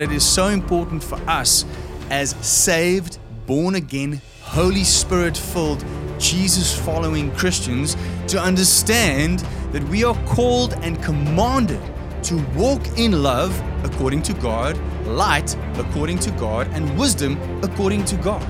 It 0.00 0.12
is 0.12 0.24
so 0.24 0.46
important 0.46 1.02
for 1.02 1.18
us 1.28 1.64
as 2.08 2.30
saved, 2.46 3.18
born 3.48 3.74
again, 3.74 4.20
Holy 4.42 4.84
Spirit 4.84 5.36
filled, 5.36 5.84
Jesus 6.20 6.72
following 6.72 7.32
Christians 7.34 7.96
to 8.28 8.40
understand 8.40 9.40
that 9.72 9.82
we 9.88 10.04
are 10.04 10.14
called 10.24 10.74
and 10.82 11.02
commanded 11.02 11.80
to 12.22 12.36
walk 12.54 12.80
in 12.96 13.24
love 13.24 13.60
according 13.84 14.22
to 14.22 14.34
God, 14.34 14.78
light 15.04 15.56
according 15.74 16.20
to 16.20 16.30
God, 16.30 16.68
and 16.74 16.96
wisdom 16.96 17.36
according 17.64 18.04
to 18.04 18.16
God. 18.18 18.46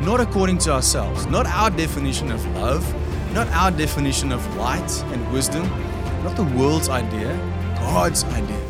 Not 0.00 0.18
according 0.18 0.58
to 0.58 0.72
ourselves, 0.72 1.24
not 1.26 1.46
our 1.46 1.70
definition 1.70 2.32
of 2.32 2.44
love, 2.56 2.82
not 3.32 3.46
our 3.50 3.70
definition 3.70 4.32
of 4.32 4.44
light 4.56 4.90
and 5.12 5.32
wisdom, 5.32 5.62
not 6.24 6.34
the 6.34 6.50
world's 6.58 6.88
idea, 6.88 7.36
God's 7.78 8.24
idea. 8.24 8.69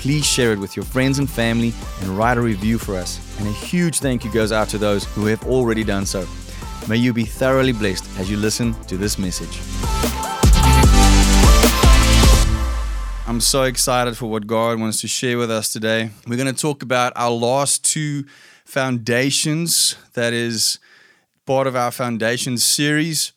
please 0.00 0.24
share 0.24 0.50
it 0.52 0.58
with 0.58 0.76
your 0.76 0.84
friends 0.86 1.18
and 1.18 1.28
family 1.28 1.74
and 2.00 2.08
write 2.16 2.38
a 2.38 2.40
review 2.40 2.78
for 2.78 2.96
us. 2.96 3.20
And 3.38 3.46
a 3.46 3.52
huge 3.52 3.98
thank 3.98 4.24
you 4.24 4.32
goes 4.32 4.50
out 4.50 4.70
to 4.70 4.78
those 4.78 5.04
who 5.04 5.26
have 5.26 5.46
already 5.46 5.84
done 5.84 6.06
so. 6.06 6.26
May 6.88 6.96
you 6.96 7.12
be 7.12 7.24
thoroughly 7.24 7.72
blessed 7.72 8.06
as 8.18 8.30
you 8.30 8.38
listen 8.38 8.72
to 8.84 8.96
this 8.96 9.18
message. 9.18 9.60
I'm 13.26 13.40
so 13.40 13.64
excited 13.64 14.16
for 14.16 14.24
what 14.24 14.46
God 14.46 14.80
wants 14.80 15.02
to 15.02 15.06
share 15.06 15.36
with 15.36 15.50
us 15.50 15.70
today. 15.70 16.08
We're 16.26 16.38
going 16.38 16.52
to 16.52 16.58
talk 16.58 16.82
about 16.82 17.12
our 17.14 17.30
last 17.30 17.84
two 17.84 18.24
foundations, 18.64 19.96
that 20.14 20.32
is 20.32 20.78
part 21.44 21.66
of 21.66 21.76
our 21.76 21.90
foundations 21.90 22.64
series. 22.64 23.32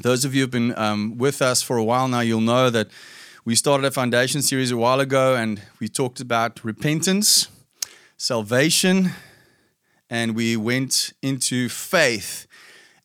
Those 0.00 0.24
of 0.24 0.32
you 0.32 0.42
who 0.42 0.44
have 0.44 0.50
been 0.52 0.78
um, 0.78 1.18
with 1.18 1.42
us 1.42 1.60
for 1.60 1.76
a 1.76 1.82
while 1.82 2.06
now, 2.06 2.20
you'll 2.20 2.40
know 2.40 2.70
that 2.70 2.86
we 3.44 3.56
started 3.56 3.84
a 3.84 3.90
foundation 3.90 4.40
series 4.40 4.70
a 4.70 4.76
while 4.76 5.00
ago 5.00 5.34
and 5.34 5.60
we 5.80 5.88
talked 5.88 6.20
about 6.20 6.64
repentance, 6.64 7.48
salvation, 8.16 9.10
and 10.08 10.36
we 10.36 10.56
went 10.56 11.12
into 11.22 11.68
faith. 11.68 12.46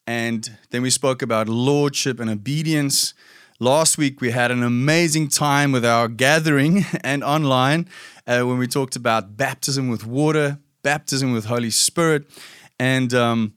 And 0.06 0.58
then 0.70 0.84
we 0.84 0.92
spoke 0.92 1.24
about 1.24 1.50
lordship 1.50 2.20
and 2.20 2.30
obedience. 2.30 3.16
Last 3.60 3.98
week 3.98 4.22
we 4.22 4.30
had 4.30 4.52
an 4.52 4.62
amazing 4.62 5.30
time 5.30 5.72
with 5.72 5.84
our 5.84 6.08
gathering 6.08 6.86
and 7.02 7.24
online 7.24 7.90
uh, 8.28 8.42
when 8.44 8.60
we 8.60 8.68
talked 8.68 8.96
about 8.96 9.38
baptism 9.38 9.90
with 9.90 10.06
water, 10.06 10.60
baptism 10.84 11.34
with 11.34 11.46
Holy 11.46 11.72
Spirit, 11.72 12.30
and 12.78 13.12
um, 13.12 13.54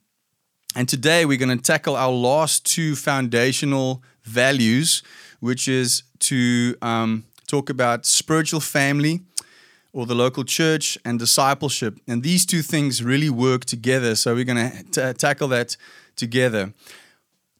and 0.74 0.88
today 0.88 1.26
we're 1.26 1.36
going 1.36 1.56
to 1.56 1.62
tackle 1.62 1.96
our 1.96 2.12
last 2.12 2.64
two 2.64 2.94
foundational 2.94 4.02
values, 4.22 5.02
which 5.40 5.68
is 5.68 6.02
to 6.20 6.76
um, 6.82 7.24
talk 7.46 7.68
about 7.68 8.06
spiritual 8.06 8.60
family 8.60 9.20
or 9.92 10.06
the 10.06 10.14
local 10.14 10.44
church 10.44 10.96
and 11.04 11.18
discipleship. 11.18 11.98
And 12.06 12.22
these 12.22 12.46
two 12.46 12.62
things 12.62 13.02
really 13.02 13.30
work 13.30 13.64
together. 13.64 14.14
So 14.14 14.34
we're 14.34 14.44
going 14.44 14.84
to 14.92 15.14
tackle 15.14 15.48
that 15.48 15.76
together. 16.16 16.72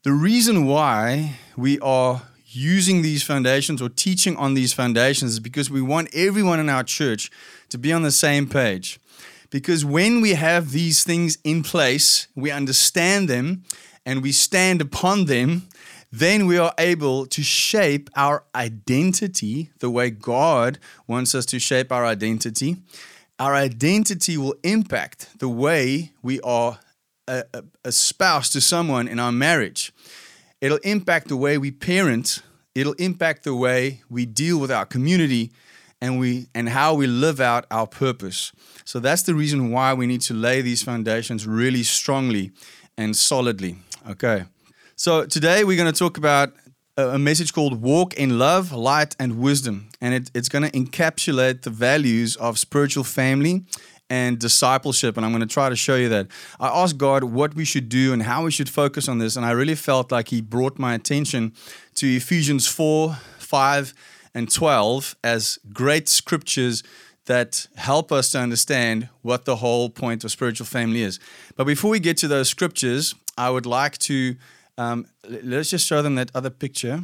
The 0.03 0.13
reason 0.13 0.67
why 0.67 1.37
we 1.57 1.79
are 1.81 2.23
using 2.47 3.03
these 3.03 3.23
foundations 3.23 3.81
or 3.81 3.89
teaching 3.89 4.37
on 4.37 4.55
these 4.55 4.73
foundations 4.73 5.33
is 5.33 5.41
because 5.41 5.71
we 5.71 5.83
want 5.83 6.09
everyone 6.15 6.59
in 6.59 6.69
our 6.69 6.83
church 6.83 7.31
to 7.69 7.79
be 7.79 7.93
on 7.93 8.03
the 8.03 8.11
same 8.11 8.49
page. 8.49 8.99
Because 9.51 9.85
when 9.85 10.21
we 10.21 10.35
have 10.35 10.71
these 10.71 11.05
things 11.05 11.39
in 11.45 11.63
place, 11.63 12.29
we 12.35 12.51
understand 12.51 13.29
them 13.29 13.65
and 14.07 14.23
we 14.23 14.33
stand 14.33 14.81
upon 14.81 15.27
them, 15.27 15.69
then 16.13 16.47
we 16.47 16.59
are 16.59 16.75
able 16.79 17.27
to 17.27 17.43
shape 17.43 18.11
our 18.17 18.45
identity 18.55 19.71
the 19.79 19.91
way 19.91 20.11
God 20.11 20.79
wants 21.07 21.35
us 21.35 21.47
to 21.47 21.59
shape 21.59 21.93
our 21.93 22.05
identity. 22.05 22.77
Our 23.39 23.55
identity 23.55 24.37
will 24.37 24.57
impact 24.63 25.39
the 25.39 25.49
way 25.49 26.13
we 26.23 26.41
are 26.41 26.79
uh, 27.29 27.33
uh, 27.33 27.43
a, 27.55 27.59
a, 27.59 27.65
a 27.85 27.93
spouse 27.93 28.49
to 28.51 28.61
someone 28.61 29.07
in 29.07 29.21
our 29.21 29.31
marriage. 29.31 29.93
It'll 30.61 30.79
impact 30.79 31.29
the 31.29 31.37
way 31.37 31.59
we 31.59 31.71
parent, 31.71 32.43
it'll 32.75 32.95
impact 32.95 33.45
the 33.45 33.55
way 33.55 34.03
we 34.11 34.27
deal 34.27 34.59
with 34.59 34.73
our 34.73 34.85
community 34.85 35.53
and 36.01 36.19
we 36.19 36.49
and 36.55 36.69
how 36.69 36.95
we 36.95 37.07
live 37.07 37.41
out 37.41 37.67
our 37.71 37.87
purpose. 37.87 38.53
So 38.85 38.99
that's 38.99 39.23
the 39.23 39.35
reason 39.35 39.71
why 39.71 39.95
we 39.95 40.07
need 40.07 40.23
to 40.23 40.35
lay 40.35 40.61
these 40.61 40.83
foundations 40.83 41.47
really 41.47 41.85
strongly 41.85 42.51
and 42.99 43.17
solidly. 43.17 43.77
Okay. 44.09 44.45
So 45.01 45.25
today 45.25 45.65
we're 45.65 45.79
going 45.79 45.91
to 45.91 45.99
talk 45.99 46.19
about 46.19 46.53
a 46.99 47.19
message 47.19 47.55
called 47.55 47.81
Walk 47.81 48.13
in 48.13 48.39
Love, 48.39 48.71
Light, 48.71 49.17
and 49.19 49.39
Wisdom. 49.39 49.89
And 49.99 50.13
it, 50.13 50.31
it's 50.35 50.51
going 50.51 50.63
to 50.63 50.71
encapsulate 50.73 51.63
the 51.63 51.71
values 51.71 52.37
of 52.37 52.59
spiritual 52.59 53.05
family 53.05 53.65
and 54.11 54.39
discipleship. 54.39 55.17
And 55.17 55.25
I'm 55.25 55.33
going 55.33 55.41
to 55.41 55.55
try 55.55 55.71
to 55.71 55.75
show 55.75 55.97
you 55.97 56.11
that. 56.11 56.27
I 56.61 56.69
asked 56.69 56.99
God 56.99 57.25
what 57.25 57.55
we 57.55 57.65
should 57.65 57.89
do 57.89 58.13
and 58.13 58.25
how 58.25 58.45
we 58.45 58.51
should 58.51 58.69
focus 58.69 59.09
on 59.09 59.17
this. 59.17 59.37
And 59.37 59.47
I 59.47 59.53
really 59.53 59.75
felt 59.75 60.13
like 60.13 60.29
He 60.29 60.43
brought 60.43 60.79
my 60.79 60.93
attention 60.93 61.55
to 61.95 62.07
Ephesians 62.07 62.67
4, 62.67 63.17
5, 63.39 63.95
and 64.35 64.53
12 64.53 65.17
as 65.25 65.59
great 65.73 66.11
scriptures 66.11 66.83
that 67.25 67.69
help 67.77 68.13
us 68.13 68.33
to 68.33 68.39
understand 68.39 69.09
what 69.23 69.47
the 69.47 69.57
whole 69.57 69.89
point 69.89 70.25
of 70.25 70.31
spiritual 70.31 70.67
family 70.67 71.01
is. 71.01 71.19
But 71.57 71.65
before 71.65 71.91
we 71.91 72.01
get 72.01 72.19
to 72.19 72.29
those 72.29 72.51
scriptures, 72.51 73.15
I 73.39 73.49
would 73.49 73.65
like 73.65 73.97
to 74.01 74.37
um, 74.81 75.07
let's 75.29 75.69
just 75.69 75.87
show 75.87 76.01
them 76.01 76.15
that 76.15 76.31
other 76.35 76.49
picture. 76.49 77.03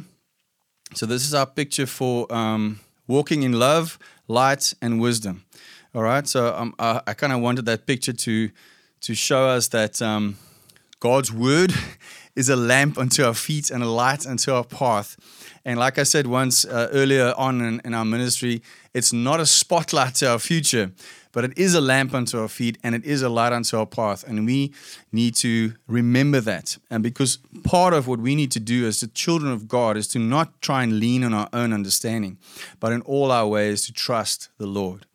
So 0.95 1.05
this 1.05 1.23
is 1.27 1.35
our 1.35 1.45
picture 1.45 1.85
for 1.85 2.31
um, 2.33 2.79
walking 3.07 3.43
in 3.43 3.53
love, 3.53 3.99
light, 4.27 4.73
and 4.81 4.99
wisdom. 4.99 5.45
All 5.93 6.01
right. 6.01 6.27
So 6.27 6.55
um, 6.55 6.73
I, 6.79 7.01
I 7.05 7.13
kind 7.13 7.31
of 7.31 7.39
wanted 7.39 7.65
that 7.65 7.85
picture 7.85 8.13
to 8.13 8.49
to 8.99 9.13
show 9.13 9.47
us 9.47 9.67
that 9.67 10.01
um, 10.01 10.37
God's 10.99 11.31
word 11.31 11.71
is 12.35 12.49
a 12.49 12.55
lamp 12.55 12.97
unto 12.97 13.23
our 13.23 13.35
feet 13.35 13.69
and 13.69 13.83
a 13.83 13.87
light 13.87 14.25
unto 14.25 14.51
our 14.51 14.63
path. 14.63 15.15
And 15.63 15.77
like 15.77 15.99
I 15.99 16.03
said 16.03 16.25
once 16.25 16.65
uh, 16.65 16.89
earlier 16.91 17.35
on 17.37 17.61
in, 17.61 17.81
in 17.85 17.93
our 17.93 18.05
ministry, 18.05 18.63
it's 18.95 19.13
not 19.13 19.39
a 19.39 19.45
spotlight 19.45 20.15
to 20.15 20.31
our 20.31 20.39
future 20.39 20.91
but 21.31 21.43
it 21.43 21.57
is 21.57 21.73
a 21.73 21.81
lamp 21.81 22.13
unto 22.13 22.39
our 22.39 22.47
feet 22.47 22.77
and 22.83 22.95
it 22.95 23.05
is 23.05 23.21
a 23.21 23.29
light 23.29 23.53
unto 23.53 23.77
our 23.77 23.85
path. 23.85 24.23
And 24.27 24.45
we 24.45 24.73
need 25.11 25.35
to 25.37 25.73
remember 25.87 26.39
that. 26.41 26.77
And 26.89 27.03
because 27.03 27.39
part 27.63 27.93
of 27.93 28.07
what 28.07 28.19
we 28.19 28.35
need 28.35 28.51
to 28.51 28.59
do 28.59 28.87
as 28.87 28.99
the 28.99 29.07
children 29.07 29.51
of 29.51 29.67
God 29.67 29.97
is 29.97 30.07
to 30.09 30.19
not 30.19 30.61
try 30.61 30.83
and 30.83 30.99
lean 30.99 31.23
on 31.23 31.33
our 31.33 31.49
own 31.53 31.73
understanding, 31.73 32.37
but 32.79 32.91
in 32.91 33.01
all 33.01 33.31
our 33.31 33.47
ways 33.47 33.85
to 33.85 33.93
trust 33.93 34.49
the 34.57 34.67
Lord. 34.67 35.05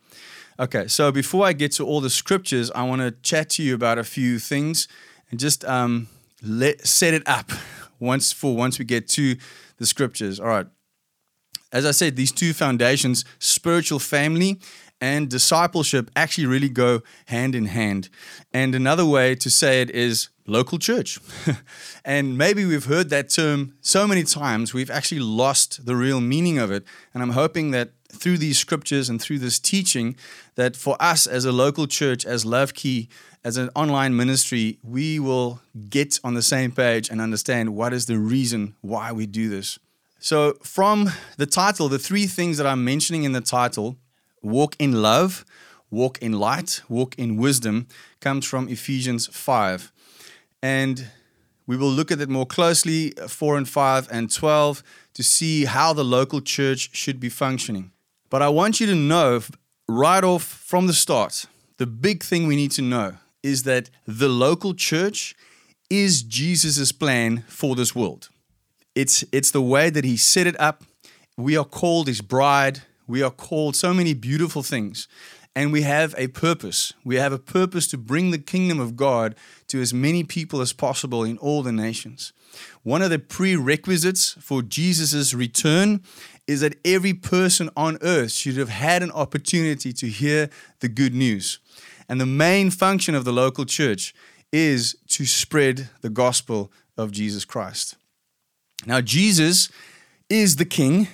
Okay, 0.60 0.86
so 0.86 1.10
before 1.10 1.46
I 1.46 1.54
get 1.54 1.72
to 1.72 1.86
all 1.86 2.00
the 2.00 2.10
scriptures, 2.10 2.70
I 2.72 2.82
want 2.84 3.00
to 3.00 3.10
chat 3.10 3.50
to 3.50 3.62
you 3.62 3.74
about 3.74 3.98
a 3.98 4.04
few 4.04 4.38
things 4.38 4.86
and 5.30 5.40
just 5.40 5.64
um, 5.64 6.08
let, 6.42 6.86
set 6.86 7.14
it 7.14 7.22
up 7.26 7.50
once 7.98 8.32
for 8.32 8.54
once 8.54 8.78
we 8.78 8.84
get 8.84 9.08
to 9.08 9.36
the 9.78 9.86
scriptures. 9.86 10.38
All 10.38 10.46
right. 10.46 10.66
As 11.72 11.86
I 11.86 11.90
said, 11.90 12.16
these 12.16 12.30
two 12.30 12.52
foundations, 12.52 13.24
spiritual 13.38 13.98
family 13.98 14.60
and 15.02 15.28
discipleship 15.28 16.12
actually 16.14 16.46
really 16.46 16.68
go 16.68 17.02
hand 17.26 17.56
in 17.56 17.66
hand. 17.66 18.08
And 18.54 18.72
another 18.72 19.04
way 19.04 19.34
to 19.34 19.50
say 19.50 19.82
it 19.82 19.90
is 19.90 20.28
local 20.46 20.78
church. 20.78 21.18
and 22.04 22.38
maybe 22.38 22.64
we've 22.64 22.84
heard 22.84 23.10
that 23.10 23.28
term 23.28 23.74
so 23.80 24.06
many 24.06 24.22
times, 24.22 24.72
we've 24.72 24.92
actually 24.92 25.20
lost 25.20 25.86
the 25.86 25.96
real 25.96 26.20
meaning 26.20 26.58
of 26.58 26.70
it. 26.70 26.84
And 27.12 27.20
I'm 27.20 27.30
hoping 27.30 27.72
that 27.72 27.90
through 28.12 28.38
these 28.38 28.58
scriptures 28.58 29.08
and 29.08 29.20
through 29.20 29.40
this 29.40 29.58
teaching, 29.58 30.14
that 30.54 30.76
for 30.76 30.96
us 31.00 31.26
as 31.26 31.44
a 31.44 31.52
local 31.52 31.88
church, 31.88 32.24
as 32.24 32.46
Love 32.46 32.72
Key, 32.72 33.08
as 33.42 33.56
an 33.56 33.70
online 33.74 34.16
ministry, 34.16 34.78
we 34.84 35.18
will 35.18 35.60
get 35.88 36.20
on 36.22 36.34
the 36.34 36.42
same 36.42 36.70
page 36.70 37.10
and 37.10 37.20
understand 37.20 37.74
what 37.74 37.92
is 37.92 38.06
the 38.06 38.18
reason 38.18 38.76
why 38.82 39.10
we 39.10 39.26
do 39.26 39.48
this. 39.48 39.80
So, 40.20 40.52
from 40.62 41.10
the 41.38 41.46
title, 41.46 41.88
the 41.88 41.98
three 41.98 42.28
things 42.28 42.56
that 42.58 42.66
I'm 42.68 42.84
mentioning 42.84 43.24
in 43.24 43.32
the 43.32 43.40
title, 43.40 43.96
walk 44.42 44.76
in 44.78 45.02
love, 45.02 45.44
walk 45.90 46.18
in 46.18 46.32
light, 46.32 46.82
walk 46.88 47.14
in 47.18 47.36
wisdom 47.36 47.86
comes 48.20 48.46
from 48.46 48.68
Ephesians 48.68 49.26
5. 49.26 49.92
And 50.62 51.08
we 51.66 51.76
will 51.76 51.90
look 51.90 52.10
at 52.10 52.20
it 52.20 52.28
more 52.28 52.46
closely, 52.46 53.16
uh, 53.18 53.28
4 53.28 53.56
and 53.56 53.68
5 53.68 54.08
and 54.10 54.32
12, 54.32 54.82
to 55.14 55.22
see 55.22 55.64
how 55.64 55.92
the 55.92 56.04
local 56.04 56.40
church 56.40 56.90
should 56.94 57.20
be 57.20 57.28
functioning. 57.28 57.92
But 58.30 58.42
I 58.42 58.48
want 58.48 58.80
you 58.80 58.86
to 58.86 58.94
know 58.94 59.42
right 59.88 60.24
off 60.24 60.42
from 60.42 60.86
the 60.86 60.92
start, 60.92 61.46
the 61.78 61.86
big 61.86 62.22
thing 62.22 62.46
we 62.46 62.56
need 62.56 62.70
to 62.72 62.82
know 62.82 63.14
is 63.42 63.64
that 63.64 63.90
the 64.06 64.28
local 64.28 64.74
church 64.74 65.34
is 65.90 66.22
Jesus' 66.22 66.92
plan 66.92 67.44
for 67.48 67.74
this 67.74 67.94
world. 67.94 68.30
It's, 68.94 69.24
it's 69.32 69.50
the 69.50 69.62
way 69.62 69.90
that 69.90 70.04
he 70.04 70.16
set 70.16 70.46
it 70.46 70.58
up. 70.60 70.84
We 71.36 71.56
are 71.56 71.64
called 71.64 72.06
his 72.06 72.20
bride. 72.20 72.82
We 73.12 73.22
are 73.22 73.30
called 73.30 73.76
so 73.76 73.92
many 73.92 74.14
beautiful 74.14 74.62
things. 74.62 75.06
And 75.54 75.70
we 75.70 75.82
have 75.82 76.14
a 76.16 76.28
purpose. 76.28 76.94
We 77.04 77.16
have 77.16 77.30
a 77.30 77.38
purpose 77.38 77.86
to 77.88 77.98
bring 77.98 78.30
the 78.30 78.38
kingdom 78.38 78.80
of 78.80 78.96
God 78.96 79.34
to 79.66 79.82
as 79.82 79.92
many 79.92 80.24
people 80.24 80.62
as 80.62 80.72
possible 80.72 81.22
in 81.22 81.36
all 81.36 81.62
the 81.62 81.72
nations. 81.72 82.32
One 82.84 83.02
of 83.02 83.10
the 83.10 83.18
prerequisites 83.18 84.32
for 84.40 84.62
Jesus' 84.62 85.34
return 85.34 86.02
is 86.46 86.62
that 86.62 86.78
every 86.86 87.12
person 87.12 87.68
on 87.76 87.98
earth 88.00 88.32
should 88.32 88.56
have 88.56 88.70
had 88.70 89.02
an 89.02 89.10
opportunity 89.10 89.92
to 89.92 90.08
hear 90.08 90.48
the 90.80 90.88
good 90.88 91.14
news. 91.14 91.58
And 92.08 92.18
the 92.18 92.24
main 92.24 92.70
function 92.70 93.14
of 93.14 93.26
the 93.26 93.32
local 93.32 93.66
church 93.66 94.14
is 94.54 94.96
to 95.08 95.26
spread 95.26 95.90
the 96.00 96.08
gospel 96.08 96.72
of 96.96 97.12
Jesus 97.12 97.44
Christ. 97.44 97.94
Now, 98.86 99.02
Jesus 99.02 99.68
is 100.30 100.56
the 100.56 100.64
King. 100.64 101.08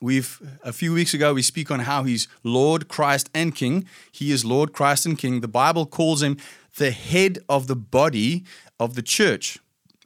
We've 0.00 0.40
a 0.62 0.72
few 0.72 0.92
weeks 0.92 1.12
ago 1.12 1.34
we 1.34 1.42
speak 1.42 1.72
on 1.72 1.80
how 1.80 2.04
he's 2.04 2.28
Lord, 2.44 2.86
Christ, 2.86 3.28
and 3.34 3.52
King. 3.52 3.84
He 4.12 4.30
is 4.30 4.44
Lord, 4.44 4.72
Christ, 4.72 5.06
and 5.06 5.18
King. 5.18 5.40
The 5.40 5.48
Bible 5.48 5.86
calls 5.86 6.22
him 6.22 6.36
the 6.76 6.92
head 6.92 7.40
of 7.48 7.66
the 7.66 7.74
body 7.74 8.44
of 8.78 8.94
the 8.94 9.02
church. 9.02 9.58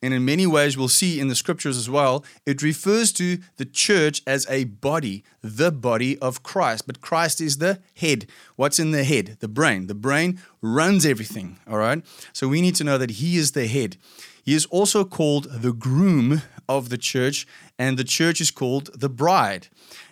And 0.03 0.13
in 0.13 0.25
many 0.25 0.47
ways, 0.47 0.77
we'll 0.77 0.89
see 0.89 1.21
in 1.21 1.29
the 1.29 1.35
scriptures 1.35 1.77
as 1.77 1.89
well, 1.89 2.25
it 2.45 2.63
refers 2.63 3.13
to 3.13 3.39
the 3.57 3.65
church 3.65 4.21
as 4.27 4.47
a 4.51 4.65
body, 4.65 5.23
the 5.43 5.71
body 5.71 6.19
of 6.19 6.43
Christ. 6.43 6.87
But 6.87 7.01
Christ 7.01 7.41
is 7.41 7.59
the 7.59 7.79
head. 7.95 8.27
What's 8.57 8.81
in 8.81 8.91
the 8.91 9.05
head? 9.05 9.37
The 9.39 9.47
brain. 9.47 9.87
The 9.87 9.95
brain 9.95 10.41
runs 10.61 11.07
everything, 11.07 11.59
all 11.69 11.79
right? 11.79 12.03
So 12.33 12.49
we 12.49 12.63
need 12.63 12.75
to 12.77 12.85
know 12.85 12.99
that 12.99 13.13
He 13.13 13.37
is 13.37 13.53
the 13.53 13.69
head. 13.69 13.97
He 14.43 14.55
is 14.55 14.67
also 14.67 15.05
called 15.05 15.47
the 15.51 15.73
groom 15.73 16.43
of 16.69 16.89
the 16.89 16.99
church, 16.99 17.47
and 17.79 17.99
the 17.99 18.05
church 18.05 18.41
is 18.41 18.51
called 18.51 18.91
the 18.99 19.09
bride. 19.09 19.69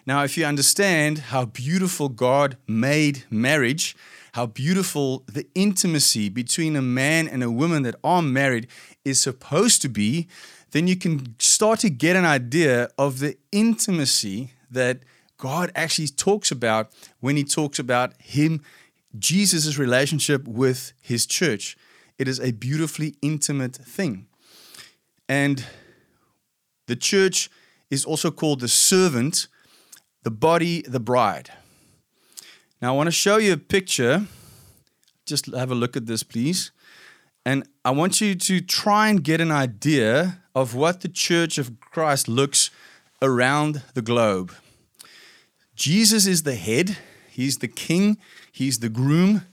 Now, 0.06 0.24
if 0.24 0.36
you 0.36 0.44
understand 0.44 1.18
how 1.18 1.44
beautiful 1.44 2.08
God 2.08 2.56
made 2.66 3.24
marriage, 3.30 3.96
how 4.32 4.46
beautiful 4.46 5.24
the 5.26 5.46
intimacy 5.54 6.28
between 6.28 6.76
a 6.76 6.82
man 6.82 7.28
and 7.28 7.42
a 7.42 7.50
woman 7.50 7.82
that 7.82 7.96
are 8.04 8.22
married 8.22 8.68
is 9.04 9.20
supposed 9.20 9.82
to 9.82 9.88
be, 9.88 10.28
then 10.70 10.86
you 10.86 10.96
can 10.96 11.34
start 11.38 11.80
to 11.80 11.90
get 11.90 12.16
an 12.16 12.24
idea 12.24 12.88
of 12.96 13.18
the 13.18 13.36
intimacy 13.50 14.52
that 14.70 15.00
God 15.36 15.72
actually 15.74 16.08
talks 16.08 16.50
about 16.50 16.92
when 17.20 17.36
he 17.36 17.44
talks 17.44 17.78
about 17.78 18.12
him, 18.20 18.62
Jesus' 19.18 19.78
relationship 19.78 20.46
with 20.46 20.92
his 21.00 21.26
church. 21.26 21.76
It 22.18 22.28
is 22.28 22.38
a 22.38 22.52
beautifully 22.52 23.16
intimate 23.22 23.74
thing. 23.74 24.26
And 25.28 25.64
the 26.90 26.96
church 26.96 27.48
is 27.88 28.04
also 28.04 28.32
called 28.32 28.58
the 28.58 28.68
servant, 28.68 29.46
the 30.24 30.30
body, 30.30 30.82
the 30.82 30.98
bride. 30.98 31.50
Now, 32.82 32.94
I 32.94 32.96
want 32.96 33.06
to 33.06 33.12
show 33.12 33.36
you 33.36 33.52
a 33.52 33.56
picture. 33.56 34.26
Just 35.24 35.46
have 35.54 35.70
a 35.70 35.76
look 35.76 35.96
at 35.96 36.06
this, 36.06 36.24
please. 36.24 36.72
And 37.46 37.62
I 37.84 37.92
want 37.92 38.20
you 38.20 38.34
to 38.34 38.60
try 38.60 39.08
and 39.08 39.22
get 39.22 39.40
an 39.40 39.52
idea 39.52 40.42
of 40.52 40.74
what 40.74 41.02
the 41.02 41.08
church 41.08 41.58
of 41.58 41.78
Christ 41.78 42.26
looks 42.26 42.72
around 43.22 43.82
the 43.94 44.02
globe. 44.02 44.52
Jesus 45.76 46.26
is 46.26 46.42
the 46.42 46.56
head, 46.56 46.98
he's 47.30 47.58
the 47.58 47.68
king, 47.68 48.18
he's 48.50 48.80
the 48.80 48.88
groom. 48.88 49.46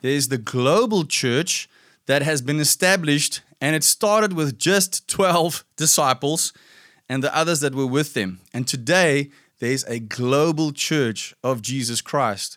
There's 0.00 0.28
the 0.28 0.38
global 0.38 1.04
church 1.04 1.68
that 2.06 2.22
has 2.22 2.42
been 2.42 2.58
established, 2.58 3.40
and 3.60 3.76
it 3.76 3.84
started 3.84 4.32
with 4.32 4.58
just 4.58 5.06
12 5.08 5.64
disciples 5.76 6.52
and 7.08 7.22
the 7.22 7.34
others 7.36 7.60
that 7.60 7.74
were 7.74 7.86
with 7.86 8.14
them. 8.14 8.40
And 8.54 8.66
today, 8.66 9.30
there's 9.58 9.84
a 9.84 9.98
global 9.98 10.72
church 10.72 11.34
of 11.44 11.60
Jesus 11.60 12.00
Christ. 12.00 12.56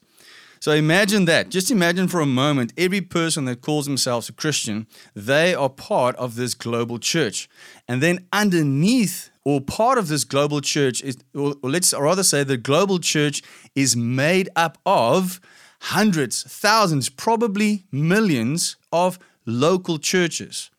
So 0.59 0.71
imagine 0.71 1.25
that. 1.25 1.49
Just 1.49 1.71
imagine 1.71 2.07
for 2.07 2.21
a 2.21 2.25
moment 2.25 2.71
every 2.77 3.01
person 3.01 3.43
that 3.45 3.59
calls 3.59 3.85
themselves 3.85 4.29
a 4.29 4.33
Christian, 4.33 4.87
they 5.13 5.53
are 5.53 5.69
part 5.69 6.15
of 6.15 6.35
this 6.35 6.53
global 6.53 6.99
church. 6.99 7.49
And 7.85 8.01
then 8.01 8.27
underneath 8.31 9.29
or 9.43 9.59
part 9.59 9.97
of 9.97 10.07
this 10.07 10.23
global 10.23 10.61
church 10.61 11.03
is, 11.03 11.17
or 11.35 11.55
let's 11.63 11.93
rather 11.93 12.23
say, 12.23 12.45
the 12.45 12.55
global 12.55 12.99
church 12.99 13.41
is 13.75 13.97
made 13.97 14.47
up 14.55 14.77
of 14.85 15.41
hundreds, 15.81 16.43
thousands, 16.43 17.09
probably 17.09 17.83
millions 17.91 18.77
of 18.93 19.19
local 19.45 19.99
churches. 19.99 20.69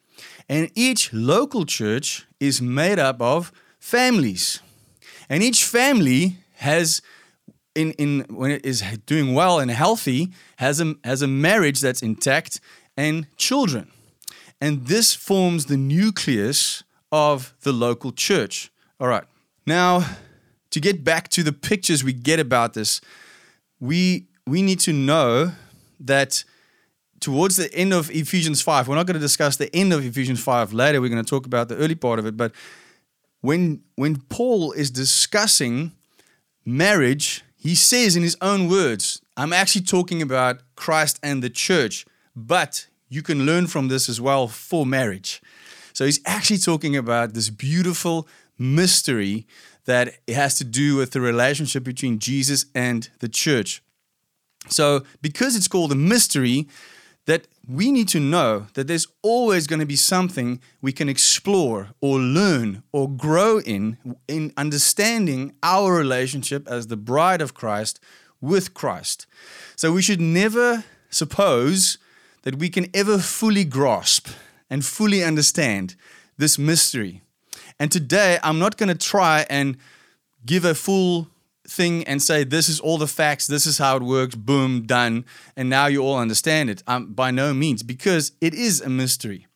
And 0.49 0.71
each 0.75 1.13
local 1.13 1.65
church 1.65 2.27
is 2.39 2.61
made 2.61 2.99
up 2.99 3.21
of 3.21 3.53
families. 3.79 4.61
And 5.29 5.43
each 5.43 5.65
family 5.65 6.39
has 6.57 7.01
in, 7.75 7.93
in 7.93 8.27
when 8.29 8.51
it 8.51 8.65
is 8.65 8.83
doing 9.07 9.35
well 9.35 9.59
and 9.59 9.71
healthy 9.71 10.33
has 10.57 10.81
a 10.81 10.95
has 11.03 11.23
a 11.23 11.27
marriage 11.27 11.81
that's 11.81 12.03
intact 12.03 12.61
and 12.97 13.27
children. 13.37 13.91
And 14.61 14.87
this 14.87 15.15
forms 15.15 15.67
the 15.67 15.77
nucleus 15.77 16.85
of 17.11 17.55
the 17.63 17.73
local 17.73 18.13
church. 18.13 18.71
All 19.01 19.09
right. 19.09 19.25
Now, 19.67 20.05
to 20.71 20.81
get 20.81 21.05
back 21.05 21.29
to 21.31 21.43
the 21.43 21.53
pictures 21.53 22.05
we 22.05 22.13
get 22.13 22.39
about 22.39 22.75
this, 22.75 23.01
we 23.81 24.27
we 24.47 24.63
need 24.63 24.81
to 24.81 24.93
know 24.93 25.53
that 26.01 26.45
towards 27.25 27.57
the 27.57 27.73
end 27.75 27.95
of 27.95 28.11
Ephesians 28.11 28.61
5, 28.61 28.87
we're 28.87 28.97
not 28.97 29.07
going 29.07 29.15
to 29.15 29.21
discuss 29.21 29.57
the 29.57 29.75
end 29.75 29.95
of 29.95 30.05
Ephesians 30.05 30.45
5 30.45 30.75
later, 30.75 31.01
we're 31.01 31.09
going 31.09 31.25
to 31.25 31.29
talk 31.29 31.47
about 31.47 31.71
the 31.71 31.77
early 31.77 31.95
part 31.95 32.19
of 32.19 32.27
it, 32.27 32.37
but 32.37 32.53
when 33.41 33.83
when 33.97 34.17
Paul 34.29 34.73
is 34.73 34.91
discussing 34.91 35.93
marriage, 36.67 37.43
he 37.57 37.75
says 37.75 38.15
in 38.15 38.23
his 38.23 38.37
own 38.43 38.69
words, 38.69 39.23
I'm 39.39 39.55
actually 39.55 39.87
talking 39.87 40.21
about 40.21 40.61
Christ 40.77 41.19
and 41.23 41.43
the 41.43 41.49
church, 41.49 42.05
but 42.37 42.89
you 43.09 43.23
can 43.23 43.47
learn 43.47 43.69
from 43.69 43.89
this 43.89 44.09
as 44.09 44.21
well 44.21 44.47
for 44.47 44.85
marriage. 44.85 45.41
So 45.95 46.05
he's 46.05 46.21
actually 46.27 46.59
talking 46.59 46.95
about 46.95 47.33
this 47.33 47.49
beautiful 47.49 48.29
mystery 48.59 49.47
that 49.87 50.17
it 50.27 50.35
has 50.35 50.59
to 50.59 50.65
do 50.65 50.97
with 50.97 51.13
the 51.13 51.23
relationship 51.23 51.85
between 51.85 52.19
Jesus 52.19 52.67
and 52.75 53.09
the 53.21 53.29
church. 53.29 53.83
So, 54.69 55.05
because 55.21 55.57
it's 55.57 55.69
called 55.69 55.93
a 55.93 55.95
mystery, 55.95 56.67
that 57.27 57.49
we 57.67 57.91
need 57.91 58.09
to 58.09 58.21
know 58.21 58.67
that 58.75 58.87
there's 58.87 59.07
always 59.23 59.67
going 59.67 59.81
to 59.81 59.87
be 59.87 59.97
something 59.97 60.61
we 60.83 60.93
can 60.93 61.09
explore 61.09 61.91
or 62.01 62.19
learn 62.19 62.83
or 62.93 63.09
grow 63.09 63.61
in 63.61 63.97
in 64.29 64.53
understanding 64.57 65.55
our 65.63 65.95
relationship 65.95 66.69
as 66.69 66.87
the 66.87 66.97
bride 66.97 67.41
of 67.41 67.55
Christ 67.55 68.01
with 68.41 68.75
Christ. 68.75 69.27
So 69.77 69.93
we 69.93 70.03
should 70.03 70.21
never 70.21 70.85
suppose 71.09 71.99
that 72.43 72.57
we 72.57 72.69
can 72.69 72.87
ever 72.93 73.19
fully 73.19 73.65
grasp 73.65 74.29
and 74.69 74.85
fully 74.85 75.25
understand 75.25 75.97
this 76.37 76.59
mystery. 76.59 77.23
And 77.81 77.91
today 77.91 78.39
I'm 78.43 78.59
not 78.59 78.77
going 78.77 78.91
to 78.91 79.09
try 79.09 79.47
and 79.49 79.77
give 80.45 80.65
a 80.65 80.75
full 80.75 81.29
thing 81.67 82.05
and 82.05 82.23
say 82.23 82.45
this 82.45 82.69
is 82.69 82.81
all 82.81 82.99
the 82.99 83.07
facts. 83.07 83.47
This 83.47 83.67
is 83.67 83.79
how 83.79 83.97
it 83.97 84.03
works. 84.03 84.35
Boom 84.35 84.87
done. 84.87 85.25
And 85.57 85.69
now 85.71 85.87
you 85.87 86.03
all 86.03 86.19
understand 86.19 86.71
it. 86.71 86.83
Um, 86.87 87.13
by 87.13 87.31
no 87.31 87.55
means 87.55 87.83
because 87.83 88.33
it 88.41 88.55
is 88.55 88.81
a 88.81 88.89
mystery. 88.89 89.47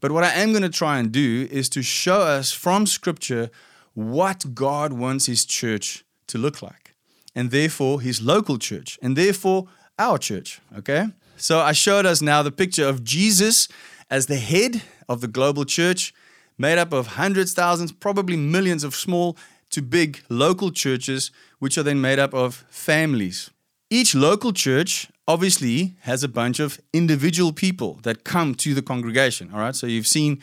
But 0.00 0.10
what 0.10 0.24
i 0.24 0.32
am 0.32 0.50
going 0.50 0.62
to 0.62 0.68
try 0.68 0.98
and 0.98 1.12
do 1.12 1.48
is 1.50 1.68
to 1.70 1.82
show 1.82 2.20
us 2.20 2.50
from 2.50 2.86
scripture 2.86 3.50
what 3.94 4.54
god 4.54 4.92
wants 4.92 5.26
his 5.26 5.44
church 5.44 6.04
to 6.26 6.38
look 6.38 6.60
like 6.60 6.94
and 7.34 7.50
therefore 7.50 8.00
his 8.00 8.20
local 8.20 8.58
church 8.58 8.98
and 9.00 9.16
therefore 9.16 9.68
our 9.98 10.18
church 10.18 10.60
okay? 10.76 11.06
So 11.36 11.60
i 11.60 11.72
showed 11.72 12.04
us 12.04 12.20
now 12.20 12.42
the 12.42 12.50
picture 12.50 12.86
of 12.88 13.04
jesus 13.04 13.68
as 14.10 14.26
the 14.26 14.36
head 14.36 14.82
of 15.08 15.20
the 15.20 15.28
global 15.28 15.64
church 15.64 16.12
made 16.58 16.78
up 16.78 16.92
of 16.92 17.06
hundreds 17.18 17.54
thousands 17.54 17.92
probably 17.92 18.36
millions 18.36 18.82
of 18.82 18.96
small 18.96 19.36
to 19.72 19.82
big 19.82 20.22
local 20.28 20.70
churches, 20.70 21.30
which 21.58 21.76
are 21.76 21.82
then 21.82 22.00
made 22.00 22.18
up 22.18 22.32
of 22.32 22.64
families. 22.70 23.50
Each 23.90 24.14
local 24.14 24.52
church 24.52 25.08
obviously 25.28 25.94
has 26.00 26.22
a 26.24 26.28
bunch 26.28 26.60
of 26.60 26.80
individual 26.92 27.52
people 27.52 27.98
that 28.02 28.24
come 28.24 28.54
to 28.56 28.74
the 28.74 28.82
congregation. 28.82 29.50
All 29.52 29.60
right, 29.60 29.76
so 29.76 29.86
you've 29.86 30.06
seen 30.06 30.40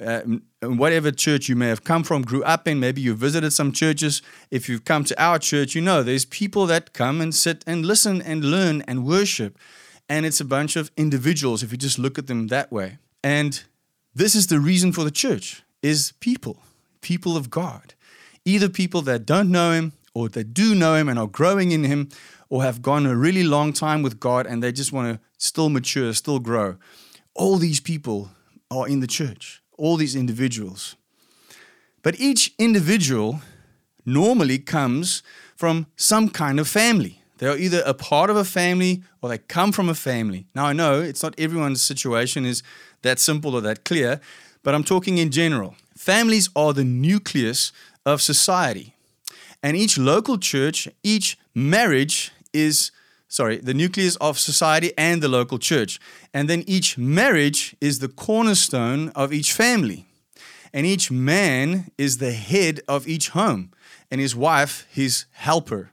uh, 0.00 0.22
whatever 0.62 1.10
church 1.10 1.48
you 1.48 1.56
may 1.56 1.68
have 1.68 1.84
come 1.84 2.02
from, 2.02 2.22
grew 2.22 2.42
up 2.44 2.66
in, 2.66 2.80
maybe 2.80 3.00
you 3.00 3.14
visited 3.14 3.52
some 3.52 3.72
churches. 3.72 4.22
If 4.50 4.68
you've 4.68 4.84
come 4.84 5.04
to 5.04 5.22
our 5.22 5.38
church, 5.38 5.74
you 5.74 5.80
know 5.80 6.02
there's 6.02 6.24
people 6.24 6.66
that 6.66 6.92
come 6.92 7.20
and 7.20 7.34
sit 7.34 7.62
and 7.66 7.84
listen 7.84 8.22
and 8.22 8.44
learn 8.44 8.82
and 8.82 9.06
worship. 9.06 9.58
And 10.08 10.26
it's 10.26 10.40
a 10.40 10.44
bunch 10.44 10.76
of 10.76 10.90
individuals 10.96 11.62
if 11.62 11.70
you 11.70 11.78
just 11.78 11.98
look 11.98 12.18
at 12.18 12.26
them 12.26 12.48
that 12.48 12.72
way. 12.72 12.98
And 13.22 13.62
this 14.14 14.34
is 14.34 14.46
the 14.46 14.58
reason 14.58 14.92
for 14.92 15.04
the 15.04 15.10
church 15.10 15.62
is 15.82 16.12
people, 16.20 16.58
people 17.00 17.36
of 17.36 17.50
God 17.50 17.94
either 18.44 18.68
people 18.68 19.02
that 19.02 19.26
don't 19.26 19.50
know 19.50 19.72
him 19.72 19.92
or 20.14 20.28
that 20.30 20.54
do 20.54 20.74
know 20.74 20.94
Him 20.94 21.08
and 21.08 21.18
are 21.18 21.26
growing 21.26 21.72
in 21.72 21.84
Him, 21.84 22.08
or 22.48 22.62
have 22.62 22.82
gone 22.82 23.06
a 23.06 23.14
really 23.14 23.44
long 23.44 23.72
time 23.72 24.02
with 24.02 24.18
God 24.18 24.46
and 24.46 24.62
they 24.62 24.72
just 24.72 24.92
want 24.92 25.14
to 25.14 25.20
still 25.38 25.68
mature, 25.68 26.12
still 26.12 26.40
grow. 26.40 26.76
All 27.34 27.58
these 27.58 27.78
people 27.78 28.30
are 28.70 28.88
in 28.88 29.00
the 29.00 29.06
church, 29.06 29.62
all 29.78 29.96
these 29.96 30.16
individuals. 30.16 30.96
But 32.02 32.18
each 32.18 32.52
individual 32.58 33.40
normally 34.04 34.58
comes 34.58 35.22
from 35.54 35.86
some 35.94 36.28
kind 36.28 36.58
of 36.58 36.66
family. 36.66 37.22
They 37.38 37.46
are 37.46 37.56
either 37.56 37.82
a 37.86 37.94
part 37.94 38.30
of 38.30 38.36
a 38.36 38.44
family 38.44 39.02
or 39.22 39.28
they 39.28 39.38
come 39.38 39.70
from 39.70 39.88
a 39.88 39.94
family. 39.94 40.46
Now, 40.54 40.66
I 40.66 40.72
know 40.72 41.00
it's 41.00 41.22
not 41.22 41.38
everyone's 41.38 41.82
situation 41.82 42.44
is 42.44 42.62
that 43.02 43.18
simple 43.20 43.54
or 43.54 43.60
that 43.60 43.84
clear, 43.84 44.20
but 44.62 44.74
I'm 44.74 44.84
talking 44.84 45.18
in 45.18 45.30
general. 45.30 45.76
Families 45.96 46.48
are 46.56 46.72
the 46.72 46.84
nucleus 46.84 47.72
of 48.04 48.22
society. 48.22 48.94
And 49.62 49.76
each 49.76 49.98
local 49.98 50.38
church, 50.38 50.88
each 51.02 51.38
marriage 51.54 52.32
is, 52.52 52.92
sorry, 53.28 53.58
the 53.58 53.74
nucleus 53.74 54.16
of 54.16 54.38
society 54.38 54.92
and 54.96 55.22
the 55.22 55.28
local 55.28 55.58
church. 55.58 56.00
And 56.32 56.48
then 56.48 56.64
each 56.66 56.96
marriage 56.96 57.76
is 57.80 57.98
the 57.98 58.08
cornerstone 58.08 59.10
of 59.10 59.32
each 59.32 59.52
family. 59.52 60.06
And 60.72 60.86
each 60.86 61.10
man 61.10 61.90
is 61.98 62.18
the 62.18 62.32
head 62.32 62.80
of 62.86 63.08
each 63.08 63.30
home, 63.30 63.72
and 64.10 64.20
his 64.20 64.36
wife 64.36 64.86
his 64.90 65.24
helper. 65.32 65.90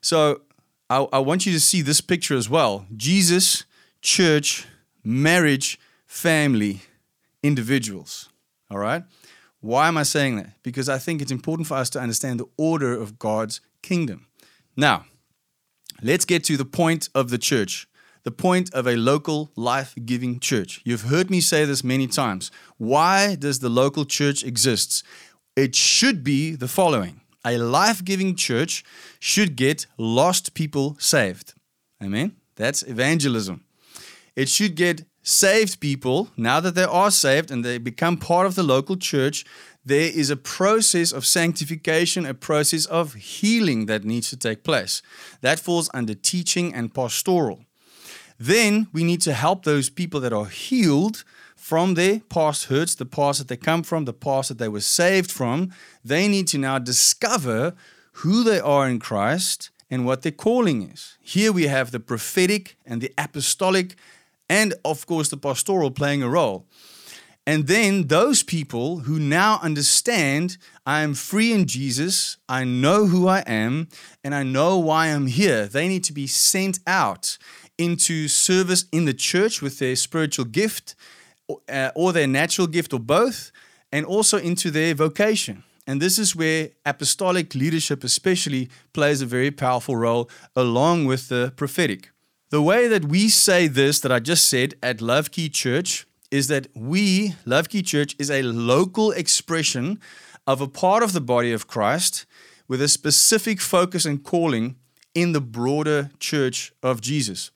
So 0.00 0.42
I, 0.88 1.06
I 1.12 1.18
want 1.18 1.44
you 1.44 1.52
to 1.52 1.60
see 1.60 1.82
this 1.82 2.00
picture 2.00 2.36
as 2.36 2.48
well 2.48 2.86
Jesus, 2.96 3.64
church, 4.00 4.66
marriage, 5.02 5.80
family, 6.06 6.82
individuals. 7.42 8.28
All 8.70 8.78
right? 8.78 9.02
Why 9.66 9.88
am 9.88 9.98
I 9.98 10.04
saying 10.04 10.36
that? 10.36 10.50
Because 10.62 10.88
I 10.88 10.98
think 10.98 11.20
it's 11.20 11.32
important 11.32 11.66
for 11.66 11.74
us 11.74 11.90
to 11.90 12.00
understand 12.00 12.38
the 12.38 12.46
order 12.56 12.92
of 12.92 13.18
God's 13.18 13.60
kingdom. 13.82 14.28
Now, 14.76 15.06
let's 16.00 16.24
get 16.24 16.44
to 16.44 16.56
the 16.56 16.64
point 16.64 17.08
of 17.16 17.30
the 17.30 17.38
church, 17.38 17.88
the 18.22 18.30
point 18.30 18.72
of 18.72 18.86
a 18.86 18.94
local 18.94 19.50
life 19.56 19.92
giving 20.04 20.38
church. 20.38 20.80
You've 20.84 21.10
heard 21.10 21.30
me 21.30 21.40
say 21.40 21.64
this 21.64 21.82
many 21.82 22.06
times. 22.06 22.52
Why 22.78 23.34
does 23.34 23.58
the 23.58 23.68
local 23.68 24.04
church 24.04 24.44
exist? 24.44 25.02
It 25.56 25.74
should 25.74 26.22
be 26.22 26.54
the 26.54 26.68
following 26.68 27.22
a 27.44 27.58
life 27.58 28.04
giving 28.04 28.36
church 28.36 28.84
should 29.18 29.56
get 29.56 29.86
lost 29.98 30.54
people 30.54 30.96
saved. 31.00 31.54
Amen? 32.02 32.36
That's 32.54 32.82
evangelism. 32.82 33.64
It 34.36 34.48
should 34.48 34.76
get 34.76 35.04
saved 35.26 35.80
people, 35.80 36.28
now 36.36 36.60
that 36.60 36.76
they 36.76 36.84
are 36.84 37.10
saved 37.10 37.50
and 37.50 37.64
they 37.64 37.78
become 37.78 38.16
part 38.16 38.46
of 38.46 38.54
the 38.54 38.62
local 38.62 38.96
church, 38.96 39.44
there 39.84 40.10
is 40.14 40.30
a 40.30 40.36
process 40.36 41.10
of 41.10 41.26
sanctification, 41.26 42.24
a 42.24 42.32
process 42.32 42.86
of 42.86 43.14
healing 43.14 43.86
that 43.86 44.04
needs 44.04 44.30
to 44.30 44.36
take 44.36 44.62
place. 44.62 45.02
That 45.40 45.58
falls 45.58 45.90
under 45.92 46.14
teaching 46.14 46.72
and 46.72 46.94
pastoral. 46.94 47.64
Then 48.38 48.86
we 48.92 49.02
need 49.02 49.20
to 49.22 49.32
help 49.32 49.64
those 49.64 49.90
people 49.90 50.20
that 50.20 50.32
are 50.32 50.46
healed 50.46 51.24
from 51.56 51.94
their 51.94 52.20
past 52.28 52.66
hurts, 52.66 52.94
the 52.94 53.04
past 53.04 53.40
that 53.40 53.48
they 53.48 53.56
come 53.56 53.82
from, 53.82 54.04
the 54.04 54.12
past 54.12 54.48
that 54.48 54.58
they 54.58 54.68
were 54.68 54.80
saved 54.80 55.32
from. 55.32 55.72
They 56.04 56.28
need 56.28 56.46
to 56.48 56.58
now 56.58 56.78
discover 56.78 57.74
who 58.20 58.44
they 58.44 58.60
are 58.60 58.88
in 58.88 59.00
Christ 59.00 59.70
and 59.90 60.06
what 60.06 60.22
their 60.22 60.32
calling 60.32 60.82
is. 60.82 61.18
Here 61.20 61.50
we 61.50 61.64
have 61.64 61.90
the 61.90 62.00
prophetic 62.00 62.76
and 62.86 63.00
the 63.00 63.12
apostolic 63.18 63.96
and 64.48 64.74
of 64.84 65.06
course 65.06 65.28
the 65.28 65.36
pastoral 65.36 65.90
playing 65.90 66.22
a 66.22 66.28
role. 66.28 66.66
And 67.48 67.68
then 67.68 68.08
those 68.08 68.42
people 68.42 69.00
who 69.00 69.20
now 69.20 69.60
understand 69.62 70.58
I 70.84 71.02
am 71.02 71.14
free 71.14 71.52
in 71.52 71.66
Jesus, 71.66 72.38
I 72.48 72.64
know 72.64 73.06
who 73.06 73.28
I 73.28 73.40
am, 73.46 73.88
and 74.24 74.34
I 74.34 74.42
know 74.42 74.78
why 74.78 75.06
I'm 75.06 75.28
here, 75.28 75.66
they 75.66 75.86
need 75.86 76.02
to 76.04 76.12
be 76.12 76.26
sent 76.26 76.80
out 76.86 77.38
into 77.78 78.26
service 78.26 78.86
in 78.90 79.04
the 79.04 79.14
church 79.14 79.62
with 79.62 79.78
their 79.78 79.94
spiritual 79.94 80.46
gift 80.46 80.96
uh, 81.68 81.90
or 81.94 82.12
their 82.12 82.26
natural 82.26 82.66
gift 82.66 82.92
or 82.92 82.98
both, 82.98 83.52
and 83.92 84.04
also 84.04 84.38
into 84.38 84.70
their 84.70 84.94
vocation. 84.94 85.62
And 85.86 86.02
this 86.02 86.18
is 86.18 86.34
where 86.34 86.70
apostolic 86.84 87.54
leadership, 87.54 88.02
especially, 88.02 88.68
plays 88.92 89.22
a 89.22 89.26
very 89.26 89.52
powerful 89.52 89.94
role 89.94 90.28
along 90.56 91.04
with 91.04 91.28
the 91.28 91.52
prophetic. 91.54 92.10
The 92.50 92.62
way 92.62 92.86
that 92.86 93.06
we 93.06 93.28
say 93.28 93.66
this, 93.66 93.98
that 94.00 94.12
I 94.12 94.20
just 94.20 94.48
said 94.48 94.74
at 94.80 95.00
Love 95.00 95.32
Key 95.32 95.48
Church, 95.48 96.06
is 96.30 96.46
that 96.46 96.68
we, 96.76 97.34
Love 97.44 97.68
Key 97.68 97.82
Church, 97.82 98.14
is 98.20 98.30
a 98.30 98.42
local 98.42 99.10
expression 99.10 99.98
of 100.46 100.60
a 100.60 100.68
part 100.68 101.02
of 101.02 101.12
the 101.12 101.20
body 101.20 101.50
of 101.50 101.66
Christ 101.66 102.24
with 102.68 102.80
a 102.80 102.86
specific 102.86 103.60
focus 103.60 104.04
and 104.04 104.22
calling 104.22 104.76
in 105.12 105.32
the 105.32 105.40
broader 105.40 106.10
church 106.20 106.72
of 106.84 107.00
Jesus. 107.00 107.50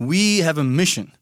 We 0.00 0.38
have 0.38 0.58
a 0.58 0.64
mission 0.64 1.12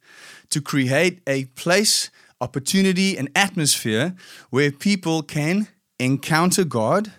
to 0.48 0.62
create 0.62 1.20
a 1.26 1.44
place, 1.56 2.10
opportunity, 2.40 3.18
and 3.18 3.28
atmosphere 3.34 4.14
where 4.48 4.72
people 4.72 5.22
can 5.22 5.68
encounter 5.98 6.64
God, 6.64 7.12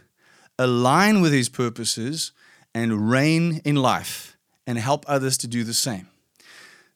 align 0.58 1.22
with 1.22 1.32
His 1.32 1.48
purposes, 1.48 2.32
and 2.74 3.12
reign 3.12 3.62
in 3.64 3.76
life 3.76 4.33
and 4.66 4.78
help 4.78 5.06
others 5.08 5.38
to 5.40 5.48
do 5.48 5.64
the 5.64 5.74
same. 5.74 6.08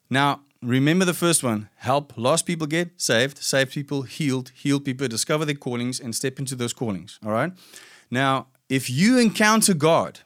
Now, 0.09 0.41
remember 0.61 1.05
the 1.05 1.13
first 1.13 1.43
one 1.43 1.69
help 1.75 2.13
lost 2.17 2.45
people 2.45 2.67
get 2.67 2.99
saved, 2.99 3.37
save 3.39 3.71
people 3.71 4.03
healed, 4.03 4.51
heal 4.55 4.79
people, 4.79 5.07
discover 5.07 5.45
their 5.45 5.55
callings, 5.55 5.99
and 5.99 6.15
step 6.15 6.39
into 6.39 6.55
those 6.55 6.73
callings. 6.73 7.19
All 7.25 7.31
right? 7.31 7.51
Now, 8.09 8.47
if 8.69 8.89
you 8.89 9.17
encounter 9.17 9.73
God 9.73 10.19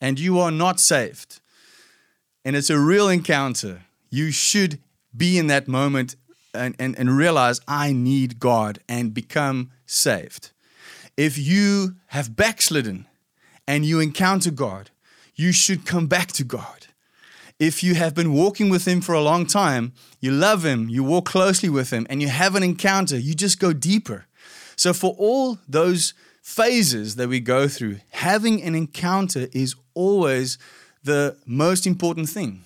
and 0.00 0.18
you 0.18 0.38
are 0.38 0.50
not 0.50 0.80
saved, 0.80 1.40
and 2.44 2.56
it's 2.56 2.70
a 2.70 2.78
real 2.78 3.08
encounter, 3.08 3.82
you 4.10 4.30
should 4.30 4.80
be 5.16 5.38
in 5.38 5.46
that 5.46 5.68
moment 5.68 6.16
and, 6.54 6.74
and, 6.78 6.98
and 6.98 7.16
realize 7.16 7.60
I 7.66 7.92
need 7.92 8.38
God 8.38 8.80
and 8.88 9.14
become 9.14 9.70
saved. 9.86 10.50
If 11.16 11.38
you 11.38 11.96
have 12.08 12.36
backslidden 12.36 13.06
and 13.66 13.84
you 13.84 14.00
encounter 14.00 14.50
God, 14.50 14.90
you 15.34 15.52
should 15.52 15.86
come 15.86 16.06
back 16.06 16.28
to 16.32 16.44
God 16.44 16.81
if 17.62 17.84
you 17.84 17.94
have 17.94 18.12
been 18.12 18.32
walking 18.32 18.70
with 18.70 18.88
Him 18.88 19.00
for 19.00 19.14
a 19.14 19.20
long 19.20 19.46
time, 19.46 19.92
you 20.18 20.32
love 20.32 20.64
Him, 20.64 20.88
you 20.88 21.04
walk 21.04 21.26
closely 21.26 21.68
with 21.68 21.90
Him, 21.92 22.08
and 22.10 22.20
you 22.20 22.26
have 22.26 22.56
an 22.56 22.64
encounter, 22.64 23.16
you 23.16 23.34
just 23.34 23.60
go 23.60 23.72
deeper. 23.72 24.26
So, 24.74 24.92
for 24.92 25.14
all 25.16 25.58
those 25.68 26.12
phases 26.42 27.14
that 27.14 27.28
we 27.28 27.38
go 27.38 27.68
through, 27.68 28.00
having 28.10 28.60
an 28.64 28.74
encounter 28.74 29.46
is 29.52 29.76
always 29.94 30.58
the 31.04 31.36
most 31.46 31.86
important 31.86 32.28
thing. 32.28 32.64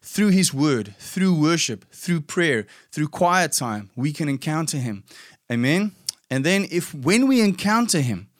Through 0.00 0.30
His 0.30 0.54
Word, 0.54 0.94
through 0.98 1.38
worship, 1.38 1.84
through 1.92 2.22
prayer, 2.22 2.66
through 2.90 3.08
quiet 3.08 3.52
time, 3.52 3.90
we 3.96 4.14
can 4.14 4.30
encounter 4.30 4.78
Him. 4.78 5.04
Amen. 5.52 5.92
And 6.30 6.42
then, 6.42 6.66
if 6.70 6.94
when 6.94 7.28
we 7.28 7.42
encounter 7.42 8.00
Him, 8.00 8.30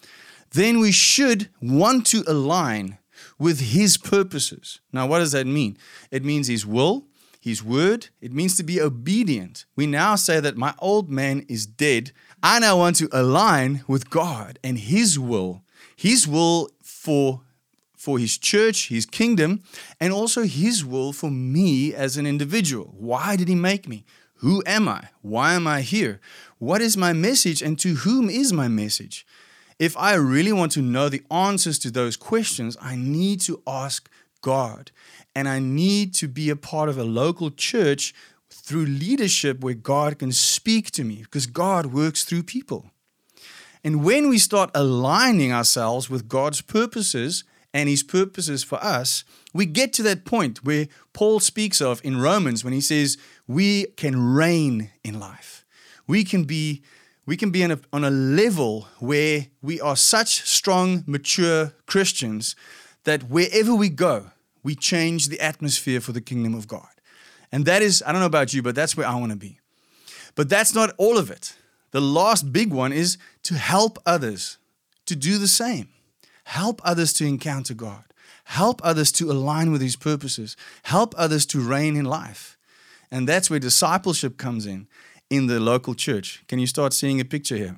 then 0.52 0.80
we 0.80 0.90
should 0.90 1.50
want 1.60 2.06
to 2.06 2.24
align 2.26 2.96
with 3.38 3.60
His 3.72 3.96
purposes. 3.96 4.80
Now, 4.92 5.06
what 5.06 5.18
does 5.18 5.32
that 5.32 5.46
mean? 5.46 5.78
It 6.10 6.24
means 6.24 6.48
His 6.48 6.66
will, 6.66 7.06
His 7.40 7.62
word. 7.62 8.08
It 8.20 8.32
means 8.32 8.56
to 8.56 8.62
be 8.62 8.80
obedient. 8.80 9.64
We 9.76 9.86
now 9.86 10.16
say 10.16 10.40
that 10.40 10.56
my 10.56 10.74
old 10.78 11.10
man 11.10 11.44
is 11.48 11.66
dead. 11.66 12.12
I 12.42 12.58
now 12.58 12.78
want 12.78 12.96
to 12.96 13.08
align 13.12 13.84
with 13.86 14.10
God 14.10 14.58
and 14.62 14.78
His 14.78 15.18
will, 15.18 15.62
His 15.96 16.26
will 16.26 16.70
for 16.82 17.42
for 17.98 18.18
his 18.18 18.38
church, 18.38 18.88
his 18.88 19.04
kingdom, 19.04 19.60
and 20.00 20.12
also 20.12 20.44
his 20.44 20.84
will 20.84 21.12
for 21.12 21.30
me 21.30 21.92
as 21.92 22.16
an 22.16 22.26
individual. 22.26 22.94
Why 22.96 23.34
did 23.34 23.48
he 23.48 23.56
make 23.56 23.88
me? 23.88 24.04
Who 24.36 24.62
am 24.66 24.88
I? 24.88 25.08
Why 25.20 25.54
am 25.54 25.66
I 25.66 25.80
here? 25.80 26.20
What 26.58 26.80
is 26.80 26.96
my 26.96 27.12
message 27.12 27.60
and 27.60 27.76
to 27.80 27.96
whom 27.96 28.30
is 28.30 28.52
my 28.52 28.68
message? 28.68 29.26
If 29.78 29.96
I 29.96 30.14
really 30.14 30.52
want 30.52 30.72
to 30.72 30.82
know 30.82 31.08
the 31.08 31.22
answers 31.30 31.78
to 31.80 31.90
those 31.90 32.16
questions, 32.16 32.76
I 32.80 32.96
need 32.96 33.40
to 33.42 33.62
ask 33.66 34.10
God. 34.40 34.90
And 35.34 35.48
I 35.48 35.60
need 35.60 36.14
to 36.14 36.28
be 36.28 36.50
a 36.50 36.56
part 36.56 36.88
of 36.88 36.98
a 36.98 37.04
local 37.04 37.50
church 37.50 38.14
through 38.50 38.86
leadership 38.86 39.60
where 39.60 39.74
God 39.74 40.18
can 40.18 40.32
speak 40.32 40.90
to 40.92 41.04
me 41.04 41.22
because 41.22 41.46
God 41.46 41.86
works 41.86 42.24
through 42.24 42.42
people. 42.42 42.90
And 43.84 44.04
when 44.04 44.28
we 44.28 44.38
start 44.38 44.70
aligning 44.74 45.52
ourselves 45.52 46.10
with 46.10 46.28
God's 46.28 46.60
purposes 46.60 47.44
and 47.72 47.88
His 47.88 48.02
purposes 48.02 48.64
for 48.64 48.82
us, 48.82 49.24
we 49.54 49.66
get 49.66 49.92
to 49.94 50.02
that 50.02 50.24
point 50.24 50.64
where 50.64 50.88
Paul 51.12 51.40
speaks 51.40 51.80
of 51.80 52.00
in 52.04 52.20
Romans 52.20 52.64
when 52.64 52.72
he 52.72 52.80
says, 52.80 53.16
We 53.46 53.86
can 53.96 54.34
reign 54.34 54.90
in 55.04 55.18
life. 55.18 55.64
We 56.06 56.24
can 56.24 56.44
be 56.44 56.82
we 57.28 57.36
can 57.36 57.50
be 57.50 57.62
a, 57.62 57.78
on 57.92 58.04
a 58.04 58.10
level 58.10 58.88
where 59.00 59.48
we 59.60 59.78
are 59.82 59.96
such 59.96 60.48
strong, 60.48 61.04
mature 61.06 61.74
Christians 61.84 62.56
that 63.04 63.24
wherever 63.24 63.74
we 63.74 63.90
go, 63.90 64.30
we 64.62 64.74
change 64.74 65.28
the 65.28 65.38
atmosphere 65.38 66.00
for 66.00 66.12
the 66.12 66.22
kingdom 66.22 66.54
of 66.54 66.66
God. 66.66 66.88
And 67.52 67.66
that 67.66 67.82
is, 67.82 68.02
I 68.06 68.12
don't 68.12 68.22
know 68.22 68.26
about 68.26 68.54
you, 68.54 68.62
but 68.62 68.74
that's 68.74 68.96
where 68.96 69.06
I 69.06 69.14
want 69.16 69.32
to 69.32 69.36
be. 69.36 69.60
But 70.36 70.48
that's 70.48 70.74
not 70.74 70.94
all 70.96 71.18
of 71.18 71.30
it. 71.30 71.54
The 71.90 72.00
last 72.00 72.50
big 72.50 72.72
one 72.72 72.94
is 72.94 73.18
to 73.42 73.56
help 73.56 73.98
others 74.06 74.56
to 75.04 75.14
do 75.14 75.36
the 75.36 75.48
same. 75.48 75.90
help 76.44 76.80
others 76.82 77.12
to 77.12 77.26
encounter 77.26 77.74
God, 77.74 78.04
help 78.44 78.80
others 78.82 79.12
to 79.12 79.30
align 79.30 79.70
with 79.70 79.82
His 79.82 79.96
purposes, 79.96 80.56
help 80.84 81.14
others 81.18 81.44
to 81.46 81.60
reign 81.60 81.94
in 81.94 82.06
life. 82.06 82.56
And 83.10 83.28
that's 83.28 83.50
where 83.50 83.58
discipleship 83.58 84.38
comes 84.38 84.64
in 84.64 84.88
in 85.30 85.46
the 85.46 85.60
local 85.60 85.94
church. 85.94 86.42
Can 86.48 86.58
you 86.58 86.66
start 86.66 86.92
seeing 86.92 87.20
a 87.20 87.24
picture 87.24 87.56
here? 87.56 87.76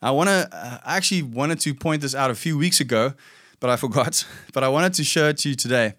I 0.00 0.10
want 0.10 0.28
to 0.28 0.48
uh, 0.52 0.78
actually 0.84 1.22
wanted 1.22 1.60
to 1.60 1.74
point 1.74 2.02
this 2.02 2.14
out 2.14 2.30
a 2.30 2.34
few 2.34 2.56
weeks 2.56 2.80
ago, 2.80 3.14
but 3.60 3.70
I 3.70 3.76
forgot. 3.76 4.24
But 4.52 4.64
I 4.64 4.68
wanted 4.68 4.94
to 4.94 5.04
show 5.04 5.28
it 5.28 5.38
to 5.38 5.50
you 5.50 5.54
today. 5.54 5.94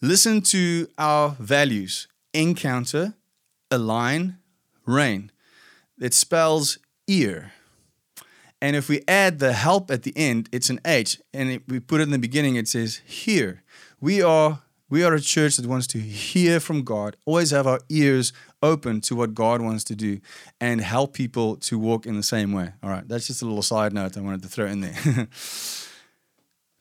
Listen 0.00 0.42
to 0.42 0.88
our 0.98 1.36
values 1.38 2.08
encounter, 2.32 3.14
align, 3.70 4.38
reign. 4.86 5.30
It 5.98 6.12
spells 6.12 6.78
ear. 7.06 7.52
And 8.60 8.76
if 8.76 8.88
we 8.88 9.02
add 9.06 9.38
the 9.38 9.52
help 9.52 9.90
at 9.90 10.02
the 10.02 10.12
end, 10.16 10.48
it's 10.50 10.68
an 10.68 10.80
H. 10.84 11.20
And 11.32 11.50
if 11.50 11.62
we 11.68 11.80
put 11.80 12.00
it 12.00 12.04
in 12.04 12.10
the 12.10 12.18
beginning, 12.18 12.56
it 12.56 12.66
says 12.66 13.00
here. 13.04 13.62
We 14.00 14.20
are 14.20 14.63
we 14.90 15.02
are 15.02 15.14
a 15.14 15.20
church 15.20 15.56
that 15.56 15.66
wants 15.66 15.86
to 15.88 15.98
hear 15.98 16.60
from 16.60 16.82
God, 16.82 17.16
always 17.24 17.50
have 17.50 17.66
our 17.66 17.80
ears 17.88 18.32
open 18.62 19.00
to 19.02 19.16
what 19.16 19.34
God 19.34 19.60
wants 19.60 19.84
to 19.84 19.96
do, 19.96 20.20
and 20.60 20.80
help 20.80 21.14
people 21.14 21.56
to 21.56 21.78
walk 21.78 22.06
in 22.06 22.16
the 22.16 22.22
same 22.22 22.52
way. 22.52 22.72
All 22.82 22.90
right, 22.90 23.06
that's 23.08 23.26
just 23.26 23.42
a 23.42 23.46
little 23.46 23.62
side 23.62 23.92
note 23.92 24.16
I 24.16 24.20
wanted 24.20 24.42
to 24.42 24.48
throw 24.48 24.66
in 24.66 24.80
there. 24.80 24.94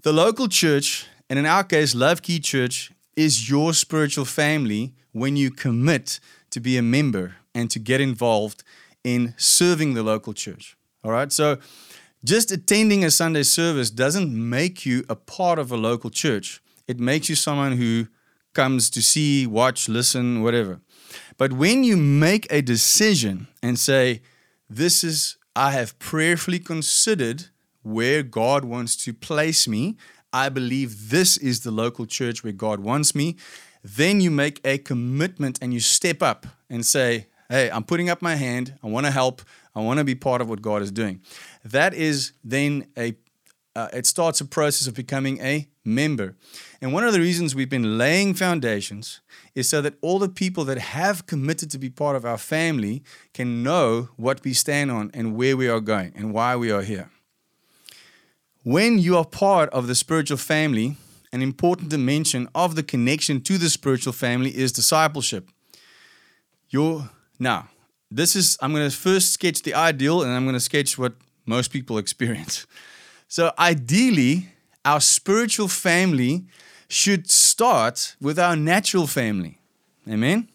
the 0.04 0.14
local 0.14 0.48
church, 0.48 1.08
and 1.30 1.40
in 1.40 1.46
our 1.46 1.64
case, 1.64 1.96
Love 1.96 2.22
Key 2.22 2.40
Church, 2.40 2.92
is 3.16 3.50
your 3.50 3.74
spiritual 3.74 4.26
family 4.26 4.94
when 5.12 5.36
you 5.36 5.52
commit 5.52 6.20
to 6.50 6.60
be 6.60 6.78
a 6.78 6.82
member 6.82 7.36
and 7.56 7.70
to 7.72 7.80
get 7.80 8.02
involved 8.02 8.64
in 9.04 9.34
serving 9.38 9.94
the 9.94 10.04
local 10.04 10.34
church. 10.34 10.76
All 11.04 11.12
right, 11.12 11.32
so 11.32 11.58
just 12.24 12.52
attending 12.52 13.04
a 13.04 13.12
Sunday 13.12 13.44
service 13.44 13.90
doesn't 13.90 14.32
make 14.34 14.86
you 14.86 15.04
a 15.10 15.16
part 15.16 15.60
of 15.60 15.72
a 15.72 15.78
local 15.78 16.10
church. 16.10 16.62
It 16.88 17.00
makes 17.00 17.30
you 17.30 17.36
someone 17.36 17.78
who 17.78 18.08
comes 18.54 18.90
to 18.92 19.02
see, 19.02 19.48
watch, 19.48 19.90
listen, 19.90 20.44
whatever. 20.44 20.80
But 21.38 21.54
when 21.54 21.84
you 21.84 21.98
make 21.98 22.48
a 22.52 22.62
decision 22.62 23.48
and 23.62 23.78
say, 23.80 24.22
This 24.70 25.04
is, 25.04 25.38
I 25.56 25.72
have 25.72 25.98
prayerfully 26.00 26.60
considered 26.60 27.46
where 27.82 28.24
God 28.24 28.66
wants 28.66 28.96
to 29.06 29.14
place 29.14 29.68
me, 29.68 29.98
I 30.32 30.50
believe 30.50 31.10
this 31.10 31.38
is 31.38 31.62
the 31.62 31.72
local 31.72 32.06
church 32.06 32.44
where 32.44 32.54
God 32.54 32.80
wants 32.80 33.14
me, 33.14 33.36
then 33.84 34.22
you 34.22 34.32
make 34.32 34.60
a 34.66 34.78
commitment 34.78 35.60
and 35.62 35.74
you 35.74 35.80
step 35.80 36.24
up 36.24 36.48
and 36.70 36.86
say, 36.86 37.28
Hey, 37.50 37.70
I'm 37.70 37.84
putting 37.84 38.10
up 38.10 38.22
my 38.22 38.36
hand. 38.36 38.80
I 38.82 38.88
want 38.88 39.06
to 39.06 39.12
help. 39.12 39.42
I 39.76 39.82
want 39.82 40.00
to 40.00 40.04
be 40.04 40.16
part 40.16 40.42
of 40.42 40.50
what 40.50 40.62
God 40.62 40.82
is 40.82 40.92
doing. 40.92 41.22
That 41.64 41.94
is 41.94 42.34
then 42.44 42.88
a 42.98 43.16
uh, 43.76 43.88
it 43.92 44.06
starts 44.06 44.40
a 44.40 44.46
process 44.46 44.88
of 44.88 44.94
becoming 44.94 45.40
a 45.42 45.68
member. 45.84 46.36
And 46.82 46.94
one 46.94 47.04
of 47.04 47.14
the 47.14 47.20
reasons 47.20 47.56
we've 47.56 47.70
been 47.70 47.98
laying 47.98 48.34
foundations 48.34 49.22
is 49.56 49.68
so 49.68 49.82
that 49.82 49.96
all 50.02 50.20
the 50.20 50.30
people 50.30 50.64
that 50.66 50.78
have 50.78 51.26
committed 51.26 51.72
to 51.72 51.80
be 51.80 51.90
part 51.90 52.16
of 52.16 52.26
our 52.26 52.38
family 52.38 53.04
can 53.34 53.64
know 53.64 54.10
what 54.16 54.44
we 54.44 54.54
stand 54.54 54.92
on 54.92 55.10
and 55.14 55.36
where 55.36 55.58
we 55.58 55.68
are 55.68 55.80
going 55.80 56.14
and 56.16 56.34
why 56.34 56.56
we 56.56 56.72
are 56.72 56.84
here. 56.84 57.10
When 58.64 59.00
you 59.00 59.18
are 59.18 59.26
part 59.26 59.70
of 59.72 59.88
the 59.88 59.96
spiritual 59.96 60.38
family, 60.38 60.96
an 61.34 61.42
important 61.42 61.90
dimension 61.90 62.48
of 62.54 62.76
the 62.76 62.84
connection 62.84 63.42
to 63.42 63.58
the 63.58 63.70
spiritual 63.70 64.14
family 64.14 64.56
is 64.56 64.72
discipleship. 64.72 65.50
Your 66.70 67.10
now, 67.40 67.70
this 68.10 68.36
is 68.36 68.58
I'm 68.62 68.72
going 68.72 68.90
to 68.90 68.96
first 68.96 69.34
sketch 69.34 69.64
the 69.64 69.74
ideal 69.74 70.22
and 70.22 70.32
I'm 70.32 70.44
going 70.46 70.54
to 70.54 70.60
sketch 70.60 70.98
what 70.98 71.14
most 71.46 71.72
people 71.72 71.98
experience. 72.04 72.68
So, 73.34 73.52
ideally, 73.58 74.50
our 74.86 75.02
spiritual 75.02 75.68
family 75.68 76.46
should 76.88 77.32
start 77.32 78.16
with 78.22 78.38
our 78.38 78.56
natural 78.56 79.08
family. 79.08 79.58
Amen? 80.08 80.50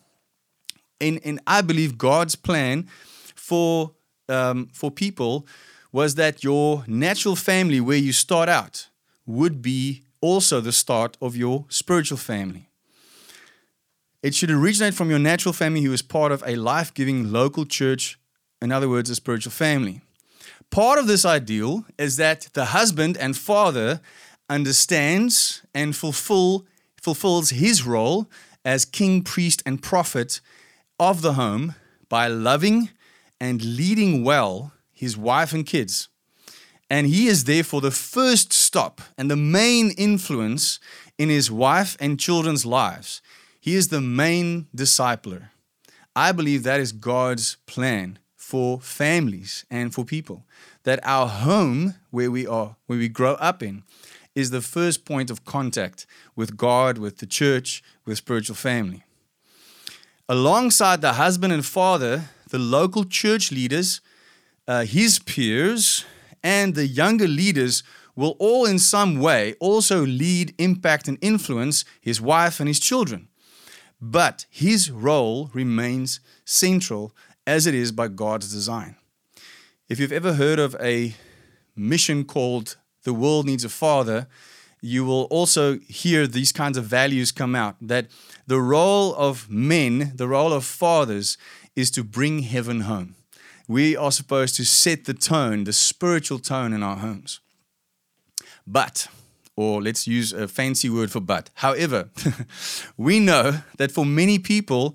And, 1.00 1.18
and 1.25 1.40
I 1.44 1.61
believe 1.61 1.99
God's 1.99 2.36
plan 2.36 2.86
for, 3.34 3.95
um, 4.28 4.69
for 4.73 4.93
people 4.93 5.45
was 5.91 6.14
that 6.14 6.45
your 6.45 6.84
natural 6.86 7.34
family, 7.34 7.80
where 7.80 7.97
you 7.97 8.12
start 8.12 8.49
out, 8.49 8.86
would 9.26 9.60
be 9.60 10.04
also 10.21 10.60
the 10.60 10.71
start 10.71 11.17
of 11.21 11.34
your 11.34 11.64
spiritual 11.69 12.17
family. 12.17 12.69
It 14.23 14.36
should 14.36 14.52
originate 14.52 14.95
from 14.95 15.10
your 15.10 15.19
natural 15.19 15.52
family 15.52 15.82
who 15.82 15.93
is 15.93 16.02
part 16.02 16.30
of 16.30 16.45
a 16.47 16.54
life 16.54 16.95
giving 16.95 17.32
local 17.32 17.64
church, 17.64 18.21
in 18.62 18.71
other 18.71 18.88
words, 18.88 19.10
a 19.10 19.17
spiritual 19.17 19.50
family. 19.50 20.00
Part 20.71 20.99
of 20.99 21.07
this 21.07 21.25
ideal 21.25 21.87
is 21.97 22.17
that 22.17 22.49
the 22.52 22.67
husband 22.67 23.17
and 23.17 23.37
father 23.37 24.00
understands 24.50 25.63
and 25.75 25.97
fulfill, 25.97 26.67
fulfills 27.00 27.50
his 27.50 27.85
role 27.85 28.31
as 28.65 28.85
king, 28.85 29.23
priest, 29.23 29.63
and 29.65 29.83
prophet 29.83 30.41
of 31.00 31.23
the 31.23 31.35
home 31.35 31.75
by 32.09 32.28
loving 32.28 32.91
and 33.41 33.65
leading 33.65 34.25
well 34.25 34.73
his 34.93 35.17
wife 35.17 35.52
and 35.52 35.65
kids. 35.65 36.09
And 36.91 37.07
he 37.07 37.28
is 37.28 37.45
therefore 37.45 37.81
the 37.81 37.91
first 37.91 38.52
stop 38.52 39.00
and 39.17 39.31
the 39.31 39.37
main 39.37 39.91
influence 39.93 40.81
in 41.19 41.28
his 41.28 41.50
wife 41.50 41.97
and 42.00 42.19
children's 42.19 42.65
lives. 42.65 43.21
He 43.61 43.75
is 43.75 43.89
the 43.89 44.00
main 44.00 44.67
discipler. 44.75 45.50
I 46.17 46.33
believe 46.33 46.63
that 46.63 46.81
is 46.81 46.93
God's 46.93 47.59
plan 47.67 48.19
for 48.49 48.80
families 48.80 49.67
and 49.71 49.93
for 49.93 50.06
people. 50.06 50.43
That 50.84 51.00
our 51.02 51.28
home, 51.28 51.97
where 52.11 52.30
we 52.30 52.47
are, 52.47 52.76
where 52.87 52.99
we 52.99 53.11
grow 53.11 53.34
up 53.34 53.63
in, 53.63 53.82
is 54.34 54.49
the 54.49 54.63
first 54.63 55.04
point 55.04 55.30
of 55.30 55.45
contact 55.45 56.06
with 56.34 56.56
God, 56.56 56.97
with 56.97 57.19
the 57.19 57.26
church, 57.26 57.82
with 58.06 58.17
spiritual 58.17 58.56
family. 58.56 59.02
Alongside 60.30 61.02
the 61.02 61.13
husband 61.13 61.52
and 61.52 61.63
father, 61.63 62.30
the 62.49 62.58
local 62.58 63.04
church 63.04 63.52
leaders, 63.52 64.00
uh, 64.67 64.84
his 64.84 65.19
peers, 65.19 66.06
and 66.43 66.75
the 66.75 66.87
younger 66.87 67.28
leaders 67.28 67.82
will 68.17 68.34
all 68.39 68.65
in 68.65 68.78
some 68.78 69.21
way 69.21 69.56
also 69.61 70.06
lead, 70.06 70.54
impact, 70.56 71.06
and 71.06 71.19
influence 71.21 71.84
his 72.00 72.19
wife 72.19 72.61
and 72.61 72.69
his 72.69 72.80
children. 72.80 73.28
But 74.00 74.47
his 74.49 74.91
role 74.91 75.50
remains 75.52 76.21
central 76.47 77.13
as 77.49 77.67
it 77.67 77.75
is 77.75 77.91
by 77.93 78.06
God's 78.08 78.52
design. 78.52 78.95
If 79.89 79.99
you've 79.99 80.13
ever 80.13 80.34
heard 80.34 80.58
of 80.58 80.76
a 80.78 81.15
mission 81.75 82.25
called 82.25 82.76
The 83.04 83.15
World 83.15 83.47
Needs 83.47 83.65
a 83.65 83.71
Father, 83.71 84.26
you 84.82 85.06
will 85.06 85.23
also 85.30 85.78
hear 85.89 86.26
these 86.26 86.52
kinds 86.52 86.76
of 86.76 86.84
values 86.84 87.32
come 87.32 87.54
out 87.54 87.76
that 87.80 88.08
the 88.47 88.61
role 88.61 89.15
of 89.15 89.50
men, 89.50 90.13
the 90.15 90.28
role 90.28 90.52
of 90.52 90.67
fathers, 90.67 91.39
is 91.75 91.91
to 91.93 92.04
bring 92.04 92.41
heaven 92.41 92.80
home. 92.80 93.15
We 93.67 93.97
are 93.97 94.13
supposed 94.13 94.54
to 94.56 94.67
set 94.67 95.06
the 95.06 95.15
tone, 95.15 95.65
the 95.65 95.73
spiritual 95.73 96.41
tone 96.41 96.75
in 96.75 96.82
our 96.82 96.97
homes. 96.97 97.41
But, 98.67 99.08
or 99.56 99.80
let's 99.80 100.06
use 100.06 100.34
a 100.34 100.49
fancy 100.49 100.91
word 100.91 101.11
for 101.11 101.21
but. 101.21 101.49
However, 101.54 102.11
we 102.99 103.21
know 103.21 103.63
that 103.78 103.91
for 103.91 104.04
many 104.04 104.39
people, 104.39 104.95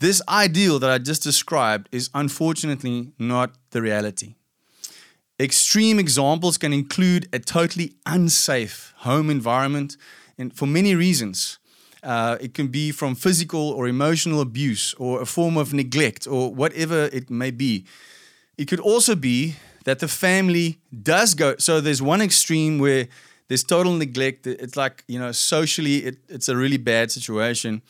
this 0.00 0.22
ideal 0.28 0.78
that 0.78 0.90
I 0.90 0.98
just 0.98 1.22
described 1.22 1.88
is 1.92 2.10
unfortunately 2.14 3.12
not 3.18 3.54
the 3.70 3.82
reality. 3.82 4.34
Extreme 5.40 5.98
examples 5.98 6.58
can 6.58 6.72
include 6.72 7.28
a 7.32 7.38
totally 7.38 7.94
unsafe 8.06 8.92
home 8.98 9.30
environment, 9.30 9.96
and 10.36 10.54
for 10.54 10.66
many 10.66 10.94
reasons. 10.94 11.58
Uh, 12.00 12.38
it 12.40 12.54
can 12.54 12.68
be 12.68 12.92
from 12.92 13.16
physical 13.16 13.70
or 13.70 13.88
emotional 13.88 14.40
abuse 14.40 14.94
or 14.98 15.20
a 15.20 15.26
form 15.26 15.56
of 15.56 15.72
neglect 15.72 16.28
or 16.28 16.54
whatever 16.54 17.10
it 17.12 17.28
may 17.28 17.50
be. 17.50 17.84
It 18.56 18.66
could 18.68 18.78
also 18.78 19.16
be 19.16 19.56
that 19.84 19.98
the 19.98 20.06
family 20.06 20.78
does 21.02 21.34
go. 21.34 21.56
So 21.58 21.80
there's 21.80 22.00
one 22.00 22.20
extreme 22.20 22.78
where 22.78 23.08
there's 23.48 23.64
total 23.64 23.94
neglect. 23.94 24.46
It's 24.46 24.76
like, 24.76 25.02
you 25.08 25.18
know, 25.18 25.32
socially, 25.32 26.04
it, 26.04 26.18
it's 26.28 26.48
a 26.48 26.56
really 26.56 26.76
bad 26.76 27.10
situation. 27.10 27.82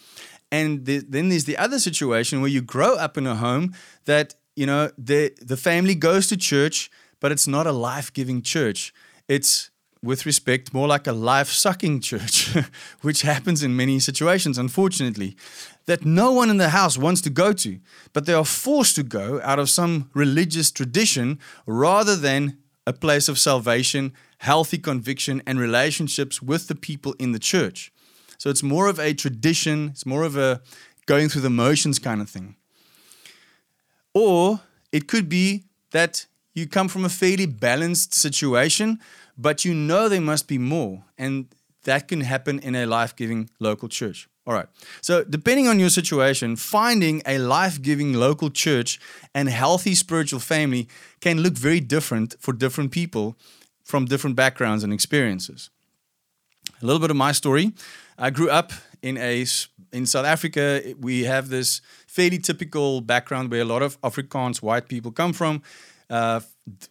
And 0.50 0.84
the, 0.86 0.98
then 0.98 1.28
there's 1.28 1.44
the 1.44 1.56
other 1.56 1.78
situation 1.78 2.40
where 2.40 2.50
you 2.50 2.62
grow 2.62 2.94
up 2.96 3.18
in 3.18 3.26
a 3.26 3.34
home 3.34 3.74
that, 4.06 4.34
you 4.56 4.66
know, 4.66 4.90
the, 4.96 5.32
the 5.40 5.56
family 5.56 5.94
goes 5.94 6.26
to 6.28 6.36
church, 6.36 6.90
but 7.20 7.32
it's 7.32 7.46
not 7.46 7.66
a 7.66 7.72
life 7.72 8.12
giving 8.12 8.42
church. 8.42 8.92
It's, 9.28 9.70
with 10.02 10.24
respect, 10.24 10.72
more 10.72 10.86
like 10.86 11.06
a 11.06 11.12
life 11.12 11.48
sucking 11.48 12.00
church, 12.10 12.54
which 13.02 13.22
happens 13.22 13.62
in 13.62 13.76
many 13.76 13.98
situations, 13.98 14.58
unfortunately, 14.58 15.36
that 15.86 16.04
no 16.04 16.32
one 16.32 16.50
in 16.50 16.58
the 16.58 16.70
house 16.70 16.96
wants 16.96 17.20
to 17.22 17.30
go 17.30 17.52
to, 17.52 17.78
but 18.12 18.26
they 18.26 18.34
are 18.34 18.44
forced 18.44 18.94
to 18.96 19.02
go 19.02 19.40
out 19.42 19.58
of 19.58 19.70
some 19.70 20.10
religious 20.14 20.70
tradition 20.70 21.38
rather 21.66 22.16
than 22.16 22.58
a 22.86 22.92
place 22.92 23.28
of 23.28 23.38
salvation, 23.38 24.12
healthy 24.38 24.78
conviction, 24.78 25.42
and 25.46 25.58
relationships 25.58 26.40
with 26.40 26.68
the 26.68 26.74
people 26.74 27.14
in 27.18 27.32
the 27.32 27.38
church. 27.38 27.92
So 28.38 28.50
it's 28.50 28.62
more 28.62 28.88
of 28.88 28.98
a 28.98 29.12
tradition, 29.12 29.88
it's 29.90 30.06
more 30.06 30.22
of 30.22 30.36
a 30.36 30.62
going 31.06 31.28
through 31.28 31.42
the 31.42 31.50
motions 31.50 31.98
kind 31.98 32.20
of 32.20 32.30
thing. 32.30 32.56
Or 34.14 34.60
it 34.92 35.06
could 35.08 35.28
be 35.28 35.64
that 35.90 36.26
you 36.54 36.66
come 36.66 36.88
from 36.88 37.04
a 37.04 37.08
fairly 37.08 37.46
balanced 37.46 38.14
situation, 38.14 39.00
but 39.36 39.64
you 39.64 39.74
know 39.74 40.08
there 40.08 40.20
must 40.20 40.48
be 40.48 40.58
more. 40.58 41.04
And 41.16 41.46
that 41.84 42.08
can 42.08 42.20
happen 42.22 42.58
in 42.60 42.74
a 42.74 42.86
life 42.86 43.14
giving 43.16 43.50
local 43.60 43.88
church. 43.88 44.28
All 44.46 44.54
right. 44.54 44.66
So, 45.02 45.24
depending 45.24 45.68
on 45.68 45.78
your 45.78 45.90
situation, 45.90 46.56
finding 46.56 47.22
a 47.26 47.38
life 47.38 47.82
giving 47.82 48.14
local 48.14 48.50
church 48.50 48.98
and 49.34 49.48
healthy 49.48 49.94
spiritual 49.94 50.40
family 50.40 50.88
can 51.20 51.42
look 51.42 51.54
very 51.54 51.80
different 51.80 52.34
for 52.40 52.54
different 52.54 52.90
people 52.90 53.36
from 53.84 54.06
different 54.06 54.36
backgrounds 54.36 54.84
and 54.84 54.92
experiences. 54.92 55.70
A 56.82 56.86
little 56.86 57.00
bit 57.00 57.10
of 57.10 57.16
my 57.16 57.32
story. 57.32 57.72
I 58.18 58.30
grew 58.30 58.50
up 58.50 58.72
in 59.00 59.16
a 59.16 59.46
in 59.92 60.04
South 60.04 60.26
Africa. 60.26 60.82
We 61.00 61.24
have 61.24 61.48
this 61.48 61.80
fairly 62.06 62.38
typical 62.38 63.00
background 63.00 63.50
where 63.50 63.62
a 63.62 63.64
lot 63.64 63.82
of 63.82 64.00
Afrikaans 64.00 64.60
white 64.60 64.88
people 64.88 65.12
come 65.12 65.32
from. 65.32 65.62
Uh, 66.10 66.40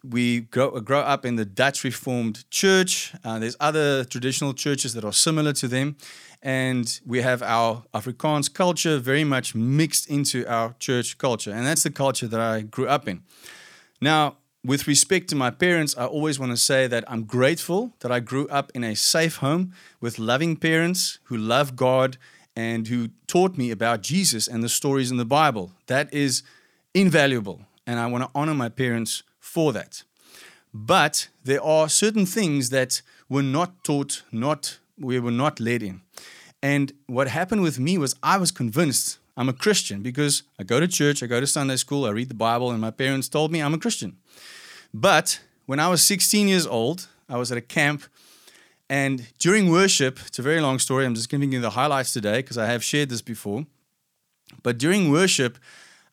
we 0.02 0.40
grow, 0.40 0.70
grow 0.80 1.00
up 1.00 1.26
in 1.26 1.36
the 1.36 1.44
Dutch 1.44 1.84
Reformed 1.84 2.48
Church. 2.50 3.12
Uh, 3.24 3.38
there's 3.38 3.56
other 3.60 4.04
traditional 4.04 4.54
churches 4.54 4.94
that 4.94 5.04
are 5.04 5.12
similar 5.12 5.52
to 5.54 5.68
them. 5.68 5.96
And 6.40 7.00
we 7.04 7.20
have 7.20 7.42
our 7.42 7.84
Afrikaans 7.92 8.52
culture 8.52 8.98
very 8.98 9.24
much 9.24 9.54
mixed 9.54 10.08
into 10.08 10.46
our 10.46 10.74
church 10.78 11.18
culture. 11.18 11.50
And 11.52 11.66
that's 11.66 11.82
the 11.82 11.90
culture 11.90 12.28
that 12.28 12.40
I 12.40 12.62
grew 12.62 12.86
up 12.86 13.08
in. 13.08 13.22
Now, 14.00 14.36
with 14.68 14.86
respect 14.86 15.28
to 15.28 15.34
my 15.34 15.50
parents, 15.50 15.96
I 15.96 16.04
always 16.04 16.38
want 16.38 16.52
to 16.52 16.56
say 16.58 16.86
that 16.88 17.02
I'm 17.08 17.24
grateful 17.24 17.94
that 18.00 18.12
I 18.12 18.20
grew 18.20 18.46
up 18.48 18.70
in 18.74 18.84
a 18.84 18.94
safe 18.94 19.36
home 19.36 19.72
with 19.98 20.18
loving 20.18 20.56
parents 20.56 21.18
who 21.24 21.38
love 21.38 21.74
God 21.74 22.18
and 22.54 22.86
who 22.86 23.08
taught 23.26 23.56
me 23.56 23.70
about 23.70 24.02
Jesus 24.02 24.46
and 24.46 24.62
the 24.62 24.68
stories 24.68 25.10
in 25.10 25.16
the 25.16 25.24
Bible. 25.24 25.72
That 25.86 26.12
is 26.12 26.42
invaluable. 26.92 27.62
And 27.86 27.98
I 27.98 28.08
want 28.08 28.24
to 28.24 28.30
honor 28.34 28.52
my 28.52 28.68
parents 28.68 29.22
for 29.40 29.72
that. 29.72 30.02
But 30.74 31.28
there 31.42 31.62
are 31.62 31.88
certain 31.88 32.26
things 32.26 32.68
that 32.68 33.00
were 33.26 33.42
not 33.42 33.82
taught, 33.84 34.22
not 34.30 34.80
we 35.00 35.18
were 35.18 35.30
not 35.30 35.60
led 35.60 35.82
in. 35.82 36.02
And 36.62 36.92
what 37.06 37.28
happened 37.28 37.62
with 37.62 37.78
me 37.78 37.96
was 37.96 38.14
I 38.22 38.36
was 38.36 38.50
convinced 38.50 39.18
I'm 39.34 39.48
a 39.48 39.54
Christian 39.54 40.02
because 40.02 40.42
I 40.58 40.64
go 40.64 40.78
to 40.78 40.88
church, 40.88 41.22
I 41.22 41.26
go 41.26 41.40
to 41.40 41.46
Sunday 41.46 41.76
school, 41.76 42.04
I 42.04 42.10
read 42.10 42.28
the 42.28 42.34
Bible, 42.34 42.70
and 42.70 42.80
my 42.82 42.90
parents 42.90 43.28
told 43.28 43.50
me 43.50 43.62
I'm 43.62 43.72
a 43.72 43.78
Christian. 43.78 44.18
But 44.92 45.40
when 45.66 45.80
I 45.80 45.88
was 45.88 46.02
16 46.02 46.48
years 46.48 46.66
old, 46.66 47.08
I 47.28 47.36
was 47.36 47.52
at 47.52 47.58
a 47.58 47.62
camp, 47.62 48.04
and 48.90 49.26
during 49.38 49.70
worship, 49.70 50.18
it's 50.26 50.38
a 50.38 50.42
very 50.42 50.60
long 50.60 50.78
story, 50.78 51.04
I'm 51.04 51.14
just 51.14 51.28
giving 51.28 51.52
you 51.52 51.60
the 51.60 51.70
highlights 51.70 52.12
today 52.12 52.38
because 52.38 52.56
I 52.56 52.66
have 52.66 52.82
shared 52.82 53.10
this 53.10 53.20
before. 53.20 53.66
But 54.62 54.78
during 54.78 55.10
worship, 55.10 55.58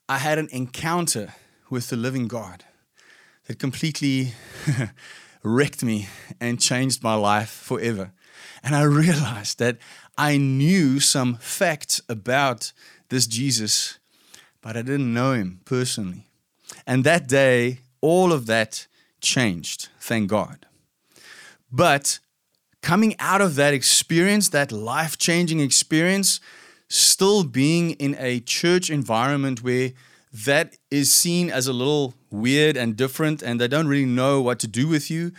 I 0.08 0.18
had 0.18 0.38
an 0.38 0.48
encounter 0.52 1.34
with 1.70 1.88
the 1.88 1.96
living 1.96 2.28
God 2.28 2.64
that 3.46 3.58
completely 3.58 4.34
wrecked 5.42 5.82
me 5.82 6.08
and 6.40 6.60
changed 6.60 7.02
my 7.02 7.14
life 7.14 7.50
forever. 7.50 8.12
And 8.62 8.76
I 8.76 8.82
realized 8.82 9.58
that 9.58 9.78
I 10.18 10.36
knew 10.36 11.00
some 11.00 11.36
facts 11.36 12.00
about 12.08 12.72
this 13.08 13.26
Jesus, 13.26 13.98
but 14.60 14.76
I 14.76 14.82
didn't 14.82 15.14
know 15.14 15.32
him 15.32 15.60
personally. 15.64 16.26
And 16.86 17.04
that 17.04 17.28
day, 17.28 17.80
all 18.06 18.32
of 18.32 18.46
that 18.46 18.86
changed, 19.20 19.88
thank 19.98 20.30
God. 20.30 20.58
But 21.72 22.20
coming 22.80 23.16
out 23.18 23.40
of 23.40 23.56
that 23.56 23.74
experience, 23.74 24.50
that 24.50 24.70
life 24.70 25.18
changing 25.18 25.58
experience, 25.58 26.40
still 26.88 27.42
being 27.42 27.90
in 28.04 28.14
a 28.20 28.38
church 28.40 28.90
environment 28.90 29.64
where 29.64 29.90
that 30.32 30.76
is 30.88 31.12
seen 31.12 31.50
as 31.50 31.66
a 31.66 31.72
little 31.72 32.14
weird 32.30 32.76
and 32.76 32.96
different 32.96 33.42
and 33.42 33.60
they 33.60 33.66
don't 33.66 33.88
really 33.88 34.12
know 34.20 34.40
what 34.40 34.60
to 34.60 34.68
do 34.68 34.86
with 34.86 35.10
you, 35.10 35.32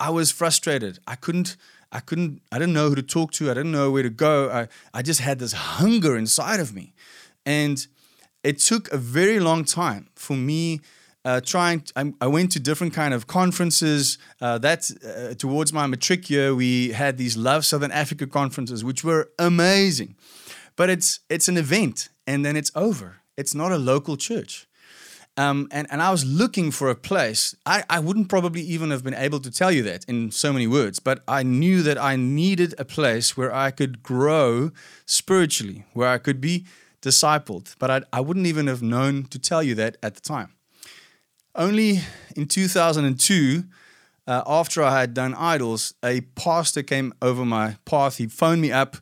I 0.00 0.08
was 0.08 0.30
frustrated. 0.30 1.00
I 1.06 1.16
couldn't 1.16 1.56
I 1.90 2.00
couldn't, 2.00 2.42
I 2.52 2.58
didn't 2.58 2.74
know 2.74 2.90
who 2.90 2.96
to 2.96 3.02
talk 3.02 3.32
to. 3.32 3.50
I 3.50 3.54
didn't 3.54 3.72
know 3.72 3.90
where 3.90 4.02
to 4.02 4.10
go. 4.10 4.50
I, 4.50 4.68
I 4.92 5.00
just 5.00 5.20
had 5.20 5.38
this 5.38 5.54
hunger 5.54 6.18
inside 6.18 6.60
of 6.60 6.74
me. 6.74 6.92
And 7.46 7.86
it 8.44 8.58
took 8.58 8.92
a 8.92 8.98
very 8.98 9.40
long 9.40 9.64
time 9.64 10.10
for 10.14 10.36
me 10.36 10.80
uh, 11.28 11.40
trying, 11.42 11.82
I, 11.94 12.12
I, 12.22 12.26
went 12.26 12.52
to 12.52 12.60
different 12.60 12.94
kind 12.94 13.12
of 13.12 13.26
conferences. 13.26 14.16
Uh, 14.40 14.56
that 14.58 14.90
uh, 14.90 15.34
towards 15.34 15.74
my 15.74 15.86
matric 15.86 16.30
year, 16.30 16.54
we 16.54 16.92
had 16.92 17.18
these 17.18 17.36
Love 17.36 17.66
Southern 17.66 17.92
Africa 17.92 18.26
conferences, 18.26 18.82
which 18.82 19.04
were 19.04 19.30
amazing. 19.38 20.16
But 20.74 20.88
it's, 20.88 21.20
it's 21.28 21.46
an 21.46 21.58
event 21.58 22.08
and 22.26 22.46
then 22.46 22.56
it's 22.56 22.72
over. 22.74 23.16
It's 23.36 23.54
not 23.54 23.72
a 23.72 23.76
local 23.76 24.16
church. 24.16 24.66
Um, 25.36 25.68
and, 25.70 25.86
and 25.90 26.00
I 26.00 26.10
was 26.10 26.24
looking 26.24 26.70
for 26.70 26.88
a 26.88 26.94
place. 26.94 27.54
I, 27.66 27.84
I 27.90 28.00
wouldn't 28.00 28.30
probably 28.30 28.62
even 28.62 28.90
have 28.90 29.04
been 29.04 29.14
able 29.14 29.40
to 29.40 29.50
tell 29.50 29.70
you 29.70 29.82
that 29.82 30.06
in 30.08 30.30
so 30.30 30.50
many 30.50 30.66
words, 30.66 30.98
but 30.98 31.22
I 31.28 31.42
knew 31.42 31.82
that 31.82 31.98
I 31.98 32.16
needed 32.16 32.74
a 32.78 32.86
place 32.86 33.36
where 33.36 33.54
I 33.54 33.70
could 33.70 34.02
grow 34.02 34.70
spiritually, 35.04 35.84
where 35.92 36.08
I 36.08 36.16
could 36.16 36.40
be 36.40 36.64
discipled. 37.02 37.74
But 37.78 37.90
I, 37.90 38.00
I 38.14 38.20
wouldn't 38.20 38.46
even 38.46 38.66
have 38.66 38.82
known 38.82 39.24
to 39.24 39.38
tell 39.38 39.62
you 39.62 39.74
that 39.74 39.98
at 40.02 40.14
the 40.14 40.22
time. 40.22 40.54
Only 41.58 42.00
in 42.34 42.46
2002, 42.46 43.64
uh, 44.26 44.42
after 44.46 44.82
I 44.82 45.00
had 45.00 45.12
done 45.12 45.34
idols, 45.34 45.92
a 46.02 46.22
pastor 46.22 46.82
came 46.82 47.12
over 47.20 47.44
my 47.44 47.76
path. 47.84 48.16
He 48.16 48.26
phoned 48.26 48.62
me 48.62 48.72
up. 48.72 48.96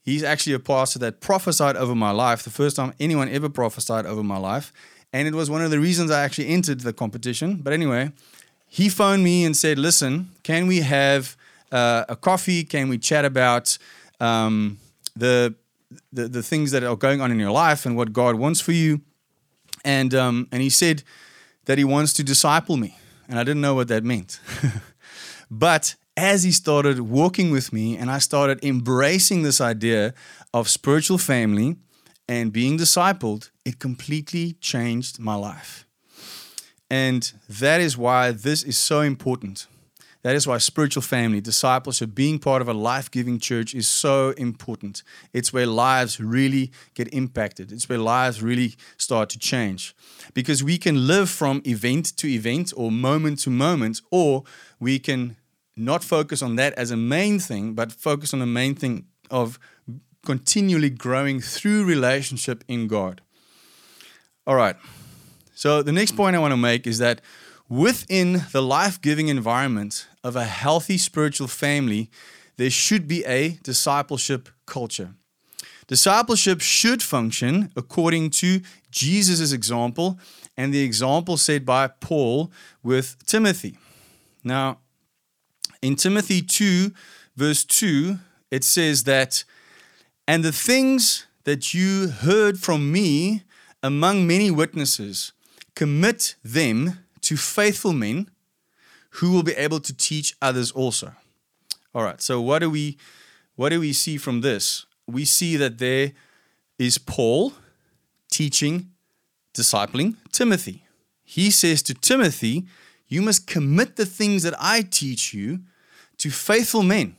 He's 0.00 0.24
actually 0.24 0.54
a 0.54 0.58
pastor 0.58 0.98
that 1.00 1.20
prophesied 1.20 1.76
over 1.76 1.94
my 1.94 2.10
life, 2.10 2.42
the 2.42 2.50
first 2.50 2.74
time 2.74 2.94
anyone 2.98 3.28
ever 3.28 3.48
prophesied 3.48 4.06
over 4.06 4.24
my 4.24 4.38
life 4.38 4.72
and 5.12 5.26
it 5.26 5.34
was 5.34 5.50
one 5.50 5.62
of 5.62 5.70
the 5.70 5.80
reasons 5.80 6.10
I 6.10 6.22
actually 6.22 6.48
entered 6.48 6.80
the 6.80 6.92
competition. 6.92 7.56
But 7.56 7.72
anyway, 7.72 8.12
he 8.66 8.88
phoned 8.88 9.24
me 9.24 9.44
and 9.44 9.56
said, 9.56 9.78
"Listen, 9.78 10.30
can 10.42 10.66
we 10.66 10.80
have 10.80 11.36
uh, 11.72 12.04
a 12.08 12.16
coffee? 12.16 12.64
Can 12.64 12.88
we 12.88 12.98
chat 12.98 13.24
about 13.24 13.78
um, 14.20 14.78
the, 15.16 15.54
the 16.12 16.28
the 16.28 16.42
things 16.42 16.70
that 16.72 16.84
are 16.84 16.96
going 16.96 17.20
on 17.20 17.30
in 17.30 17.38
your 17.38 17.50
life 17.50 17.86
and 17.86 17.96
what 17.96 18.12
God 18.12 18.34
wants 18.36 18.60
for 18.60 18.72
you?" 18.72 19.00
And 19.84 20.14
um, 20.14 20.48
and 20.52 20.60
he 20.62 20.70
said 20.70 21.02
that 21.68 21.76
he 21.76 21.84
wants 21.84 22.14
to 22.14 22.24
disciple 22.24 22.78
me, 22.78 22.96
and 23.28 23.38
I 23.38 23.44
didn't 23.44 23.60
know 23.60 23.74
what 23.74 23.88
that 23.88 24.02
meant. 24.02 24.40
but 25.50 25.96
as 26.16 26.42
he 26.42 26.50
started 26.50 26.98
walking 26.98 27.50
with 27.50 27.74
me, 27.74 27.94
and 27.94 28.10
I 28.10 28.20
started 28.20 28.64
embracing 28.64 29.42
this 29.42 29.60
idea 29.60 30.14
of 30.54 30.66
spiritual 30.70 31.18
family 31.18 31.76
and 32.26 32.54
being 32.54 32.78
discipled, 32.78 33.50
it 33.66 33.78
completely 33.78 34.54
changed 34.62 35.18
my 35.18 35.34
life. 35.34 35.86
And 36.90 37.30
that 37.50 37.82
is 37.82 37.98
why 37.98 38.30
this 38.30 38.62
is 38.62 38.78
so 38.78 39.02
important. 39.02 39.66
That 40.22 40.34
is 40.34 40.46
why 40.46 40.58
spiritual 40.58 41.02
family, 41.02 41.40
discipleship, 41.40 42.14
being 42.14 42.38
part 42.38 42.60
of 42.60 42.68
a 42.68 42.72
life 42.72 43.10
giving 43.10 43.38
church 43.38 43.74
is 43.74 43.88
so 43.88 44.30
important. 44.30 45.02
It's 45.32 45.52
where 45.52 45.66
lives 45.66 46.18
really 46.18 46.72
get 46.94 47.12
impacted, 47.14 47.70
it's 47.70 47.88
where 47.88 47.98
lives 47.98 48.42
really 48.42 48.74
start 48.96 49.28
to 49.30 49.38
change. 49.38 49.94
Because 50.34 50.62
we 50.62 50.76
can 50.76 51.06
live 51.06 51.30
from 51.30 51.62
event 51.64 52.16
to 52.16 52.28
event 52.28 52.72
or 52.76 52.90
moment 52.90 53.38
to 53.40 53.50
moment, 53.50 54.00
or 54.10 54.42
we 54.80 54.98
can 54.98 55.36
not 55.76 56.02
focus 56.02 56.42
on 56.42 56.56
that 56.56 56.72
as 56.74 56.90
a 56.90 56.96
main 56.96 57.38
thing, 57.38 57.74
but 57.74 57.92
focus 57.92 58.34
on 58.34 58.40
the 58.40 58.46
main 58.46 58.74
thing 58.74 59.06
of 59.30 59.60
continually 60.26 60.90
growing 60.90 61.40
through 61.40 61.84
relationship 61.84 62.64
in 62.66 62.88
God. 62.88 63.22
All 64.46 64.56
right. 64.56 64.76
So, 65.54 65.82
the 65.82 65.92
next 65.92 66.16
point 66.16 66.36
I 66.36 66.38
want 66.38 66.52
to 66.52 66.56
make 66.56 66.86
is 66.86 66.98
that 66.98 67.20
within 67.68 68.44
the 68.52 68.62
life 68.62 69.00
giving 69.00 69.28
environment 69.28 70.06
of 70.24 70.36
a 70.36 70.44
healthy 70.44 70.98
spiritual 70.98 71.48
family, 71.48 72.10
there 72.56 72.70
should 72.70 73.06
be 73.06 73.24
a 73.24 73.58
discipleship 73.62 74.48
culture. 74.66 75.14
Discipleship 75.86 76.60
should 76.60 77.02
function 77.02 77.70
according 77.76 78.30
to 78.30 78.60
Jesus' 78.90 79.52
example 79.52 80.18
and 80.56 80.72
the 80.72 80.82
example 80.82 81.36
set 81.36 81.64
by 81.64 81.88
Paul 81.88 82.50
with 82.82 83.16
Timothy. 83.26 83.78
Now, 84.44 84.78
in 85.80 85.96
Timothy 85.96 86.42
2, 86.42 86.92
verse 87.36 87.64
2, 87.64 88.18
it 88.50 88.64
says 88.64 89.04
that 89.04 89.44
and 90.26 90.44
the 90.44 90.52
things 90.52 91.26
that 91.44 91.72
you 91.72 92.08
heard 92.08 92.58
from 92.58 92.92
me 92.92 93.44
among 93.82 94.26
many 94.26 94.50
witnesses, 94.50 95.32
commit 95.74 96.34
them 96.44 96.98
to 97.28 97.36
faithful 97.36 97.92
men 97.92 98.26
who 99.10 99.32
will 99.32 99.42
be 99.42 99.52
able 99.52 99.80
to 99.80 99.94
teach 99.94 100.34
others 100.40 100.70
also. 100.70 101.12
All 101.94 102.02
right, 102.02 102.22
so 102.22 102.40
what 102.40 102.60
do 102.60 102.70
we 102.70 102.96
what 103.54 103.68
do 103.68 103.80
we 103.80 103.92
see 103.92 104.16
from 104.16 104.40
this? 104.40 104.86
We 105.06 105.26
see 105.26 105.56
that 105.56 105.76
there 105.76 106.12
is 106.78 106.96
Paul 106.96 107.52
teaching, 108.30 108.92
discipling 109.52 110.16
Timothy. 110.32 110.86
He 111.22 111.50
says 111.50 111.82
to 111.82 111.92
Timothy, 111.92 112.64
You 113.08 113.20
must 113.20 113.46
commit 113.46 113.96
the 113.96 114.06
things 114.06 114.42
that 114.44 114.54
I 114.58 114.80
teach 114.80 115.34
you 115.34 115.60
to 116.16 116.30
faithful 116.30 116.82
men 116.82 117.14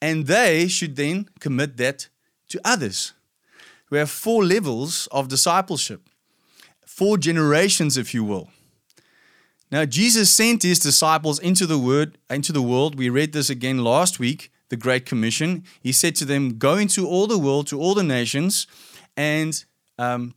and 0.00 0.26
they 0.26 0.68
should 0.68 0.96
then 0.96 1.28
commit 1.38 1.76
that 1.76 2.08
to 2.48 2.60
others. 2.64 3.12
We 3.90 3.98
have 3.98 4.10
four 4.10 4.42
levels 4.42 5.06
of 5.12 5.28
discipleship, 5.28 6.00
four 6.86 7.18
generations, 7.18 7.98
if 7.98 8.14
you 8.14 8.24
will. 8.24 8.48
Now, 9.70 9.84
Jesus 9.84 10.30
sent 10.30 10.62
his 10.62 10.78
disciples 10.78 11.38
into 11.38 11.66
the 11.66 11.78
word, 11.78 12.18
into 12.30 12.52
the 12.52 12.62
world. 12.62 12.96
We 12.96 13.08
read 13.08 13.32
this 13.32 13.50
again 13.50 13.82
last 13.82 14.18
week, 14.20 14.52
the 14.68 14.76
Great 14.76 15.06
Commission. 15.06 15.64
He 15.80 15.92
said 15.92 16.14
to 16.16 16.24
them, 16.24 16.58
Go 16.58 16.76
into 16.76 17.06
all 17.06 17.26
the 17.26 17.38
world, 17.38 17.66
to 17.68 17.80
all 17.80 17.94
the 17.94 18.04
nations, 18.04 18.66
and 19.16 19.64
um, 19.98 20.34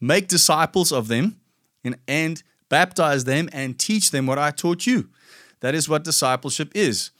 make 0.00 0.28
disciples 0.28 0.92
of 0.92 1.08
them, 1.08 1.40
and, 1.82 1.96
and 2.06 2.42
baptize 2.68 3.24
them, 3.24 3.48
and 3.52 3.78
teach 3.78 4.10
them 4.10 4.26
what 4.26 4.38
I 4.38 4.50
taught 4.50 4.86
you. 4.86 5.08
That 5.60 5.74
is 5.74 5.88
what 5.88 6.04
discipleship 6.04 6.72
is. 6.74 7.10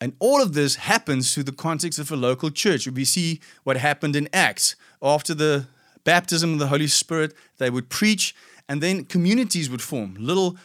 And 0.00 0.14
all 0.18 0.42
of 0.42 0.54
this 0.54 0.76
happens 0.76 1.34
through 1.34 1.44
the 1.44 1.52
context 1.52 1.98
of 1.98 2.10
a 2.10 2.16
local 2.16 2.50
church. 2.50 2.86
We 2.88 3.04
see 3.04 3.40
what 3.64 3.76
happened 3.76 4.16
in 4.16 4.28
Acts. 4.32 4.76
After 5.02 5.34
the 5.34 5.66
baptism 6.04 6.54
of 6.54 6.58
the 6.58 6.68
Holy 6.68 6.86
Spirit, 6.86 7.34
they 7.58 7.70
would 7.70 7.88
preach, 7.88 8.34
and 8.68 8.82
then 8.82 9.04
communities 9.04 9.70
would 9.70 9.82
form, 9.82 10.16
little 10.18 10.56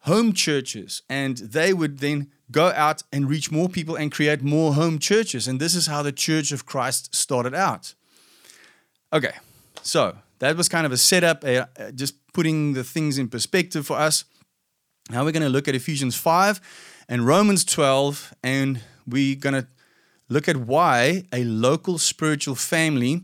home 0.00 0.32
churches, 0.32 1.02
and 1.08 1.36
they 1.38 1.72
would 1.72 1.98
then 1.98 2.28
go 2.50 2.72
out 2.72 3.02
and 3.12 3.30
reach 3.30 3.50
more 3.50 3.68
people 3.68 3.94
and 3.94 4.10
create 4.10 4.42
more 4.42 4.74
home 4.74 4.98
churches. 4.98 5.46
And 5.46 5.60
this 5.60 5.74
is 5.74 5.86
how 5.86 6.02
the 6.02 6.12
Church 6.12 6.52
of 6.52 6.66
Christ 6.66 7.14
started 7.14 7.54
out. 7.54 7.94
Okay, 9.12 9.34
so 9.82 10.16
that 10.40 10.56
was 10.56 10.68
kind 10.68 10.84
of 10.84 10.92
a 10.92 10.96
setup, 10.96 11.44
just 11.94 12.14
putting 12.32 12.72
the 12.72 12.82
things 12.82 13.16
in 13.16 13.28
perspective 13.28 13.86
for 13.86 13.96
us. 13.96 14.24
Now 15.10 15.24
we're 15.24 15.32
going 15.32 15.42
to 15.42 15.48
look 15.48 15.68
at 15.68 15.74
Ephesians 15.74 16.16
5 16.16 16.60
and 17.08 17.26
Romans 17.26 17.64
12, 17.64 18.34
and 18.42 18.80
we're 19.06 19.36
going 19.36 19.54
to 19.54 19.66
look 20.28 20.48
at 20.48 20.56
why 20.56 21.24
a 21.32 21.44
local 21.44 21.98
spiritual 21.98 22.54
family 22.54 23.22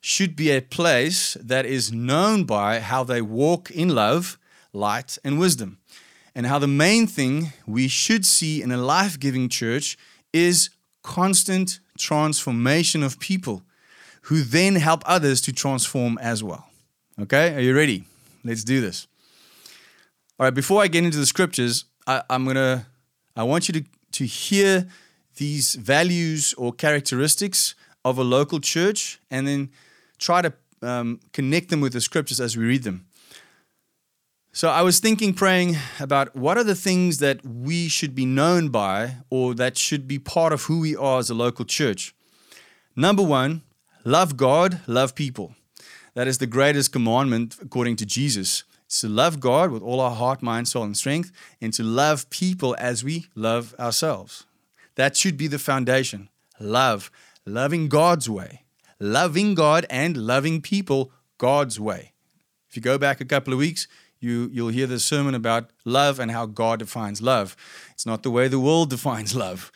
should 0.00 0.36
be 0.36 0.50
a 0.50 0.60
place 0.60 1.36
that 1.40 1.66
is 1.66 1.92
known 1.92 2.44
by 2.44 2.80
how 2.80 3.04
they 3.04 3.20
walk 3.20 3.70
in 3.70 3.88
love, 3.88 4.38
light, 4.72 5.18
and 5.24 5.38
wisdom. 5.38 5.78
And 6.34 6.46
how 6.46 6.58
the 6.58 6.68
main 6.68 7.06
thing 7.06 7.52
we 7.66 7.88
should 7.88 8.24
see 8.24 8.62
in 8.62 8.70
a 8.70 8.76
life 8.76 9.18
giving 9.18 9.48
church 9.48 9.98
is 10.32 10.70
constant 11.02 11.80
transformation 11.98 13.02
of 13.02 13.18
people 13.18 13.62
who 14.22 14.42
then 14.42 14.76
help 14.76 15.02
others 15.06 15.40
to 15.42 15.52
transform 15.52 16.18
as 16.18 16.44
well. 16.44 16.68
Okay, 17.20 17.54
are 17.54 17.60
you 17.60 17.74
ready? 17.74 18.04
Let's 18.44 18.62
do 18.62 18.80
this. 18.80 19.06
All 20.38 20.44
right, 20.44 20.54
before 20.54 20.82
I 20.82 20.86
get 20.86 21.02
into 21.02 21.18
the 21.18 21.26
scriptures, 21.26 21.84
I, 22.06 22.22
am 22.30 22.44
gonna 22.44 22.86
I 23.34 23.42
want 23.42 23.68
you 23.68 23.80
to, 23.80 23.84
to 24.12 24.24
hear 24.24 24.86
these 25.36 25.74
values 25.74 26.54
or 26.54 26.72
characteristics 26.72 27.74
of 28.04 28.18
a 28.18 28.22
local 28.22 28.60
church 28.60 29.20
and 29.30 29.46
then 29.46 29.70
try 30.18 30.42
to 30.42 30.52
um, 30.82 31.20
connect 31.32 31.70
them 31.70 31.80
with 31.80 31.92
the 31.92 32.00
scriptures 32.00 32.40
as 32.40 32.56
we 32.56 32.64
read 32.64 32.82
them. 32.82 33.06
So 34.52 34.70
I 34.70 34.82
was 34.82 34.98
thinking, 34.98 35.34
praying 35.34 35.76
about 36.00 36.34
what 36.34 36.56
are 36.56 36.64
the 36.64 36.74
things 36.74 37.18
that 37.18 37.44
we 37.44 37.88
should 37.88 38.14
be 38.14 38.26
known 38.26 38.70
by 38.70 39.16
or 39.30 39.54
that 39.54 39.76
should 39.76 40.08
be 40.08 40.18
part 40.18 40.52
of 40.52 40.64
who 40.64 40.80
we 40.80 40.96
are 40.96 41.18
as 41.18 41.30
a 41.30 41.34
local 41.34 41.64
church. 41.64 42.14
Number 42.96 43.22
one, 43.22 43.62
love 44.04 44.36
God, 44.36 44.80
love 44.86 45.14
people. 45.14 45.54
That 46.14 46.26
is 46.26 46.38
the 46.38 46.46
greatest 46.46 46.92
commandment 46.92 47.56
according 47.60 47.96
to 47.96 48.06
Jesus 48.06 48.64
to 48.88 49.08
love 49.08 49.38
God 49.38 49.70
with 49.70 49.82
all 49.82 50.00
our 50.00 50.14
heart, 50.14 50.42
mind, 50.42 50.66
soul, 50.66 50.82
and 50.84 50.96
strength, 50.96 51.30
and 51.60 51.72
to 51.74 51.82
love 51.82 52.28
people 52.30 52.74
as 52.78 53.04
we 53.04 53.26
love 53.34 53.74
ourselves. 53.78 54.46
That 54.94 55.16
should 55.16 55.36
be 55.36 55.46
the 55.46 55.58
foundation. 55.58 56.28
Love, 56.58 57.10
loving 57.46 57.88
God's 57.88 58.28
way, 58.28 58.64
loving 59.00 59.54
God 59.54 59.86
and 59.90 60.16
loving 60.16 60.60
people 60.60 61.12
God's 61.38 61.78
way. 61.78 62.12
If 62.68 62.76
you 62.76 62.82
go 62.82 62.98
back 62.98 63.20
a 63.20 63.24
couple 63.24 63.52
of 63.52 63.58
weeks, 63.58 63.86
you, 64.20 64.50
you'll 64.52 64.68
hear 64.68 64.86
the 64.86 64.98
sermon 64.98 65.34
about 65.34 65.70
love 65.84 66.18
and 66.18 66.30
how 66.30 66.46
God 66.46 66.80
defines 66.80 67.22
love. 67.22 67.56
It's 67.92 68.06
not 68.06 68.22
the 68.22 68.30
way 68.30 68.48
the 68.48 68.60
world 68.60 68.90
defines 68.96 69.34
love. 69.34 69.70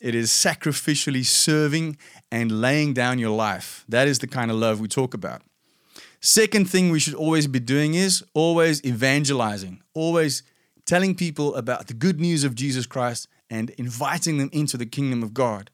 It 0.00 0.14
is 0.14 0.30
sacrificially 0.30 1.24
serving 1.24 1.96
and 2.30 2.60
laying 2.60 2.94
down 2.94 3.18
your 3.18 3.36
life. 3.36 3.84
That 3.88 4.06
is 4.06 4.20
the 4.20 4.28
kind 4.28 4.50
of 4.50 4.56
love 4.56 4.80
we 4.80 4.88
talk 4.88 5.12
about. 5.12 5.42
Second 6.20 6.68
thing 6.68 6.90
we 6.90 7.00
should 7.00 7.14
always 7.14 7.46
be 7.46 7.60
doing 7.60 7.94
is 7.94 8.24
always 8.34 8.84
evangelizing, 8.84 9.82
always 9.94 10.42
telling 10.84 11.14
people 11.14 11.54
about 11.54 11.86
the 11.86 11.94
good 11.94 12.20
news 12.20 12.44
of 12.44 12.54
Jesus 12.54 12.86
Christ 12.86 13.28
and 13.50 13.70
inviting 13.70 14.38
them 14.38 14.50
into 14.52 14.76
the 14.76 14.86
kingdom 14.86 15.22
of 15.22 15.34
God. 15.34 15.70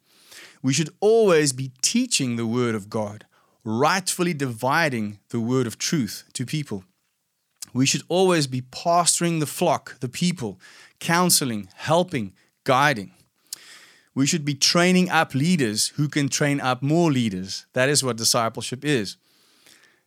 We 0.65 0.73
should 0.73 0.89
always 1.01 1.53
be 1.53 1.73
teaching 1.83 2.37
the 2.37 2.47
word 2.47 2.75
of 2.75 2.89
God, 2.89 3.27
rightfully 3.65 4.33
dividing 4.33 5.19
the 5.29 5.39
word 5.39 5.67
of 5.67 5.77
truth 5.77 6.25
to 6.33 6.47
people. 6.47 6.85
We 7.75 7.85
should 7.85 8.01
always 8.09 8.47
be 8.47 8.63
pastoring 8.63 9.41
the 9.41 9.47
flock, 9.47 10.01
the 10.01 10.09
people, 10.09 10.59
counseling, 11.01 11.69
helping, 11.75 12.33
guiding. 12.65 13.13
We 14.15 14.25
should 14.25 14.47
be 14.47 14.55
training 14.55 15.11
up 15.11 15.35
leaders 15.35 15.89
who 15.97 16.09
can 16.09 16.31
train 16.31 16.63
up 16.63 16.81
more 16.81 17.13
leaders. 17.13 17.67
That 17.75 17.91
is 17.91 18.03
what 18.03 18.17
discipleship 18.17 18.87
is. 18.87 19.19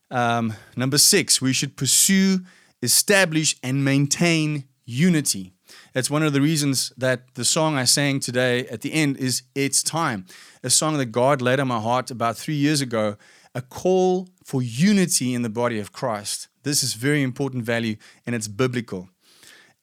Um, 0.09 0.55
number 0.75 0.97
six, 0.97 1.39
we 1.39 1.53
should 1.53 1.77
pursue, 1.77 2.39
establish, 2.81 3.55
and 3.61 3.85
maintain 3.85 4.63
unity. 4.85 5.53
That's 5.93 6.09
one 6.09 6.23
of 6.23 6.33
the 6.33 6.41
reasons 6.41 6.91
that 6.97 7.33
the 7.35 7.45
song 7.45 7.75
I 7.75 7.85
sang 7.85 8.19
today 8.19 8.67
at 8.67 8.81
the 8.81 8.93
end 8.93 9.17
is 9.17 9.43
It's 9.55 9.81
Time, 9.81 10.25
a 10.63 10.69
song 10.69 10.97
that 10.97 11.07
God 11.07 11.41
laid 11.41 11.59
on 11.59 11.67
my 11.67 11.79
heart 11.79 12.11
about 12.11 12.37
three 12.37 12.55
years 12.55 12.81
ago, 12.81 13.15
a 13.55 13.61
call 13.61 14.27
for 14.43 14.61
unity 14.61 15.33
in 15.33 15.41
the 15.41 15.49
body 15.49 15.79
of 15.79 15.91
Christ. 15.91 16.47
This 16.63 16.83
is 16.83 16.93
very 16.93 17.23
important 17.23 17.63
value 17.63 17.95
and 18.25 18.35
it's 18.35 18.47
biblical. 18.47 19.09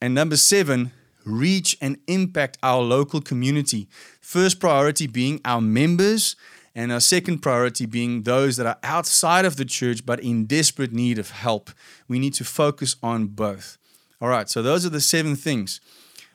And 0.01 0.15
number 0.15 0.37
seven, 0.37 0.93
reach 1.25 1.77
and 1.81 1.97
impact 2.07 2.59
our 2.63 2.83
local 2.83 3.21
community. 3.21 3.89
First 4.21 4.61
priority 4.61 5.07
being 5.07 5.41
our 5.45 5.61
members 5.61 6.37
and 6.75 6.93
our 6.93 7.01
second 7.01 7.39
priority 7.39 7.87
being 7.87 8.23
those 8.23 8.57
that 8.57 8.67
are 8.67 8.79
outside 8.83 9.45
of 9.45 9.57
the 9.57 9.65
church 9.65 10.05
but 10.05 10.21
in 10.21 10.45
desperate 10.45 10.93
need 10.93 11.19
of 11.19 11.31
help. 11.31 11.71
We 12.09 12.19
need 12.19 12.35
to 12.35 12.45
focus 12.45 12.97
on 13.03 13.29
both. 13.29 13.79
All 14.21 14.29
right, 14.29 14.49
so 14.49 14.63
those 14.63 14.87
are 14.87 14.91
the 14.91 15.01
seven 15.01 15.37
things 15.37 15.81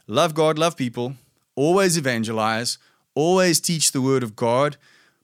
love 0.08 0.34
God, 0.34 0.58
love 0.58 0.76
people, 0.76 1.16
always 1.56 1.98
evangelize, 1.98 2.78
always 3.16 3.60
teach 3.60 3.92
the 3.92 4.02
word 4.02 4.24
of 4.24 4.36
God, 4.36 4.78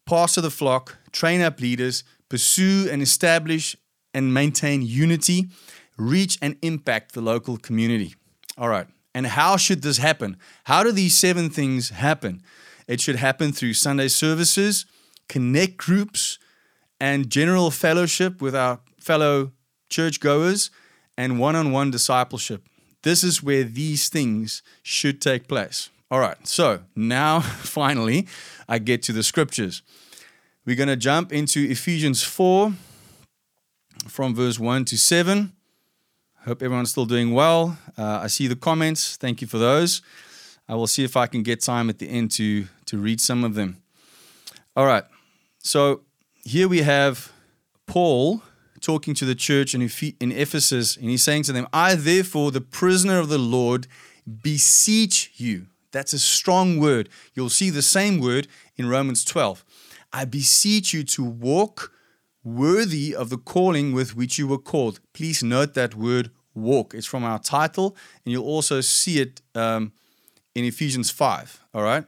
pastor 0.06 0.42
the 0.42 0.52
flock, 0.52 0.98
train 1.12 1.42
up 1.42 1.60
leaders, 1.60 2.04
pursue 2.30 2.88
and 2.92 3.02
establish 3.02 3.76
and 4.14 4.34
maintain 4.34 4.82
unity, 4.82 5.50
reach 5.98 6.38
and 6.42 6.58
impact 6.62 7.14
the 7.14 7.22
local 7.22 7.58
community. 7.58 8.16
All 8.58 8.70
right, 8.70 8.88
and 9.14 9.28
how 9.28 9.58
should 9.58 9.82
this 9.82 9.98
happen? 9.98 10.38
How 10.66 10.84
do 10.84 10.92
these 10.92 11.18
seven 11.18 11.50
things 11.50 11.90
happen? 11.90 12.42
It 12.88 13.02
should 13.02 13.16
happen 13.16 13.52
through 13.52 13.74
Sunday 13.74 14.08
services, 14.08 14.86
connect 15.28 15.78
groups, 15.78 16.38
and 17.00 17.30
general 17.30 17.72
fellowship 17.72 18.42
with 18.42 18.56
our 18.56 18.80
fellow 19.00 19.52
churchgoers 19.90 20.72
and 21.18 21.40
one 21.40 21.56
on 21.56 21.72
one 21.72 21.92
discipleship. 21.92 22.64
This 23.04 23.24
is 23.24 23.44
where 23.44 23.64
these 23.64 24.10
things 24.10 24.64
should 24.84 25.22
take 25.22 25.48
place. 25.48 25.90
All 26.10 26.20
right, 26.20 26.48
so 26.48 26.82
now 26.96 27.40
finally, 27.42 28.28
I 28.68 28.80
get 28.80 29.02
to 29.04 29.12
the 29.12 29.24
scriptures. 29.24 29.82
We're 30.66 30.76
going 30.76 30.90
to 30.90 30.96
jump 30.96 31.32
into 31.32 31.64
Ephesians 31.70 32.24
4 32.24 32.74
from 34.08 34.34
verse 34.34 34.60
1 34.60 34.86
to 34.86 34.98
7. 34.98 35.52
Hope 36.46 36.62
everyone's 36.62 36.92
still 36.92 37.06
doing 37.06 37.34
well. 37.34 37.78
Uh, 37.98 38.20
I 38.24 38.28
see 38.28 38.48
the 38.48 38.56
comments. 38.56 39.18
Thank 39.18 39.42
you 39.42 39.48
for 39.48 39.58
those. 39.58 40.02
I 40.68 40.76
will 40.76 40.88
see 40.88 41.04
if 41.04 41.16
I 41.16 41.28
can 41.28 41.44
get 41.44 41.62
time 41.62 41.90
at 41.90 42.00
the 42.00 42.10
end 42.10 42.32
to, 42.32 42.66
to 42.86 42.98
read 42.98 43.22
some 43.22 43.44
of 43.44 43.54
them. 43.54 43.82
All 44.76 44.86
right. 44.86 45.04
So 45.60 46.02
here 46.44 46.68
we 46.68 46.82
have 46.82 47.32
Paul 47.86 48.42
talking 48.86 49.16
to 49.16 49.26
the 49.26 49.36
church 49.36 49.74
in, 49.74 49.82
Ephesus, 49.82 50.96
and 50.96 51.10
he's 51.10 51.24
saying 51.24 51.44
to 51.44 51.52
them, 51.52 51.68
I, 51.74 51.96
therefore, 51.96 52.52
the 52.52 52.62
prisoner 52.62 53.18
of 53.18 53.30
the 53.30 53.40
Lord, 53.40 53.88
beseech 54.44 55.32
you. 55.38 55.68
That's 55.92 56.14
a 56.14 56.20
strong 56.20 56.80
word. 56.80 57.10
You'll 57.34 57.50
see 57.50 57.72
the 57.72 57.82
same 57.82 58.20
word 58.20 58.48
in 58.78 58.88
Romans 58.88 59.26
12. 59.26 59.66
I 60.14 60.26
beseech 60.26 60.94
you 60.94 61.04
to 61.04 61.24
walk 61.24 61.92
worthy 62.44 63.16
of 63.16 63.30
the 63.30 63.38
calling 63.38 63.92
with 63.92 64.16
which 64.16 64.38
you 64.38 64.48
were 64.48 64.60
called. 64.60 65.00
Please 65.14 65.42
note 65.42 65.74
that 65.74 65.96
word 65.96 66.30
walk. 66.54 66.94
It's 66.94 67.08
from 67.08 67.24
our 67.24 67.40
title, 67.40 67.98
and 68.24 68.32
you'll 68.32 68.46
also 68.46 68.82
see 68.82 69.20
it 69.20 69.42
um, 69.56 69.94
in 70.54 70.64
Ephesians 70.64 71.10
5. 71.10 71.66
All 71.74 71.82
right? 71.82 72.06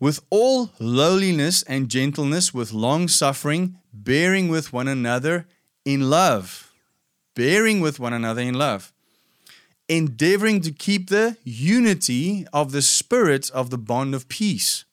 With 0.00 0.20
all 0.30 0.70
lowliness 0.80 1.62
and 1.64 1.90
gentleness, 1.90 2.54
with 2.54 2.72
long 2.72 3.06
suffering, 3.06 3.76
bearing 3.92 4.48
with 4.48 4.72
one 4.72 4.88
another 4.88 5.46
in 5.84 6.08
love. 6.08 6.72
Bearing 7.36 7.80
with 7.80 8.00
one 8.00 8.14
another 8.14 8.40
in 8.40 8.54
love. 8.54 8.92
Endeavoring 9.88 10.62
to 10.62 10.72
keep 10.72 11.10
the 11.10 11.36
unity 11.44 12.46
of 12.52 12.72
the 12.72 12.82
Spirit 12.82 13.50
of 13.50 13.70
the 13.70 13.78
bond 13.78 14.14
of 14.14 14.28
peace. 14.28 14.84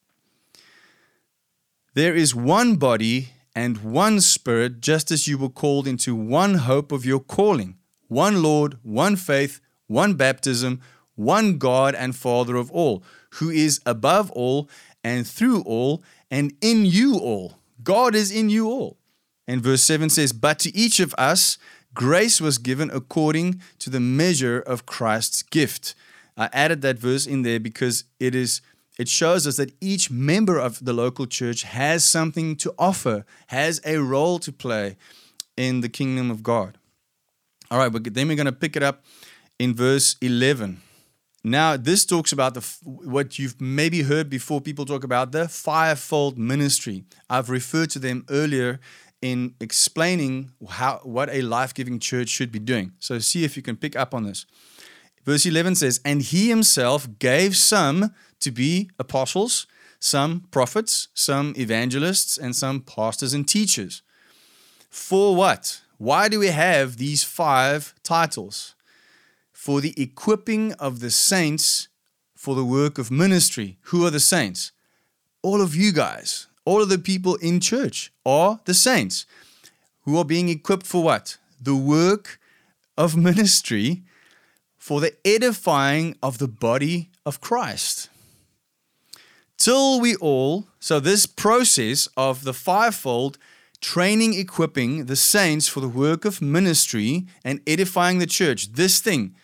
There 1.93 2.15
is 2.15 2.35
one 2.35 2.75
body 2.75 3.29
and 3.55 3.77
one 3.77 4.21
Spirit, 4.21 4.81
just 4.81 5.09
as 5.09 5.27
you 5.27 5.37
were 5.37 5.49
called 5.49 5.87
into 5.87 6.15
one 6.15 6.55
hope 6.55 6.91
of 6.91 7.05
your 7.05 7.19
calling, 7.19 7.77
one 8.07 8.43
Lord, 8.43 8.77
one 8.83 9.15
faith, 9.15 9.61
one 9.87 10.15
baptism, 10.15 10.81
one 11.15 11.57
God 11.57 11.95
and 11.95 12.15
Father 12.15 12.55
of 12.55 12.71
all, 12.71 13.03
who 13.35 13.49
is 13.49 13.81
above 13.85 14.29
all 14.31 14.69
and 15.07 15.25
through 15.25 15.61
all 15.61 16.03
and 16.29 16.53
in 16.61 16.85
you 16.85 17.17
all. 17.17 17.53
God 17.83 18.13
is 18.13 18.29
in 18.31 18.49
you 18.49 18.67
all. 18.67 18.97
And 19.47 19.61
verse 19.61 19.81
7 19.83 20.09
says, 20.09 20.33
But 20.33 20.59
to 20.59 20.75
each 20.75 20.99
of 20.99 21.15
us 21.17 21.57
grace 21.93 22.41
was 22.41 22.57
given 22.57 22.91
according 22.91 23.61
to 23.79 23.89
the 23.89 24.01
measure 24.01 24.59
of 24.59 24.85
Christ's 24.85 25.41
gift. 25.41 25.95
I 26.35 26.49
added 26.51 26.81
that 26.81 26.99
verse 26.99 27.25
in 27.25 27.41
there 27.43 27.59
because 27.59 28.03
it 28.19 28.35
is 28.35 28.61
it 28.99 29.07
shows 29.07 29.45
us 29.45 29.57
that 29.57 29.73
each 29.79 30.09
member 30.09 30.57
of 30.57 30.83
the 30.83 30.91
local 30.91 31.27
church 31.27 31.61
has 31.61 32.03
something 32.03 32.55
to 32.57 32.73
offer, 32.79 33.25
has 33.47 33.79
a 33.85 33.97
role 33.97 34.39
to 34.39 34.51
play 34.51 34.97
in 35.55 35.81
the 35.81 35.89
kingdom 35.89 36.31
of 36.31 36.41
God. 36.41 36.79
All 37.69 37.77
right, 37.77 37.91
then 38.13 38.27
we're 38.27 38.35
going 38.35 38.47
to 38.47 38.51
pick 38.51 38.75
it 38.75 38.81
up 38.81 39.05
in 39.59 39.75
verse 39.75 40.15
11. 40.19 40.81
Now, 41.47 41.77
this 41.77 42.03
talks 42.05 42.33
about 42.33 42.55
the 42.55 42.61
what 42.83 43.39
you've 43.39 43.61
maybe 43.61 44.01
heard 44.01 44.29
before 44.29 44.59
people 44.59 44.85
talk 44.85 45.05
about 45.05 45.31
the 45.31 45.47
fivefold 45.47 46.37
ministry. 46.37 47.05
I've 47.29 47.49
referred 47.49 47.89
to 47.91 47.99
them 47.99 48.25
earlier 48.29 48.81
in 49.21 49.55
explaining 49.61 50.51
how 50.69 50.99
what 51.03 51.29
a 51.29 51.41
life-giving 51.41 51.99
church 51.99 52.27
should 52.27 52.51
be 52.51 52.59
doing. 52.59 52.91
So 52.99 53.19
see 53.19 53.45
if 53.45 53.55
you 53.55 53.63
can 53.63 53.77
pick 53.77 53.95
up 53.95 54.13
on 54.13 54.25
this. 54.25 54.45
Verse 55.23 55.45
11 55.45 55.75
says, 55.75 56.01
"And 56.03 56.21
he 56.21 56.49
himself 56.49 57.07
gave 57.17 57.55
some 57.55 58.13
to 58.41 58.51
be 58.51 58.89
apostles, 58.99 59.67
some 60.01 60.41
prophets, 60.51 61.07
some 61.13 61.53
evangelists, 61.57 62.37
and 62.37 62.57
some 62.57 62.81
pastors 62.81 63.33
and 63.33 63.47
teachers." 63.47 64.01
For 64.89 65.33
what? 65.33 65.79
Why 65.97 66.27
do 66.27 66.39
we 66.39 66.47
have 66.47 66.97
these 66.97 67.23
five 67.23 67.93
titles? 68.03 68.75
For 69.57 69.81
the 69.81 69.99
equipping 70.01 70.73
of 70.73 70.99
the 70.99 71.09
saints 71.09 71.89
for 72.35 72.53
the 72.55 72.63
work 72.63 72.97
of 72.99 73.09
ministry. 73.09 73.79
Who 73.89 74.05
are 74.05 74.11
the 74.11 74.19
saints? 74.19 74.71
All 75.41 75.61
of 75.61 75.75
you 75.75 75.91
guys, 75.91 76.45
all 76.63 76.81
of 76.81 76.89
the 76.89 76.99
people 76.99 77.35
in 77.37 77.59
church 77.59 78.13
are 78.23 78.61
the 78.65 78.75
saints 78.75 79.25
who 80.03 80.15
are 80.17 80.23
being 80.23 80.47
equipped 80.47 80.85
for 80.85 81.03
what? 81.03 81.37
The 81.59 81.75
work 81.75 82.39
of 82.97 83.17
ministry 83.17 84.03
for 84.77 85.01
the 85.01 85.13
edifying 85.25 86.15
of 86.21 86.37
the 86.37 86.47
body 86.47 87.09
of 87.25 87.41
Christ. 87.41 88.09
Till 89.57 89.99
we 89.99 90.15
all, 90.17 90.67
so 90.79 90.99
this 90.99 91.25
process 91.25 92.07
of 92.15 92.43
the 92.43 92.53
fivefold 92.53 93.37
training, 93.81 94.35
equipping 94.35 95.07
the 95.07 95.15
saints 95.15 95.67
for 95.67 95.81
the 95.81 95.89
work 95.89 96.25
of 96.25 96.41
ministry 96.41 97.25
and 97.43 97.59
edifying 97.67 98.19
the 98.19 98.27
church. 98.27 98.73
This 98.73 99.01
thing 99.01 99.35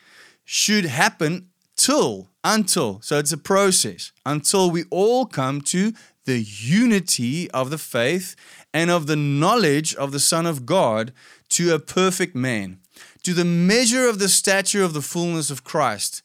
should 0.46 0.86
happen 0.86 1.50
till, 1.76 2.30
until, 2.44 3.02
so 3.02 3.18
it's 3.18 3.32
a 3.32 3.38
process, 3.38 4.12
until 4.26 4.70
we 4.70 4.84
all 4.90 5.26
come 5.26 5.62
to 5.62 5.94
the 6.26 6.40
unity 6.40 7.50
of 7.52 7.70
the 7.70 7.78
faith 7.78 8.36
and 8.74 8.90
of 8.90 9.08
the 9.08 9.16
knowledge 9.16 9.94
of 9.96 10.12
the 10.12 10.20
Son 10.20 10.46
of 10.46 10.66
God 10.66 11.12
to 11.50 11.74
a 11.74 11.80
perfect 11.80 12.36
man, 12.36 12.80
to 13.24 13.34
the 13.34 13.46
measure 13.46 14.08
of 14.08 14.20
the 14.20 14.30
stature 14.30 14.84
of 14.84 14.94
the 14.94 15.02
fullness 15.02 15.52
of 15.52 15.64
Christ. 15.64 16.22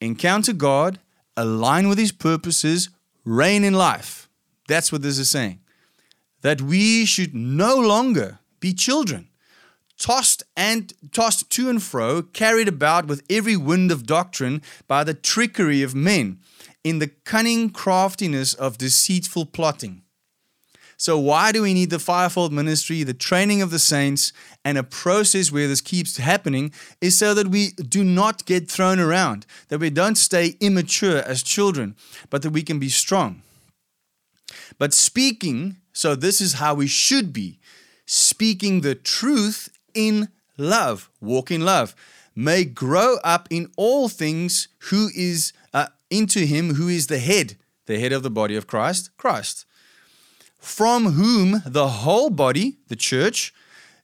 Encounter 0.00 0.52
God, 0.52 0.98
align 1.36 1.88
with 1.88 1.98
his 1.98 2.12
purposes, 2.12 2.90
reign 3.24 3.64
in 3.64 3.74
life. 3.74 4.28
That's 4.68 4.92
what 4.92 5.02
this 5.02 5.18
is 5.18 5.30
saying. 5.30 5.60
That 6.42 6.60
we 6.60 7.06
should 7.06 7.34
no 7.34 7.76
longer 7.76 8.40
be 8.58 8.74
children, 8.74 9.28
tossed 10.02 10.42
and 10.56 10.92
tossed 11.12 11.48
to 11.48 11.70
and 11.70 11.80
fro, 11.80 12.22
carried 12.22 12.66
about 12.66 13.06
with 13.06 13.22
every 13.30 13.56
wind 13.56 13.92
of 13.92 14.04
doctrine 14.04 14.60
by 14.88 15.04
the 15.04 15.14
trickery 15.14 15.80
of 15.80 15.94
men, 15.94 16.40
in 16.82 16.98
the 16.98 17.06
cunning 17.24 17.70
craftiness 17.70 18.52
of 18.52 18.76
deceitful 18.76 19.46
plotting. 19.46 20.02
So, 20.96 21.18
why 21.18 21.52
do 21.52 21.62
we 21.62 21.72
need 21.72 21.90
the 21.90 22.00
fivefold 22.00 22.52
ministry, 22.52 23.04
the 23.04 23.14
training 23.14 23.62
of 23.62 23.70
the 23.70 23.78
saints, 23.78 24.32
and 24.64 24.76
a 24.76 24.82
process 24.82 25.52
where 25.52 25.68
this 25.68 25.80
keeps 25.80 26.16
happening? 26.16 26.72
Is 27.00 27.16
so 27.16 27.32
that 27.34 27.48
we 27.48 27.70
do 27.70 28.02
not 28.02 28.44
get 28.44 28.68
thrown 28.68 28.98
around, 28.98 29.46
that 29.68 29.78
we 29.78 29.90
don't 29.90 30.16
stay 30.16 30.56
immature 30.60 31.18
as 31.18 31.44
children, 31.44 31.94
but 32.28 32.42
that 32.42 32.50
we 32.50 32.62
can 32.62 32.78
be 32.80 32.88
strong. 32.88 33.42
But 34.78 34.92
speaking 34.92 35.76
so, 35.92 36.14
this 36.16 36.40
is 36.40 36.54
how 36.54 36.74
we 36.74 36.86
should 36.86 37.32
be 37.32 37.60
speaking 38.06 38.80
the 38.80 38.94
truth 38.94 39.68
in 39.94 40.28
love, 40.56 41.10
walk 41.20 41.50
in 41.50 41.62
love, 41.62 41.94
may 42.34 42.64
grow 42.64 43.18
up 43.24 43.48
in 43.50 43.70
all 43.76 44.08
things 44.08 44.68
who 44.90 45.08
is 45.14 45.52
uh, 45.72 45.86
into 46.10 46.40
him 46.40 46.74
who 46.74 46.88
is 46.88 47.06
the 47.06 47.18
head, 47.18 47.56
the 47.86 47.98
head 47.98 48.12
of 48.12 48.22
the 48.22 48.30
body 48.30 48.56
of 48.56 48.66
Christ, 48.66 49.10
Christ, 49.16 49.64
from 50.58 51.12
whom 51.12 51.62
the 51.66 51.88
whole 51.88 52.30
body, 52.30 52.78
the 52.88 52.96
church, 52.96 53.52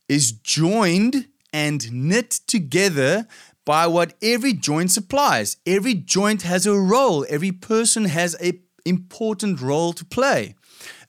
is 0.09 0.33
joined 0.33 1.29
and 1.53 1.92
knit 1.92 2.31
together 2.46 3.27
by 3.64 3.87
what 3.87 4.14
every 4.22 4.55
joint 4.55 4.90
supplies. 4.90 5.59
Every 5.66 5.94
joint 5.94 6.42
has 6.42 6.66
a 6.66 6.79
role, 6.79 7.27
every 7.29 7.53
person 7.53 8.07
has 8.07 8.35
an 8.37 8.61
important 8.85 9.61
role 9.61 9.92
to 9.92 10.05
play 10.05 10.55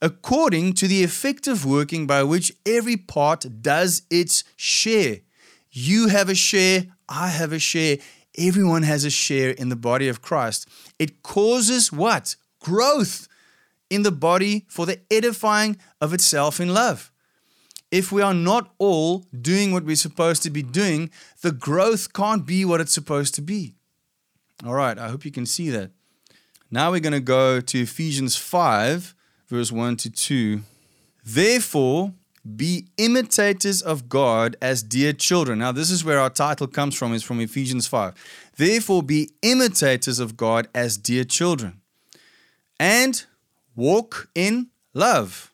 according 0.02 0.74
to 0.74 0.88
the 0.88 1.04
effective 1.04 1.66
working 1.66 2.08
by 2.08 2.24
which 2.24 2.54
every 2.66 2.98
part 2.98 3.62
does 3.62 4.04
its 4.10 4.44
share. 4.56 5.20
You 5.72 6.08
have 6.08 6.30
a 6.30 6.36
share, 6.36 6.88
I 7.08 7.28
have 7.30 7.54
a 7.54 7.60
share, 7.60 7.98
everyone 8.38 8.84
has 8.84 9.04
a 9.04 9.10
share 9.10 9.52
in 9.52 9.70
the 9.70 9.76
body 9.76 10.08
of 10.08 10.22
Christ. 10.22 10.68
It 10.98 11.24
causes 11.24 11.92
what? 11.92 12.36
Growth 12.60 13.28
in 13.90 14.04
the 14.04 14.12
body 14.12 14.66
for 14.68 14.86
the 14.86 15.00
edifying 15.12 15.78
of 16.00 16.14
itself 16.14 16.60
in 16.60 16.74
love. 16.74 17.12
If 17.92 18.12
we 18.12 18.22
are 18.22 18.36
not 18.36 18.72
all 18.78 19.26
doing 19.42 19.72
what 19.72 19.84
we're 19.84 19.96
supposed 19.96 20.44
to 20.44 20.52
be 20.52 20.62
doing, 20.62 21.10
the 21.42 21.52
growth 21.52 22.14
can't 22.14 22.46
be 22.46 22.64
what 22.64 22.82
it's 22.82 22.94
supposed 22.94 23.34
to 23.36 23.42
be. 23.42 23.76
All 24.66 24.76
right, 24.76 24.98
I 24.98 25.10
hope 25.10 25.26
you 25.26 25.32
can 25.32 25.46
see 25.46 25.70
that. 25.72 25.92
Now 26.70 26.92
we're 26.92 27.00
going 27.00 27.14
to 27.14 27.20
go 27.20 27.62
to 27.62 27.82
Ephesians 27.82 28.36
5, 28.36 29.16
verse 29.50 29.72
1 29.72 29.98
to 29.98 30.10
2. 30.10 30.62
Therefore, 31.26 32.14
be 32.56 32.88
imitators 32.98 33.82
of 33.82 34.08
God 34.08 34.56
as 34.62 34.82
dear 34.82 35.12
children. 35.12 35.60
Now, 35.60 35.72
this 35.72 35.92
is 35.92 36.06
where 36.06 36.20
our 36.20 36.30
title 36.30 36.68
comes 36.68 36.96
from, 36.96 37.14
is 37.14 37.24
from 37.24 37.42
Ephesians 37.42 37.88
5. 37.88 38.52
Therefore, 38.56 39.04
be 39.04 39.32
imitators 39.42 40.20
of 40.20 40.38
God 40.38 40.68
as 40.74 40.98
dear 40.98 41.24
children, 41.24 41.82
and 42.80 43.26
walk 43.76 44.30
in 44.36 44.68
love, 44.94 45.52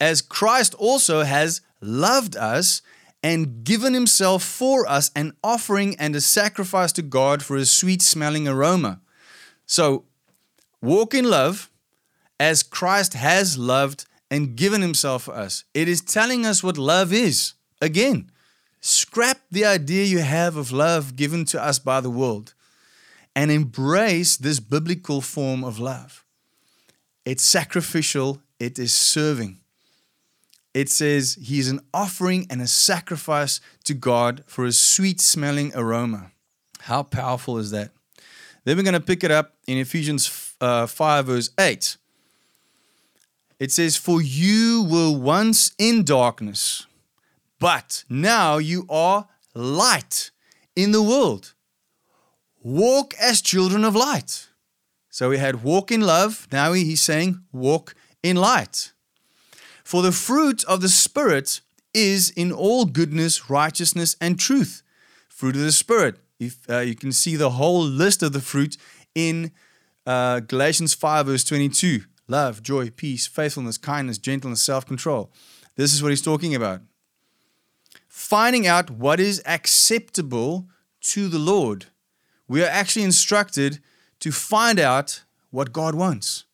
as 0.00 0.20
Christ 0.20 0.74
also 0.74 1.22
has 1.22 1.60
loved 1.80 2.36
us 2.36 2.82
and 3.22 3.64
given 3.64 3.94
himself 3.94 4.42
for 4.42 4.86
us, 4.86 5.10
an 5.16 5.32
offering 5.42 5.96
and 5.98 6.14
a 6.14 6.20
sacrifice 6.20 6.92
to 6.92 7.02
God 7.02 7.42
for 7.42 7.56
a 7.56 7.64
sweet 7.64 8.02
smelling 8.02 8.46
aroma. 8.46 9.00
So, 9.66 10.04
walk 10.80 11.14
in 11.14 11.24
love 11.24 11.70
as 12.40 12.62
Christ 12.62 13.14
has 13.14 13.58
loved 13.58 14.04
and 14.30 14.56
given 14.56 14.82
himself 14.82 15.24
for 15.24 15.34
us. 15.34 15.64
It 15.74 15.88
is 15.88 16.00
telling 16.00 16.44
us 16.44 16.62
what 16.62 16.78
love 16.78 17.12
is. 17.12 17.54
Again, 17.80 18.30
scrap 18.80 19.40
the 19.50 19.64
idea 19.64 20.04
you 20.04 20.18
have 20.18 20.56
of 20.56 20.72
love 20.72 21.16
given 21.16 21.44
to 21.46 21.62
us 21.62 21.78
by 21.78 22.00
the 22.00 22.10
world 22.10 22.54
and 23.34 23.50
embrace 23.50 24.36
this 24.36 24.60
biblical 24.60 25.20
form 25.20 25.64
of 25.64 25.78
love. 25.78 26.24
It's 27.24 27.44
sacrificial, 27.44 28.42
it 28.58 28.78
is 28.78 28.92
serving. 28.92 29.60
It 30.74 30.88
says 30.88 31.38
he 31.40 31.58
is 31.58 31.68
an 31.68 31.80
offering 31.92 32.46
and 32.50 32.60
a 32.60 32.66
sacrifice 32.66 33.60
to 33.84 33.94
God 33.94 34.44
for 34.46 34.64
a 34.64 34.72
sweet 34.72 35.20
smelling 35.20 35.72
aroma. 35.74 36.32
How 36.80 37.02
powerful 37.02 37.58
is 37.58 37.70
that? 37.70 37.90
Then 38.64 38.76
we're 38.76 38.82
going 38.82 38.94
to 38.94 39.00
pick 39.00 39.24
it 39.24 39.30
up 39.30 39.54
in 39.66 39.78
Ephesians 39.78 40.54
uh, 40.60 40.86
5, 40.86 41.26
verse 41.26 41.50
8. 41.58 41.96
It 43.58 43.72
says, 43.72 43.96
For 43.96 44.22
you 44.22 44.86
were 44.88 45.10
once 45.10 45.72
in 45.78 46.04
darkness, 46.04 46.86
but 47.58 48.04
now 48.08 48.58
you 48.58 48.86
are 48.88 49.28
light 49.54 50.30
in 50.76 50.92
the 50.92 51.02
world. 51.02 51.54
Walk 52.62 53.14
as 53.20 53.40
children 53.40 53.84
of 53.84 53.96
light. 53.96 54.48
So 55.10 55.30
we 55.30 55.38
had 55.38 55.64
walk 55.64 55.90
in 55.90 56.02
love. 56.02 56.46
Now 56.52 56.72
he's 56.72 57.02
saying 57.02 57.42
walk 57.52 57.94
in 58.22 58.36
light. 58.36 58.92
For 59.82 60.02
the 60.02 60.12
fruit 60.12 60.64
of 60.64 60.80
the 60.80 60.88
Spirit 60.88 61.60
is 61.94 62.30
in 62.30 62.52
all 62.52 62.84
goodness, 62.84 63.50
righteousness, 63.50 64.16
and 64.20 64.38
truth. 64.38 64.82
Fruit 65.28 65.56
of 65.56 65.62
the 65.62 65.72
Spirit. 65.72 66.16
If 66.38 66.68
uh, 66.70 66.80
you 66.80 66.94
can 66.94 67.10
see 67.10 67.34
the 67.34 67.50
whole 67.50 67.82
list 67.82 68.22
of 68.22 68.32
the 68.32 68.40
fruit 68.40 68.76
in 69.14 69.50
uh, 70.06 70.40
Galatians 70.40 70.94
5, 70.94 71.26
verse 71.26 71.42
22 71.42 72.02
love, 72.28 72.62
joy, 72.62 72.90
peace, 72.90 73.26
faithfulness, 73.26 73.78
kindness, 73.78 74.18
gentleness, 74.18 74.62
self 74.62 74.86
control. 74.86 75.32
This 75.76 75.92
is 75.92 76.02
what 76.02 76.10
he's 76.10 76.22
talking 76.22 76.54
about. 76.54 76.82
Finding 78.06 78.66
out 78.66 78.90
what 78.90 79.18
is 79.18 79.42
acceptable 79.46 80.68
to 81.00 81.28
the 81.28 81.38
Lord. 81.38 81.86
we 82.46 82.62
are 82.62 82.68
actually 82.68 83.04
instructed 83.04 83.80
to 84.20 84.32
find 84.32 84.78
out 84.80 85.24
what 85.50 85.72
God 85.72 85.94
wants 85.94 86.44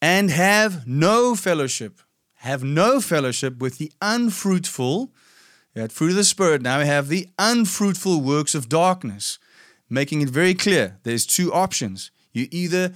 and 0.00 0.30
have 0.30 0.86
no 0.86 1.34
fellowship. 1.34 2.00
Have 2.36 2.62
no 2.62 3.00
fellowship 3.00 3.58
with 3.58 3.78
the 3.78 3.92
unfruitful. 4.00 5.12
Had 5.74 5.92
fruit 5.92 6.10
of 6.10 6.16
the 6.16 6.24
Spirit. 6.24 6.62
Now 6.62 6.80
we 6.80 6.86
have 6.86 7.08
the 7.08 7.28
unfruitful 7.38 8.20
works 8.20 8.54
of 8.54 8.68
darkness, 8.68 9.38
making 9.88 10.22
it 10.22 10.28
very 10.28 10.54
clear 10.54 10.98
there's 11.04 11.26
two 11.26 11.52
options. 11.52 12.10
You 12.32 12.48
either 12.50 12.94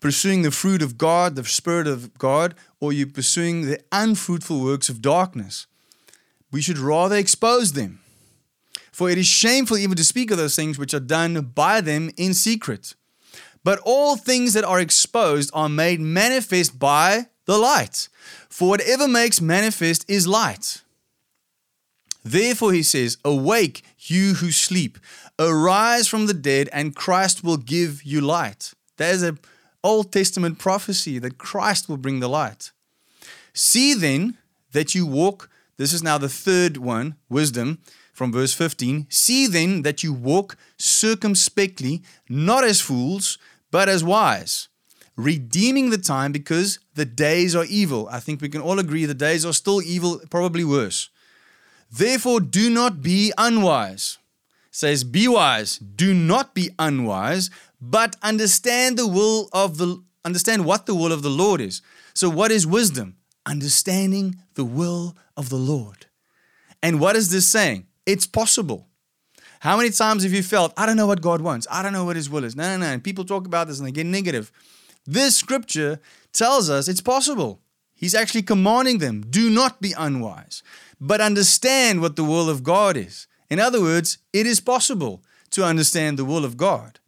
pursuing 0.00 0.42
the 0.42 0.50
fruit 0.50 0.82
of 0.82 0.98
God, 0.98 1.34
the 1.34 1.44
Spirit 1.44 1.86
of 1.86 2.16
God, 2.18 2.54
or 2.80 2.92
you're 2.92 3.06
pursuing 3.06 3.62
the 3.62 3.80
unfruitful 3.90 4.60
works 4.60 4.88
of 4.88 5.02
darkness. 5.02 5.66
We 6.50 6.62
should 6.62 6.78
rather 6.78 7.16
expose 7.16 7.72
them. 7.72 8.00
For 8.92 9.10
it 9.10 9.18
is 9.18 9.26
shameful 9.26 9.78
even 9.78 9.96
to 9.96 10.04
speak 10.04 10.30
of 10.30 10.38
those 10.38 10.56
things 10.56 10.78
which 10.78 10.94
are 10.94 11.00
done 11.00 11.52
by 11.54 11.80
them 11.80 12.10
in 12.16 12.34
secret. 12.34 12.94
But 13.64 13.80
all 13.84 14.16
things 14.16 14.54
that 14.54 14.64
are 14.64 14.80
exposed 14.80 15.50
are 15.52 15.68
made 15.68 16.00
manifest 16.00 16.78
by 16.78 17.26
the 17.44 17.58
light. 17.58 18.08
For 18.48 18.68
whatever 18.68 19.06
makes 19.06 19.40
manifest 19.40 20.08
is 20.08 20.26
light. 20.26 20.82
Therefore, 22.24 22.72
he 22.72 22.82
says, 22.82 23.18
Awake, 23.24 23.82
you 23.98 24.34
who 24.34 24.50
sleep, 24.50 24.98
arise 25.38 26.08
from 26.08 26.26
the 26.26 26.34
dead, 26.34 26.68
and 26.72 26.94
Christ 26.94 27.44
will 27.44 27.56
give 27.56 28.02
you 28.02 28.20
light. 28.20 28.72
There's 28.96 29.22
an 29.22 29.38
Old 29.84 30.12
Testament 30.12 30.58
prophecy 30.58 31.18
that 31.18 31.38
Christ 31.38 31.88
will 31.88 31.96
bring 31.96 32.20
the 32.20 32.28
light. 32.28 32.72
See 33.52 33.94
then 33.94 34.36
that 34.72 34.94
you 34.94 35.06
walk, 35.06 35.50
this 35.76 35.92
is 35.92 36.02
now 36.02 36.18
the 36.18 36.28
third 36.28 36.76
one, 36.76 37.16
wisdom 37.28 37.78
from 38.12 38.32
verse 38.32 38.52
15. 38.52 39.06
See 39.08 39.46
then 39.46 39.82
that 39.82 40.02
you 40.02 40.12
walk 40.12 40.56
circumspectly, 40.76 42.02
not 42.28 42.64
as 42.64 42.80
fools, 42.80 43.38
but 43.70 43.88
as 43.88 44.02
wise, 44.02 44.68
redeeming 45.16 45.90
the 45.90 45.98
time 45.98 46.32
because 46.32 46.80
the 46.94 47.04
days 47.04 47.54
are 47.54 47.64
evil. 47.64 48.08
I 48.10 48.20
think 48.20 48.40
we 48.40 48.48
can 48.48 48.60
all 48.60 48.78
agree 48.78 49.04
the 49.04 49.14
days 49.14 49.46
are 49.46 49.52
still 49.52 49.82
evil, 49.82 50.20
probably 50.30 50.64
worse. 50.64 51.10
Therefore, 51.90 52.40
do 52.40 52.68
not 52.68 53.02
be 53.02 53.32
unwise. 53.38 54.18
Says, 54.70 55.04
Be 55.04 55.26
wise, 55.26 55.78
do 55.78 56.12
not 56.12 56.54
be 56.54 56.70
unwise, 56.78 57.50
but 57.80 58.16
understand 58.22 58.98
the 58.98 59.06
will 59.06 59.48
of 59.52 59.78
the 59.78 60.02
understand 60.24 60.64
what 60.64 60.86
the 60.86 60.94
will 60.94 61.12
of 61.12 61.22
the 61.22 61.30
Lord 61.30 61.60
is. 61.60 61.82
So, 62.14 62.28
what 62.28 62.50
is 62.50 62.66
wisdom? 62.66 63.16
Understanding 63.46 64.36
the 64.54 64.64
will 64.64 65.16
of 65.36 65.48
the 65.48 65.56
Lord. 65.56 66.06
And 66.82 67.00
what 67.00 67.16
is 67.16 67.30
this 67.30 67.48
saying? 67.48 67.86
It's 68.06 68.26
possible. 68.26 68.88
How 69.60 69.76
many 69.76 69.90
times 69.90 70.22
have 70.22 70.32
you 70.32 70.42
felt, 70.42 70.72
I 70.76 70.86
don't 70.86 70.96
know 70.96 71.06
what 71.06 71.20
God 71.20 71.40
wants? 71.40 71.66
I 71.70 71.82
don't 71.82 71.92
know 71.92 72.04
what 72.04 72.16
His 72.16 72.30
will 72.30 72.44
is? 72.44 72.54
No, 72.54 72.64
no, 72.76 72.84
no. 72.84 72.92
And 72.92 73.02
people 73.02 73.24
talk 73.24 73.46
about 73.46 73.66
this 73.66 73.78
and 73.78 73.88
they 73.88 73.92
get 73.92 74.06
negative. 74.06 74.52
This 75.06 75.36
scripture 75.36 76.00
tells 76.32 76.70
us 76.70 76.86
it's 76.86 77.00
possible. 77.00 77.60
He's 77.94 78.14
actually 78.14 78.42
commanding 78.42 78.98
them 78.98 79.22
do 79.28 79.50
not 79.50 79.80
be 79.80 79.92
unwise, 79.96 80.62
but 81.00 81.20
understand 81.20 82.00
what 82.00 82.14
the 82.14 82.22
will 82.22 82.48
of 82.48 82.62
God 82.62 82.96
is. 82.96 83.26
In 83.50 83.58
other 83.58 83.80
words, 83.80 84.18
it 84.32 84.46
is 84.46 84.60
possible 84.60 85.24
to 85.50 85.64
understand 85.64 86.18
the 86.18 86.24
will 86.24 86.44
of 86.44 86.56
God. 86.56 87.00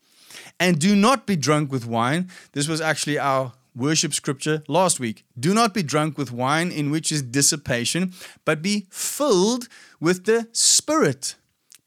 And 0.60 0.78
do 0.78 0.94
not 0.94 1.26
be 1.26 1.34
drunk 1.34 1.72
with 1.72 1.86
wine. 1.86 2.30
This 2.52 2.68
was 2.68 2.80
actually 2.80 3.18
our 3.18 3.54
worship 3.74 4.14
scripture 4.14 4.62
last 4.68 5.00
week. 5.00 5.24
Do 5.38 5.54
not 5.54 5.74
be 5.74 5.82
drunk 5.82 6.16
with 6.16 6.30
wine, 6.30 6.70
in 6.70 6.90
which 6.90 7.10
is 7.10 7.22
dissipation, 7.22 8.12
but 8.44 8.62
be 8.62 8.86
filled 8.90 9.66
with 9.98 10.26
the 10.26 10.48
Spirit 10.52 11.34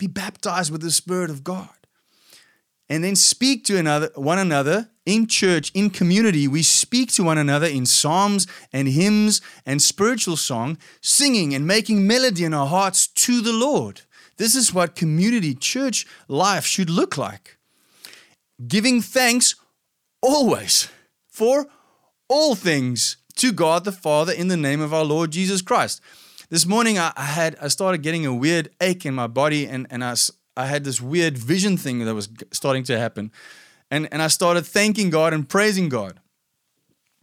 be 0.04 0.08
baptized 0.08 0.70
with 0.70 0.82
the 0.82 0.92
Spirit 0.92 1.30
of 1.30 1.46
God. 1.46 1.70
And 2.90 3.06
then 3.06 3.16
speak 3.16 3.64
to 3.66 3.78
another, 3.78 4.10
one 4.16 4.38
another 4.38 4.90
in 5.06 5.28
church, 5.28 5.72
in 5.74 5.90
community. 5.90 6.46
We 6.46 6.62
speak 6.62 7.10
to 7.14 7.24
one 7.24 7.38
another 7.38 7.68
in 7.68 7.86
psalms 7.86 8.46
and 8.74 8.90
hymns 8.90 9.42
and 9.66 9.82
spiritual 9.82 10.36
song, 10.36 10.78
singing 11.00 11.54
and 11.54 11.66
making 11.66 12.06
melody 12.06 12.44
in 12.44 12.54
our 12.54 12.68
hearts 12.68 13.08
to 13.08 13.40
the 13.40 13.54
Lord. 13.54 14.02
This 14.36 14.56
is 14.56 14.74
what 14.74 14.98
community 14.98 15.56
church 15.56 16.06
life 16.28 16.66
should 16.66 16.90
look 16.90 17.18
like. 17.18 17.58
Giving 18.68 19.02
thanks 19.02 19.56
always 20.22 20.90
for 21.28 21.68
all 22.28 22.56
things 22.56 23.18
to 23.36 23.52
God 23.52 23.84
the 23.84 23.92
Father 23.92 24.32
in 24.32 24.48
the 24.48 24.58
name 24.58 24.80
of 24.82 24.94
our 24.94 25.04
Lord 25.04 25.32
Jesus 25.32 25.62
Christ. 25.62 26.02
This 26.50 26.66
morning 26.66 27.00
I, 27.00 27.12
had 27.18 27.56
I 27.60 27.68
started 27.68 28.04
getting 28.04 28.26
a 28.26 28.34
weird 28.34 28.70
ache 28.80 29.06
in 29.06 29.16
my 29.16 29.28
body 29.28 29.66
and, 29.66 29.88
and 29.90 30.04
I, 30.04 30.16
I 30.56 30.68
had 30.68 30.84
this 30.84 31.02
weird 31.02 31.38
vision 31.38 31.78
thing 31.78 32.06
that 32.06 32.14
was 32.14 32.30
starting 32.52 32.84
to 32.84 33.00
happen. 33.00 33.32
And, 33.90 34.08
and 34.12 34.22
I 34.22 34.28
started 34.28 34.66
thanking 34.66 35.10
God 35.10 35.34
and 35.34 35.50
praising 35.50 35.90
God 35.90 36.20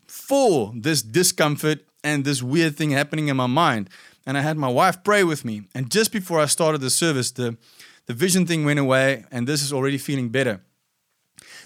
for 0.07 0.73
this 0.75 1.03
discomfort 1.03 1.81
and 2.03 2.25
this 2.25 2.43
weird 2.43 2.77
thing 2.77 2.91
happening 2.91 3.29
in 3.29 3.37
my 3.37 3.47
mind. 3.47 3.89
And 4.27 4.37
I 4.37 4.43
had 4.43 4.57
my 4.57 4.69
wife 4.69 5.03
pray 5.05 5.25
with 5.25 5.45
me. 5.45 5.63
And 5.75 5.91
just 5.91 6.13
before 6.13 6.41
I 6.41 6.47
started 6.47 6.81
the 6.81 6.91
service, 6.91 7.31
the, 7.31 7.57
the 8.07 8.15
vision 8.15 8.47
thing 8.47 8.65
went 8.65 8.79
away, 8.79 9.25
and 9.31 9.47
this 9.47 9.63
is 9.63 9.73
already 9.73 9.99
feeling 9.99 10.29
better. 10.29 10.61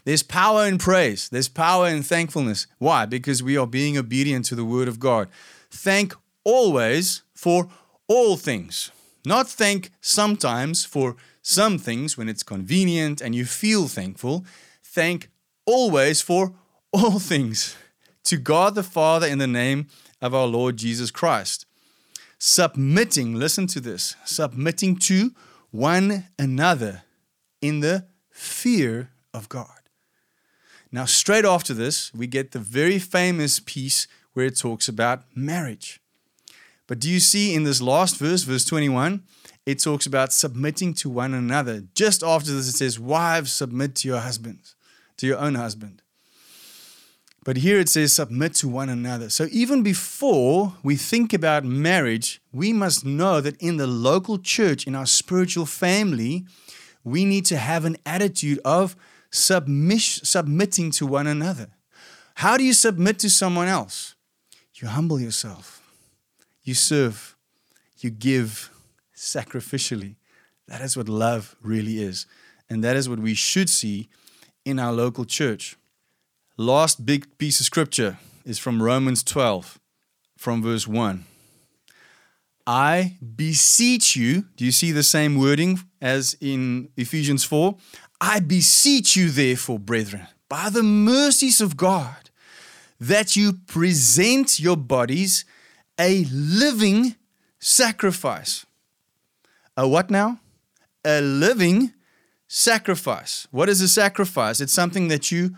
There's 0.04 0.22
power 0.22 0.66
in 0.66 0.78
praise, 0.78 1.28
there's 1.28 1.48
power 1.48 1.88
in 1.88 2.02
thankfulness. 2.02 2.66
Why? 2.78 3.06
Because 3.06 3.42
we 3.42 3.56
are 3.56 3.66
being 3.66 3.96
obedient 3.96 4.44
to 4.46 4.54
the 4.54 4.64
word 4.64 4.88
of 4.88 5.00
God. 5.00 5.28
Thank 5.70 6.14
always 6.44 7.22
for 7.34 7.68
all 8.06 8.36
things. 8.36 8.90
Not 9.24 9.48
thank 9.48 9.90
sometimes 10.00 10.84
for 10.84 11.16
some 11.40 11.78
things 11.78 12.18
when 12.18 12.28
it's 12.28 12.42
convenient 12.42 13.20
and 13.20 13.34
you 13.34 13.46
feel 13.46 13.88
thankful. 13.88 14.44
Thank 14.82 15.30
always 15.66 16.20
for 16.20 16.54
all 16.92 17.18
things 17.18 17.74
to 18.24 18.36
God 18.36 18.74
the 18.74 18.82
Father 18.82 19.26
in 19.26 19.38
the 19.38 19.46
name 19.46 19.88
of 20.20 20.34
our 20.34 20.46
Lord 20.46 20.76
Jesus 20.76 21.10
Christ. 21.10 21.66
Submitting, 22.38 23.34
listen 23.34 23.66
to 23.68 23.80
this, 23.80 24.16
submitting 24.24 24.96
to 24.96 25.32
one 25.70 26.26
another 26.38 27.02
in 27.62 27.80
the 27.80 28.06
fear 28.30 29.10
of 29.32 29.48
God. 29.48 29.73
Now, 30.94 31.06
straight 31.06 31.44
after 31.44 31.74
this, 31.74 32.14
we 32.14 32.28
get 32.28 32.52
the 32.52 32.60
very 32.60 33.00
famous 33.00 33.58
piece 33.58 34.06
where 34.32 34.46
it 34.46 34.56
talks 34.56 34.86
about 34.86 35.24
marriage. 35.34 36.00
But 36.86 37.00
do 37.00 37.10
you 37.10 37.18
see 37.18 37.52
in 37.52 37.64
this 37.64 37.82
last 37.82 38.16
verse, 38.16 38.44
verse 38.44 38.64
21, 38.64 39.24
it 39.66 39.82
talks 39.82 40.06
about 40.06 40.32
submitting 40.32 40.94
to 40.94 41.10
one 41.10 41.34
another. 41.34 41.82
Just 41.96 42.22
after 42.22 42.52
this, 42.52 42.68
it 42.68 42.76
says, 42.76 43.00
Wives, 43.00 43.52
submit 43.52 43.96
to 43.96 44.08
your 44.08 44.20
husbands, 44.20 44.76
to 45.16 45.26
your 45.26 45.38
own 45.38 45.56
husband. 45.56 46.00
But 47.44 47.56
here 47.56 47.80
it 47.80 47.88
says, 47.88 48.12
submit 48.12 48.54
to 48.54 48.68
one 48.68 48.88
another. 48.88 49.30
So 49.30 49.48
even 49.50 49.82
before 49.82 50.74
we 50.84 50.94
think 50.94 51.32
about 51.32 51.64
marriage, 51.64 52.40
we 52.52 52.72
must 52.72 53.04
know 53.04 53.40
that 53.40 53.60
in 53.60 53.78
the 53.78 53.88
local 53.88 54.38
church, 54.38 54.86
in 54.86 54.94
our 54.94 55.06
spiritual 55.06 55.66
family, 55.66 56.46
we 57.02 57.24
need 57.24 57.46
to 57.46 57.56
have 57.56 57.84
an 57.84 57.96
attitude 58.06 58.60
of 58.64 58.94
submish, 59.34 60.24
submitting 60.24 60.90
to 60.92 61.06
one 61.06 61.26
another. 61.26 61.68
How 62.36 62.56
do 62.56 62.64
you 62.64 62.72
submit 62.72 63.18
to 63.20 63.30
someone 63.30 63.68
else? 63.68 64.14
You 64.74 64.88
humble 64.88 65.20
yourself 65.20 65.84
you 66.64 66.74
serve, 66.74 67.36
you 67.98 68.10
give 68.10 68.70
sacrificially. 69.14 70.16
That 70.66 70.80
is 70.80 70.96
what 70.96 71.08
love 71.08 71.54
really 71.62 72.02
is. 72.02 72.26
And 72.68 72.82
that 72.82 72.96
is 72.96 73.08
what 73.08 73.18
we 73.20 73.34
should 73.34 73.68
see 73.68 74.08
in 74.64 74.78
our 74.78 74.92
local 74.92 75.26
church. 75.26 75.76
Last 76.56 77.04
big 77.04 77.36
piece 77.36 77.60
of 77.60 77.66
scripture 77.66 78.18
is 78.44 78.58
from 78.58 78.82
Romans 78.82 79.22
12, 79.22 79.78
from 80.38 80.62
verse 80.62 80.88
1. 80.88 81.24
I 82.66 83.18
beseech 83.36 84.16
you, 84.16 84.46
do 84.56 84.64
you 84.64 84.72
see 84.72 84.90
the 84.90 85.02
same 85.02 85.36
wording 85.36 85.80
as 86.00 86.34
in 86.40 86.88
Ephesians 86.96 87.44
4? 87.44 87.76
I 88.26 88.40
beseech 88.40 89.16
you, 89.16 89.28
therefore, 89.28 89.78
brethren, 89.78 90.28
by 90.48 90.70
the 90.70 90.82
mercies 90.82 91.60
of 91.60 91.76
God, 91.76 92.30
that 92.98 93.36
you 93.36 93.52
present 93.66 94.58
your 94.58 94.78
bodies 94.78 95.44
a 96.00 96.24
living 96.32 97.16
sacrifice. 97.58 98.64
A 99.76 99.86
what 99.86 100.10
now? 100.10 100.40
A 101.04 101.20
living 101.20 101.92
sacrifice. 102.48 103.46
What 103.50 103.68
is 103.68 103.82
a 103.82 103.88
sacrifice? 103.88 104.58
It's 104.58 104.72
something 104.72 105.08
that 105.08 105.30
you 105.30 105.56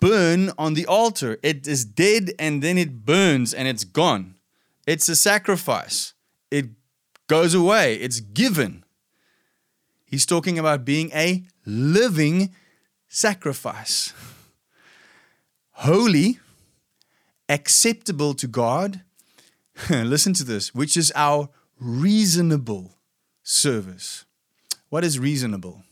burn 0.00 0.52
on 0.56 0.72
the 0.72 0.86
altar. 0.86 1.38
It 1.42 1.68
is 1.68 1.84
dead 1.84 2.32
and 2.38 2.62
then 2.62 2.78
it 2.78 3.04
burns 3.04 3.52
and 3.52 3.68
it's 3.68 3.84
gone. 3.84 4.36
It's 4.86 5.10
a 5.10 5.16
sacrifice. 5.16 6.14
It 6.50 6.70
goes 7.26 7.52
away, 7.52 7.96
it's 7.96 8.20
given. 8.20 8.84
He's 10.06 10.24
talking 10.24 10.58
about 10.58 10.86
being 10.86 11.10
a 11.12 11.44
living 11.66 12.54
sacrifice. 13.08 14.12
Holy, 15.72 16.38
acceptable 17.48 18.34
to 18.34 18.46
God, 18.46 19.02
listen 19.90 20.32
to 20.34 20.44
this, 20.44 20.74
which 20.74 20.96
is 20.96 21.12
our 21.14 21.48
reasonable 21.78 22.96
service. 23.42 24.24
What 24.88 25.04
is 25.04 25.18
reasonable? 25.18 25.82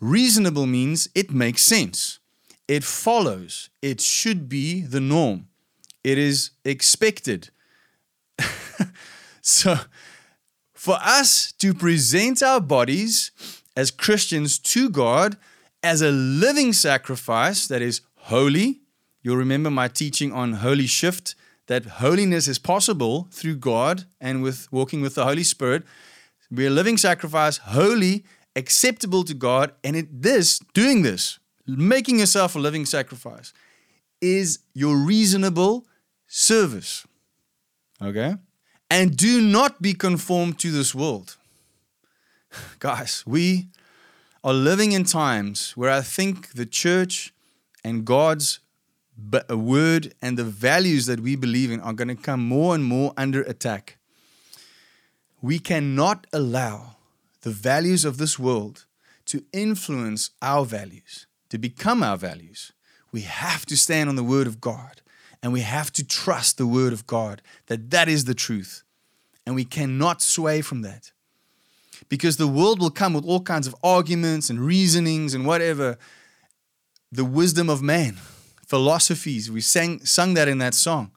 Reasonable 0.00 0.66
means 0.66 1.08
it 1.14 1.30
makes 1.30 1.62
sense, 1.62 2.20
it 2.66 2.84
follows, 2.84 3.68
it 3.82 4.00
should 4.00 4.48
be 4.48 4.80
the 4.80 5.00
norm, 5.00 5.48
it 6.02 6.16
is 6.16 6.50
expected. 6.64 7.50
so, 9.42 9.76
for 10.72 10.96
us 11.02 11.52
to 11.52 11.74
present 11.74 12.42
our 12.42 12.60
bodies 12.60 13.32
as 13.76 13.90
Christians 13.90 14.58
to 14.58 14.88
God 14.90 15.36
as 15.82 16.02
a 16.02 16.10
living 16.10 16.72
sacrifice 16.72 17.66
that 17.68 17.82
is 17.82 18.02
holy, 18.14 18.80
you'll 19.22 19.36
remember 19.36 19.70
my 19.70 19.88
teaching 19.88 20.32
on 20.32 20.54
holy 20.54 20.86
shift 20.86 21.34
that 21.66 21.84
holiness 21.86 22.48
is 22.48 22.58
possible 22.58 23.28
through 23.30 23.56
God 23.56 24.04
and 24.20 24.42
with 24.42 24.70
walking 24.72 25.00
with 25.00 25.14
the 25.14 25.24
Holy 25.24 25.44
Spirit. 25.44 25.84
We're 26.50 26.66
a 26.66 26.70
living 26.70 26.96
sacrifice, 26.96 27.58
holy, 27.58 28.24
acceptable 28.56 29.22
to 29.24 29.34
God, 29.34 29.72
and 29.84 29.94
it, 29.94 30.22
this, 30.22 30.58
doing 30.74 31.02
this, 31.02 31.38
making 31.66 32.18
yourself 32.18 32.56
a 32.56 32.58
living 32.58 32.86
sacrifice, 32.86 33.52
is 34.20 34.58
your 34.74 34.96
reasonable 34.96 35.86
service. 36.26 37.06
Okay? 38.02 38.34
And 38.90 39.16
do 39.16 39.40
not 39.40 39.80
be 39.80 39.94
conformed 39.94 40.58
to 40.58 40.72
this 40.72 40.94
world. 40.94 41.36
Guys, 42.78 43.24
we 43.26 43.68
are 44.42 44.52
living 44.52 44.92
in 44.92 45.04
times 45.04 45.72
where 45.76 45.90
I 45.90 46.00
think 46.00 46.52
the 46.52 46.66
church 46.66 47.32
and 47.84 48.04
God's 48.04 48.60
a 49.32 49.52
uh, 49.52 49.56
word 49.56 50.14
and 50.22 50.38
the 50.38 50.44
values 50.44 51.06
that 51.06 51.20
we 51.20 51.36
believe 51.36 51.70
in 51.70 51.80
are 51.80 51.92
going 51.92 52.08
to 52.08 52.14
come 52.14 52.46
more 52.46 52.74
and 52.74 52.84
more 52.84 53.12
under 53.16 53.42
attack. 53.42 53.98
We 55.42 55.58
cannot 55.58 56.26
allow 56.32 56.96
the 57.42 57.50
values 57.50 58.04
of 58.04 58.16
this 58.16 58.38
world 58.38 58.86
to 59.26 59.44
influence 59.52 60.30
our 60.42 60.64
values, 60.64 61.26
to 61.50 61.58
become 61.58 62.02
our 62.02 62.16
values. 62.16 62.72
We 63.12 63.22
have 63.22 63.66
to 63.66 63.76
stand 63.76 64.08
on 64.08 64.16
the 64.16 64.24
word 64.24 64.46
of 64.46 64.60
God 64.60 65.02
and 65.42 65.52
we 65.52 65.60
have 65.60 65.92
to 65.92 66.06
trust 66.06 66.58
the 66.58 66.66
word 66.66 66.92
of 66.92 67.06
God 67.06 67.42
that 67.66 67.90
that 67.90 68.08
is 68.08 68.24
the 68.24 68.34
truth. 68.34 68.82
And 69.46 69.54
we 69.54 69.64
cannot 69.64 70.22
sway 70.22 70.60
from 70.62 70.82
that. 70.82 71.12
Because 72.10 72.36
the 72.36 72.46
world 72.46 72.78
will 72.80 72.90
come 72.90 73.14
with 73.14 73.24
all 73.24 73.40
kinds 73.40 73.66
of 73.66 73.74
arguments 73.82 74.50
and 74.50 74.60
reasonings 74.60 75.32
and 75.32 75.46
whatever. 75.46 75.96
The 77.10 77.24
wisdom 77.24 77.70
of 77.70 77.80
man 77.80 78.18
philosophies. 78.70 79.50
We 79.50 79.60
sang, 79.60 80.04
sung 80.04 80.34
that 80.34 80.46
in 80.46 80.58
that 80.58 80.74
song. 80.74 81.10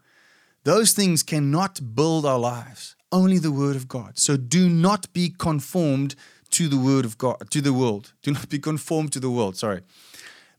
Those 0.64 0.94
things 0.94 1.22
cannot 1.22 1.96
build 1.96 2.26
our 2.26 2.40
lives, 2.40 2.96
only 3.12 3.38
the 3.38 3.52
Word 3.52 3.76
of 3.76 3.88
God. 3.88 4.18
So 4.18 4.38
do 4.38 4.68
not 4.68 5.14
be 5.14 5.30
conformed 5.30 6.16
to 6.52 6.68
the 6.68 6.80
Word 6.80 7.06
of 7.06 7.20
God, 7.20 7.52
to 7.52 7.62
the 7.62 7.72
world. 7.72 8.14
Do 8.24 8.32
not 8.32 8.50
be 8.50 8.58
conformed 8.58 9.12
to 9.14 9.20
the 9.20 9.30
world, 9.30 9.56
sorry. 9.56 9.82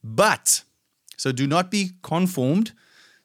But, 0.05 0.63
so 1.17 1.33
do 1.33 1.49
not 1.49 1.69
be 1.69 1.93
conformed. 2.03 2.73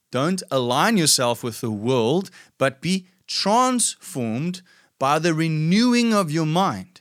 Don't 0.09 0.41
align 0.49 0.97
yourself 0.97 1.43
with 1.43 1.61
the 1.61 1.69
world, 1.69 2.31
but 2.57 2.81
be 2.81 3.05
transformed 3.27 4.63
by 4.97 5.19
the 5.19 5.35
renewing 5.35 6.11
of 6.11 6.31
your 6.31 6.47
mind, 6.47 6.98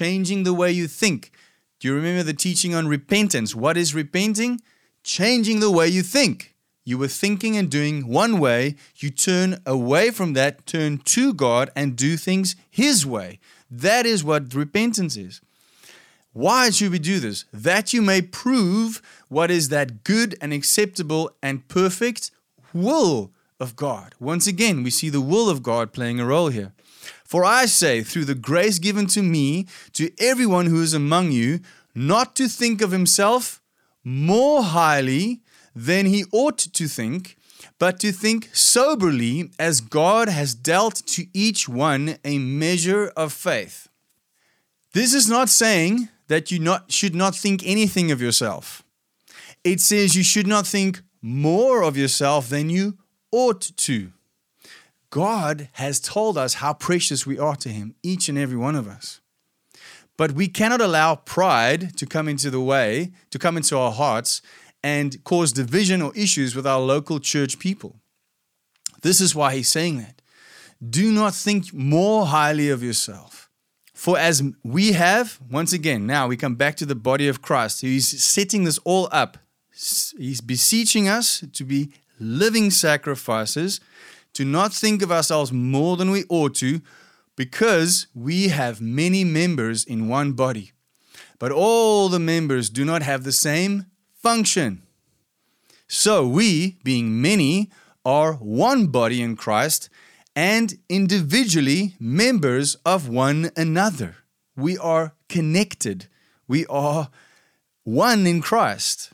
changing 0.00 0.42
the 0.42 0.54
way 0.54 0.70
you 0.72 0.88
think. 0.88 1.30
Do 1.78 1.88
you 1.88 1.94
remember 1.94 2.22
the 2.22 2.34
teaching 2.46 2.74
on 2.74 2.88
repentance? 2.88 3.54
What 3.54 3.76
is 3.76 3.94
repenting? 3.94 4.60
changing 5.02 5.60
the 5.60 5.70
way 5.70 5.88
you 5.88 6.02
think. 6.02 6.54
You 6.84 6.98
were 6.98 7.08
thinking 7.08 7.56
and 7.56 7.70
doing 7.70 8.08
one 8.08 8.40
way, 8.40 8.74
you 8.96 9.10
turn 9.10 9.60
away 9.64 10.10
from 10.10 10.32
that, 10.32 10.66
turn 10.66 10.98
to 10.98 11.32
God, 11.32 11.70
and 11.76 11.96
do 11.96 12.16
things 12.16 12.56
His 12.68 13.06
way. 13.06 13.38
That 13.70 14.04
is 14.04 14.24
what 14.24 14.54
repentance 14.54 15.16
is. 15.16 15.40
Why 16.32 16.70
should 16.70 16.90
we 16.90 16.98
do 16.98 17.20
this? 17.20 17.44
That 17.52 17.92
you 17.92 18.02
may 18.02 18.20
prove 18.20 19.00
what 19.28 19.50
is 19.50 19.68
that 19.68 20.02
good 20.02 20.34
and 20.40 20.52
acceptable 20.52 21.30
and 21.42 21.68
perfect 21.68 22.30
will 22.72 23.30
of 23.60 23.76
God. 23.76 24.14
Once 24.18 24.46
again, 24.46 24.82
we 24.82 24.90
see 24.90 25.08
the 25.08 25.20
will 25.20 25.48
of 25.48 25.62
God 25.62 25.92
playing 25.92 26.18
a 26.18 26.26
role 26.26 26.48
here. 26.48 26.72
For 27.24 27.44
I 27.44 27.66
say, 27.66 28.02
through 28.02 28.26
the 28.26 28.34
grace 28.34 28.78
given 28.78 29.06
to 29.08 29.22
me, 29.22 29.66
to 29.94 30.10
everyone 30.18 30.66
who 30.66 30.82
is 30.82 30.94
among 30.94 31.32
you, 31.32 31.60
not 31.94 32.34
to 32.36 32.48
think 32.48 32.80
of 32.80 32.90
himself 32.90 33.60
more 34.04 34.62
highly 34.62 35.42
than 35.74 36.06
he 36.06 36.24
ought 36.32 36.58
to 36.58 36.86
think, 36.88 37.36
but 37.78 37.98
to 38.00 38.12
think 38.12 38.50
soberly 38.52 39.50
as 39.58 39.80
God 39.80 40.28
has 40.28 40.54
dealt 40.54 41.06
to 41.06 41.26
each 41.32 41.68
one 41.68 42.16
a 42.24 42.38
measure 42.38 43.12
of 43.16 43.32
faith. 43.32 43.88
This 44.92 45.14
is 45.14 45.28
not 45.28 45.48
saying 45.48 46.08
that 46.28 46.50
you 46.50 46.58
not, 46.58 46.92
should 46.92 47.14
not 47.14 47.34
think 47.34 47.62
anything 47.64 48.10
of 48.10 48.20
yourself. 48.20 48.82
It 49.64 49.80
says 49.80 50.14
you 50.14 50.22
should 50.22 50.46
not 50.46 50.66
think 50.66 51.02
more 51.20 51.82
of 51.82 51.96
yourself 51.96 52.48
than 52.48 52.68
you 52.68 52.98
ought 53.30 53.60
to. 53.60 54.12
God 55.12 55.68
has 55.72 56.00
told 56.00 56.38
us 56.38 56.54
how 56.54 56.72
precious 56.72 57.26
we 57.26 57.38
are 57.38 57.56
to 57.56 57.68
Him, 57.68 57.94
each 58.02 58.30
and 58.30 58.38
every 58.38 58.56
one 58.56 58.74
of 58.74 58.88
us. 58.88 59.20
But 60.16 60.32
we 60.32 60.48
cannot 60.48 60.80
allow 60.80 61.16
pride 61.16 61.98
to 61.98 62.06
come 62.06 62.28
into 62.28 62.48
the 62.48 62.62
way, 62.62 63.12
to 63.30 63.38
come 63.38 63.58
into 63.58 63.76
our 63.76 63.92
hearts 63.92 64.40
and 64.82 65.22
cause 65.22 65.52
division 65.52 66.00
or 66.00 66.12
issues 66.16 66.56
with 66.56 66.66
our 66.66 66.80
local 66.80 67.20
church 67.20 67.58
people. 67.58 67.96
This 69.02 69.20
is 69.20 69.34
why 69.34 69.54
he's 69.54 69.68
saying 69.68 69.98
that. 69.98 70.22
Do 70.82 71.12
not 71.12 71.34
think 71.34 71.74
more 71.74 72.24
highly 72.24 72.70
of 72.70 72.82
yourself. 72.82 73.50
For 73.92 74.18
as 74.18 74.42
we 74.64 74.92
have, 74.92 75.38
once 75.50 75.74
again, 75.74 76.06
now 76.06 76.26
we 76.26 76.38
come 76.38 76.54
back 76.54 76.74
to 76.76 76.86
the 76.86 76.94
body 76.94 77.28
of 77.28 77.42
Christ. 77.42 77.82
He's 77.82 78.08
setting 78.22 78.64
this 78.64 78.78
all 78.78 79.10
up. 79.12 79.36
He's 79.70 80.40
beseeching 80.40 81.06
us 81.06 81.44
to 81.52 81.64
be 81.64 81.92
living 82.18 82.70
sacrifices, 82.70 83.78
to 84.34 84.44
not 84.44 84.72
think 84.72 85.02
of 85.02 85.12
ourselves 85.12 85.52
more 85.52 85.96
than 85.96 86.10
we 86.10 86.24
ought 86.28 86.54
to, 86.56 86.80
because 87.36 88.06
we 88.14 88.48
have 88.48 88.80
many 88.80 89.24
members 89.24 89.84
in 89.84 90.08
one 90.08 90.32
body, 90.32 90.72
but 91.38 91.52
all 91.52 92.08
the 92.08 92.18
members 92.18 92.70
do 92.70 92.84
not 92.84 93.02
have 93.02 93.24
the 93.24 93.32
same 93.32 93.86
function. 94.14 94.82
So 95.88 96.26
we, 96.26 96.78
being 96.84 97.20
many, 97.20 97.70
are 98.04 98.34
one 98.34 98.86
body 98.86 99.22
in 99.22 99.36
Christ 99.36 99.88
and 100.34 100.78
individually 100.88 101.94
members 102.00 102.76
of 102.86 103.08
one 103.08 103.50
another. 103.56 104.16
We 104.56 104.78
are 104.78 105.14
connected. 105.28 106.06
We 106.48 106.66
are 106.66 107.10
one 107.84 108.26
in 108.26 108.40
Christ 108.40 109.12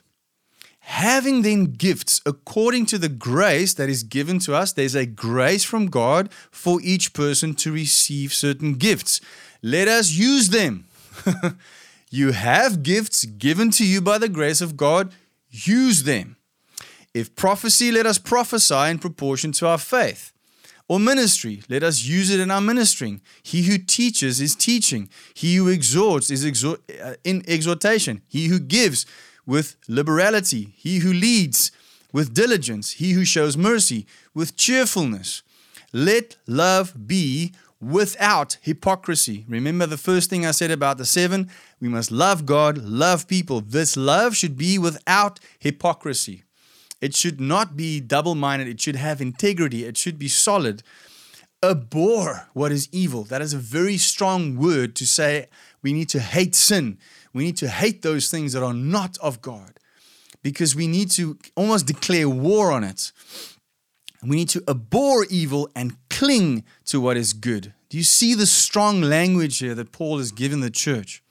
having 0.88 1.42
then 1.42 1.64
gifts 1.64 2.22
according 2.24 2.86
to 2.86 2.96
the 2.96 3.10
grace 3.10 3.74
that 3.74 3.90
is 3.90 4.02
given 4.02 4.38
to 4.38 4.54
us. 4.54 4.72
There's 4.72 4.94
a 4.94 5.04
grace 5.04 5.62
from 5.62 5.88
God 5.88 6.32
for 6.50 6.80
each 6.82 7.12
person 7.12 7.54
to 7.56 7.70
receive 7.70 8.32
certain 8.32 8.72
gifts. 8.72 9.20
Let 9.62 9.86
us 9.86 10.12
use 10.12 10.48
them. 10.48 10.86
you 12.10 12.32
have 12.32 12.82
gifts 12.82 13.26
given 13.26 13.70
to 13.72 13.86
you 13.86 14.00
by 14.00 14.16
the 14.16 14.30
grace 14.30 14.62
of 14.62 14.78
God, 14.78 15.12
use 15.50 16.04
them. 16.04 16.36
If 17.12 17.36
prophecy, 17.36 17.92
let 17.92 18.06
us 18.06 18.16
prophesy 18.16 18.88
in 18.88 18.98
proportion 18.98 19.52
to 19.52 19.66
our 19.66 19.78
faith. 19.78 20.32
Or 20.88 20.98
ministry, 20.98 21.62
let 21.68 21.82
us 21.82 22.02
use 22.02 22.30
it 22.30 22.40
in 22.40 22.50
our 22.50 22.62
ministering. 22.62 23.20
He 23.42 23.64
who 23.64 23.76
teaches 23.76 24.40
is 24.40 24.54
teaching. 24.54 25.10
He 25.34 25.56
who 25.56 25.68
exhorts 25.68 26.30
is 26.30 26.64
uh, 26.64 27.14
in 27.24 27.44
exhortation. 27.46 28.22
He 28.26 28.46
who 28.46 28.58
gives 28.58 29.04
with 29.48 29.76
liberality, 29.88 30.74
he 30.76 30.98
who 30.98 31.10
leads 31.10 31.72
with 32.12 32.34
diligence, 32.34 32.92
he 32.92 33.12
who 33.12 33.24
shows 33.24 33.56
mercy 33.56 34.06
with 34.34 34.56
cheerfulness. 34.56 35.42
Let 35.90 36.36
love 36.46 37.06
be 37.08 37.54
without 37.80 38.58
hypocrisy. 38.60 39.46
Remember 39.48 39.86
the 39.86 39.96
first 39.96 40.28
thing 40.28 40.44
I 40.44 40.50
said 40.50 40.70
about 40.70 40.98
the 40.98 41.06
seven? 41.06 41.50
We 41.80 41.88
must 41.88 42.12
love 42.12 42.44
God, 42.44 42.76
love 42.76 43.26
people. 43.26 43.62
This 43.62 43.96
love 43.96 44.36
should 44.36 44.58
be 44.58 44.78
without 44.78 45.40
hypocrisy. 45.58 46.42
It 47.00 47.16
should 47.16 47.40
not 47.40 47.74
be 47.74 48.00
double 48.00 48.34
minded, 48.34 48.68
it 48.68 48.80
should 48.82 48.96
have 48.96 49.22
integrity, 49.22 49.84
it 49.84 49.96
should 49.96 50.18
be 50.18 50.28
solid. 50.28 50.82
Abhor 51.62 52.48
what 52.52 52.70
is 52.70 52.88
evil. 52.92 53.24
That 53.24 53.42
is 53.42 53.52
a 53.52 53.58
very 53.58 53.96
strong 53.96 54.56
word 54.56 54.94
to 54.96 55.06
say 55.06 55.48
we 55.82 55.92
need 55.92 56.08
to 56.10 56.20
hate 56.20 56.54
sin. 56.54 56.98
We 57.32 57.44
need 57.44 57.56
to 57.58 57.68
hate 57.68 58.02
those 58.02 58.30
things 58.30 58.52
that 58.52 58.62
are 58.62 58.74
not 58.74 59.18
of 59.18 59.42
God 59.42 59.78
because 60.42 60.76
we 60.76 60.86
need 60.86 61.10
to 61.12 61.38
almost 61.56 61.86
declare 61.86 62.28
war 62.28 62.70
on 62.70 62.84
it. 62.84 63.12
We 64.22 64.36
need 64.36 64.48
to 64.50 64.62
abhor 64.68 65.26
evil 65.30 65.68
and 65.74 65.96
cling 66.10 66.64
to 66.86 67.00
what 67.00 67.16
is 67.16 67.32
good. 67.32 67.74
Do 67.88 67.96
you 67.96 68.04
see 68.04 68.34
the 68.34 68.46
strong 68.46 69.00
language 69.00 69.58
here 69.58 69.74
that 69.74 69.92
Paul 69.92 70.18
has 70.18 70.32
given 70.32 70.60
the 70.60 70.70
church? 70.70 71.22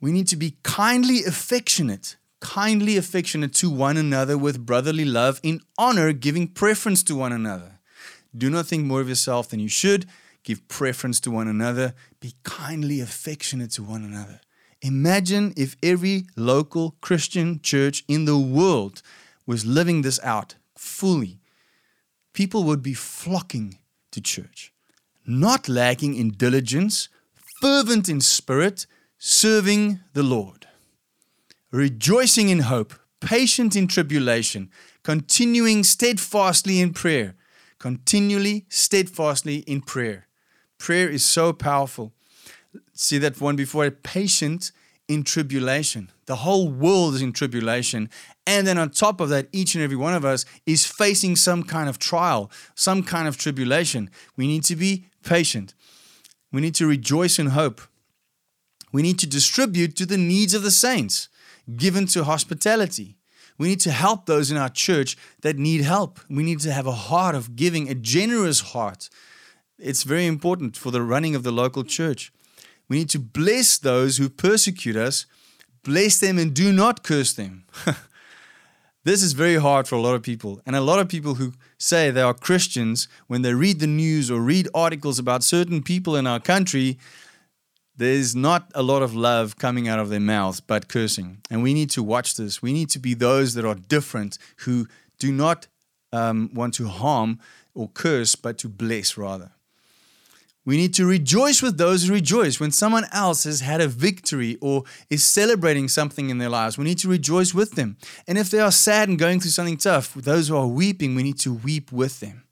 We 0.00 0.12
need 0.12 0.28
to 0.28 0.36
be 0.36 0.56
kindly 0.62 1.24
affectionate, 1.24 2.16
kindly 2.40 2.96
affectionate 2.96 3.54
to 3.54 3.70
one 3.70 3.96
another 3.96 4.38
with 4.38 4.64
brotherly 4.64 5.04
love, 5.04 5.40
in 5.42 5.60
honor, 5.76 6.12
giving 6.12 6.48
preference 6.48 7.02
to 7.04 7.14
one 7.14 7.32
another. 7.32 7.77
Do 8.38 8.48
not 8.50 8.66
think 8.66 8.84
more 8.84 9.00
of 9.00 9.08
yourself 9.08 9.48
than 9.48 9.60
you 9.60 9.68
should. 9.68 10.06
Give 10.44 10.66
preference 10.68 11.20
to 11.20 11.30
one 11.30 11.48
another. 11.48 11.94
Be 12.20 12.34
kindly 12.44 13.00
affectionate 13.00 13.72
to 13.72 13.82
one 13.82 14.04
another 14.04 14.40
Imagine 14.80 15.52
if 15.56 15.76
every 15.82 16.26
local 16.36 16.94
Christian 17.00 17.60
church 17.60 18.04
in 18.06 18.26
the 18.26 18.38
world 18.38 19.02
was 19.44 19.66
living 19.66 20.02
this 20.02 20.20
out 20.22 20.54
fully. 20.76 21.40
People 22.32 22.62
would 22.64 22.82
be 22.82 22.94
flocking 22.94 23.78
to 24.12 24.20
church, 24.20 24.72
not 25.26 25.68
lacking 25.68 26.14
in 26.14 26.30
diligence, 26.30 27.08
fervent 27.60 28.08
in 28.08 28.20
spirit, 28.20 28.86
serving 29.18 29.98
the 30.12 30.22
Lord, 30.22 30.68
rejoicing 31.72 32.48
in 32.48 32.60
hope, 32.60 32.94
patient 33.20 33.74
in 33.74 33.88
tribulation, 33.88 34.70
continuing 35.02 35.82
steadfastly 35.82 36.80
in 36.80 36.92
prayer, 36.92 37.34
continually 37.78 38.66
steadfastly 38.68 39.58
in 39.58 39.80
prayer. 39.80 40.26
Prayer 40.78 41.08
is 41.08 41.24
so 41.24 41.52
powerful. 41.52 42.12
See 42.92 43.18
that 43.18 43.40
one 43.40 43.56
before 43.56 43.90
patient 43.90 44.72
in 45.08 45.24
tribulation. 45.24 46.10
The 46.26 46.36
whole 46.36 46.68
world 46.68 47.14
is 47.14 47.22
in 47.22 47.32
tribulation. 47.32 48.10
And 48.46 48.66
then 48.66 48.78
on 48.78 48.90
top 48.90 49.20
of 49.20 49.30
that, 49.30 49.48
each 49.52 49.74
and 49.74 49.82
every 49.82 49.96
one 49.96 50.14
of 50.14 50.24
us 50.24 50.44
is 50.66 50.86
facing 50.86 51.36
some 51.36 51.62
kind 51.62 51.88
of 51.88 51.98
trial, 51.98 52.50
some 52.74 53.02
kind 53.02 53.26
of 53.26 53.36
tribulation. 53.36 54.10
We 54.36 54.46
need 54.46 54.64
to 54.64 54.76
be 54.76 55.06
patient. 55.22 55.74
We 56.52 56.60
need 56.60 56.74
to 56.76 56.86
rejoice 56.86 57.38
in 57.38 57.48
hope. 57.48 57.80
We 58.92 59.02
need 59.02 59.18
to 59.18 59.26
distribute 59.26 59.96
to 59.96 60.06
the 60.06 60.16
needs 60.16 60.54
of 60.54 60.62
the 60.62 60.70
saints, 60.70 61.28
given 61.76 62.06
to 62.06 62.24
hospitality. 62.24 63.17
We 63.58 63.68
need 63.68 63.80
to 63.80 63.90
help 63.90 64.26
those 64.26 64.50
in 64.50 64.56
our 64.56 64.68
church 64.68 65.16
that 65.42 65.58
need 65.58 65.82
help. 65.82 66.20
We 66.30 66.44
need 66.44 66.60
to 66.60 66.72
have 66.72 66.86
a 66.86 66.92
heart 66.92 67.34
of 67.34 67.56
giving, 67.56 67.88
a 67.88 67.94
generous 67.94 68.60
heart. 68.60 69.10
It's 69.78 70.04
very 70.04 70.26
important 70.26 70.76
for 70.76 70.92
the 70.92 71.02
running 71.02 71.34
of 71.34 71.42
the 71.42 71.50
local 71.50 71.82
church. 71.82 72.32
We 72.88 72.98
need 72.98 73.10
to 73.10 73.18
bless 73.18 73.76
those 73.76 74.16
who 74.16 74.28
persecute 74.28 74.96
us, 74.96 75.26
bless 75.82 76.18
them 76.18 76.38
and 76.38 76.54
do 76.54 76.72
not 76.72 77.02
curse 77.02 77.32
them. 77.32 77.64
this 79.04 79.22
is 79.22 79.32
very 79.32 79.56
hard 79.56 79.86
for 79.88 79.96
a 79.96 80.00
lot 80.00 80.14
of 80.14 80.22
people. 80.22 80.60
And 80.64 80.74
a 80.74 80.80
lot 80.80 81.00
of 81.00 81.08
people 81.08 81.34
who 81.34 81.52
say 81.78 82.10
they 82.10 82.22
are 82.22 82.34
Christians, 82.34 83.08
when 83.26 83.42
they 83.42 83.54
read 83.54 83.80
the 83.80 83.86
news 83.86 84.30
or 84.30 84.40
read 84.40 84.68
articles 84.74 85.18
about 85.18 85.42
certain 85.42 85.82
people 85.82 86.16
in 86.16 86.26
our 86.26 86.40
country, 86.40 86.98
there's 87.98 88.34
not 88.34 88.70
a 88.74 88.82
lot 88.82 89.02
of 89.02 89.14
love 89.14 89.56
coming 89.58 89.88
out 89.88 89.98
of 89.98 90.08
their 90.08 90.20
mouths, 90.20 90.60
but 90.60 90.88
cursing. 90.88 91.38
And 91.50 91.62
we 91.62 91.74
need 91.74 91.90
to 91.90 92.02
watch 92.02 92.36
this. 92.36 92.62
We 92.62 92.72
need 92.72 92.88
to 92.90 92.98
be 92.98 93.14
those 93.14 93.54
that 93.54 93.64
are 93.64 93.74
different, 93.74 94.38
who 94.58 94.86
do 95.18 95.32
not 95.32 95.66
um, 96.12 96.50
want 96.54 96.74
to 96.74 96.86
harm 96.86 97.40
or 97.74 97.88
curse, 97.88 98.36
but 98.36 98.56
to 98.58 98.68
bless 98.68 99.18
rather. 99.18 99.50
We 100.64 100.76
need 100.76 100.94
to 100.94 101.06
rejoice 101.06 101.62
with 101.62 101.78
those 101.78 102.04
who 102.04 102.12
rejoice. 102.12 102.60
When 102.60 102.70
someone 102.70 103.06
else 103.10 103.44
has 103.44 103.60
had 103.60 103.80
a 103.80 103.88
victory 103.88 104.58
or 104.60 104.84
is 105.08 105.24
celebrating 105.24 105.88
something 105.88 106.28
in 106.28 106.38
their 106.38 106.50
lives, 106.50 106.76
we 106.76 106.84
need 106.84 106.98
to 106.98 107.08
rejoice 107.08 107.54
with 107.54 107.72
them. 107.72 107.96
And 108.28 108.36
if 108.36 108.50
they 108.50 108.60
are 108.60 108.70
sad 108.70 109.08
and 109.08 109.18
going 109.18 109.40
through 109.40 109.52
something 109.52 109.78
tough, 109.78 110.14
those 110.14 110.48
who 110.48 110.56
are 110.56 110.66
weeping, 110.66 111.14
we 111.14 111.22
need 111.22 111.38
to 111.40 111.54
weep 111.54 111.90
with 111.90 112.20
them. 112.20 112.44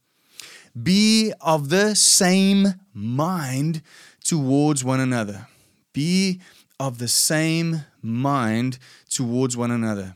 Be 0.83 1.33
of 1.41 1.69
the 1.69 1.95
same 1.95 2.75
mind 2.95 3.83
towards 4.29 4.85
one 4.85 5.01
another. 5.01 5.49
Be 5.93 6.41
of 6.79 6.99
the 6.99 7.09
same 7.09 7.85
mind 8.03 8.79
towards 9.09 9.57
one 9.57 9.71
another. 9.71 10.15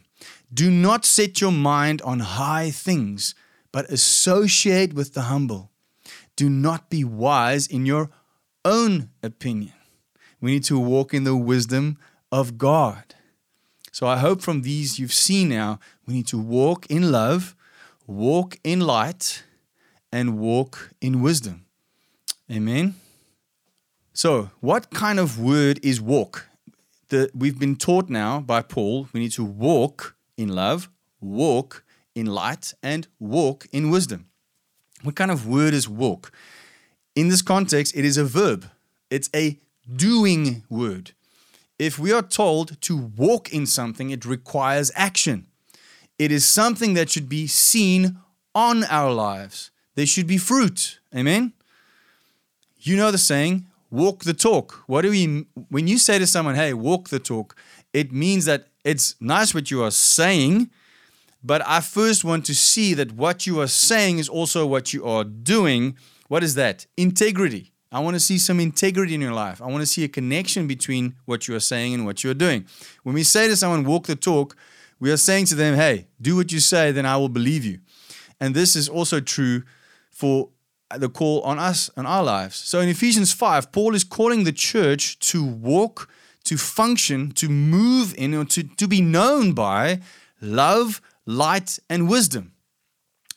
Do 0.52 0.70
not 0.70 1.04
set 1.04 1.40
your 1.40 1.52
mind 1.52 2.02
on 2.02 2.20
high 2.20 2.70
things, 2.70 3.34
but 3.72 3.88
associate 3.90 4.92
with 4.94 5.14
the 5.14 5.22
humble. 5.22 5.70
Do 6.36 6.50
not 6.50 6.90
be 6.90 7.04
wise 7.04 7.66
in 7.66 7.86
your 7.86 8.11
own 8.64 9.11
opinion. 9.22 9.72
We 10.40 10.52
need 10.52 10.64
to 10.64 10.78
walk 10.78 11.14
in 11.14 11.24
the 11.24 11.36
wisdom 11.36 11.98
of 12.32 12.58
God. 12.58 13.14
So 13.92 14.06
I 14.06 14.18
hope 14.18 14.40
from 14.40 14.62
these 14.62 14.98
you've 14.98 15.12
seen 15.12 15.48
now, 15.48 15.78
we 16.06 16.14
need 16.14 16.26
to 16.28 16.38
walk 16.38 16.86
in 16.86 17.11
love, 17.12 17.54
walk 18.06 18.58
in 18.64 18.80
light, 18.80 19.44
and 20.12 20.38
walk 20.38 20.90
in 21.00 21.22
wisdom. 21.22 21.66
Amen. 22.50 22.94
So, 24.23 24.51
what 24.61 24.91
kind 24.91 25.18
of 25.18 25.41
word 25.41 25.81
is 25.83 25.99
walk? 25.99 26.47
The, 27.09 27.31
we've 27.35 27.59
been 27.59 27.75
taught 27.75 28.11
now 28.11 28.41
by 28.41 28.61
Paul 28.61 29.09
we 29.14 29.21
need 29.21 29.33
to 29.33 29.45
walk 29.47 30.14
in 30.37 30.51
love, 30.51 30.91
walk 31.23 31.85
in 32.14 32.27
light, 32.27 32.75
and 32.83 33.09
walk 33.18 33.66
in 33.73 33.89
wisdom. 33.89 34.27
What 35.03 35.16
kind 35.16 35.31
of 35.31 35.47
word 35.47 35.73
is 35.73 35.89
walk? 35.89 36.33
In 37.16 37.31
this 37.31 37.41
context, 37.41 37.97
it 37.97 38.05
is 38.05 38.18
a 38.18 38.25
verb, 38.25 38.66
it's 39.09 39.31
a 39.35 39.59
doing 39.91 40.64
word. 40.68 41.12
If 41.79 41.99
we 41.99 42.12
are 42.12 42.21
told 42.21 42.79
to 42.83 42.99
walk 42.99 43.55
in 43.55 43.64
something, 43.64 44.11
it 44.11 44.27
requires 44.27 44.93
action. 44.95 45.47
It 46.18 46.31
is 46.31 46.47
something 46.47 46.93
that 46.93 47.09
should 47.09 47.31
be 47.31 47.47
seen 47.47 48.18
on 48.55 48.85
our 48.85 49.14
lives. 49.14 49.71
There 49.95 50.05
should 50.05 50.27
be 50.27 50.37
fruit. 50.37 51.01
Amen? 51.16 51.55
You 52.83 52.99
know 52.99 53.11
the 53.11 53.16
saying, 53.16 53.70
walk 53.91 54.24
the 54.24 54.34
talk. 54.34 54.82
What 54.86 55.03
do 55.03 55.11
we 55.11 55.47
when 55.68 55.86
you 55.88 55.99
say 55.99 56.18
to 56.18 56.26
someone, 56.26 56.55
"Hey, 56.55 56.72
walk 56.72 57.09
the 57.09 57.18
talk," 57.18 57.57
it 57.93 58.12
means 58.12 58.45
that 58.45 58.68
it's 58.84 59.14
nice 59.20 59.55
what 59.55 59.70
you 59.70 59.82
are 59.82 59.91
saying, 59.91 60.70
but 61.43 61.62
I 61.66 61.80
first 61.80 62.24
want 62.24 62.47
to 62.47 62.55
see 62.55 62.95
that 62.95 63.12
what 63.12 63.47
you 63.47 63.61
are 63.61 63.68
saying 63.68 64.18
is 64.18 64.28
also 64.28 64.66
what 64.66 64.93
you 64.93 65.05
are 65.05 65.24
doing. 65.24 65.97
What 66.28 66.43
is 66.45 66.55
that? 66.55 66.86
Integrity. 66.97 67.72
I 67.93 67.99
want 67.99 68.14
to 68.14 68.20
see 68.20 68.38
some 68.38 68.61
integrity 68.61 69.14
in 69.14 69.20
your 69.20 69.32
life. 69.32 69.61
I 69.61 69.66
want 69.66 69.80
to 69.80 69.86
see 69.86 70.05
a 70.05 70.09
connection 70.09 70.68
between 70.68 71.16
what 71.24 71.49
you 71.49 71.57
are 71.57 71.61
saying 71.61 71.93
and 71.93 72.07
what 72.07 72.22
you 72.22 72.30
are 72.30 72.34
doing. 72.34 72.64
When 73.03 73.16
we 73.16 73.24
say 73.24 73.49
to 73.49 73.57
someone, 73.57 73.84
walk 73.84 74.07
the 74.07 74.14
talk, 74.14 74.57
we 75.01 75.11
are 75.11 75.16
saying 75.16 75.47
to 75.47 75.57
them, 75.57 75.74
hey, 75.74 76.07
do 76.20 76.36
what 76.36 76.53
you 76.53 76.61
say, 76.61 76.93
then 76.93 77.05
I 77.05 77.16
will 77.16 77.28
believe 77.28 77.64
you. 77.64 77.80
And 78.38 78.55
this 78.55 78.76
is 78.76 78.88
also 78.88 79.18
true 79.18 79.64
for 80.11 80.51
the 80.97 81.09
call 81.09 81.41
on 81.43 81.59
us 81.59 81.91
and 81.97 82.07
our 82.07 82.22
lives. 82.22 82.57
So 82.57 82.80
in 82.80 82.88
Ephesians 82.88 83.32
5, 83.32 83.72
Paul 83.72 83.95
is 83.95 84.05
calling 84.05 84.45
the 84.45 84.53
church 84.53 85.18
to 85.30 85.45
walk, 85.45 86.09
to 86.45 86.57
function, 86.57 87.32
to 87.32 87.49
move 87.49 88.14
in, 88.16 88.34
or 88.34 88.45
to, 88.47 88.62
to 88.62 88.88
be 88.88 89.01
known 89.01 89.53
by 89.53 90.01
love, 90.41 91.01
light, 91.26 91.78
and 91.88 92.09
wisdom. 92.09 92.53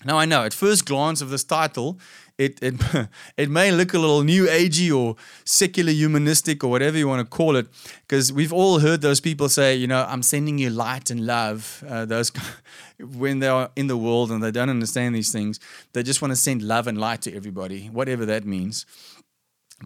Now 0.06 0.18
I 0.18 0.26
know 0.26 0.44
at 0.44 0.54
first 0.54 0.86
glance 0.86 1.22
of 1.22 1.30
this 1.30 1.44
title, 1.44 2.00
it, 2.38 2.62
it, 2.62 2.76
it 3.38 3.50
may 3.50 3.72
look 3.72 3.94
a 3.94 4.00
little 4.00 4.24
new 4.24 4.48
agey 4.48 4.96
or 4.96 5.16
secular 5.46 5.92
humanistic 5.92 6.64
or 6.64 6.70
whatever 6.70 6.98
you 6.98 7.08
want 7.08 7.20
to 7.20 7.30
call 7.30 7.56
it, 7.56 7.68
because 8.02 8.34
we've 8.34 8.54
all 8.54 8.80
heard 8.80 9.02
those 9.02 9.20
people 9.20 9.50
say, 9.50 9.76
you 9.76 9.88
know, 9.88 10.06
I'm 10.08 10.24
sending 10.24 10.58
you 10.58 10.70
light 10.70 11.10
and 11.10 11.26
love. 11.26 11.84
Uh, 11.88 12.06
those 12.06 12.32
when 13.04 13.40
they 13.40 13.48
are 13.48 13.72
in 13.76 13.88
the 13.88 13.98
world 13.98 14.32
and 14.32 14.44
they 14.44 14.52
don't 14.52 14.70
understand 14.70 15.16
these 15.16 15.32
things, 15.32 15.60
they 15.94 16.04
just 16.04 16.22
want 16.22 16.32
to 16.32 16.36
send 16.36 16.62
love 16.62 16.88
and 16.88 16.98
light 16.98 17.22
to 17.24 17.36
everybody, 17.36 17.88
whatever 17.88 18.26
that 18.26 18.46
means. 18.46 18.86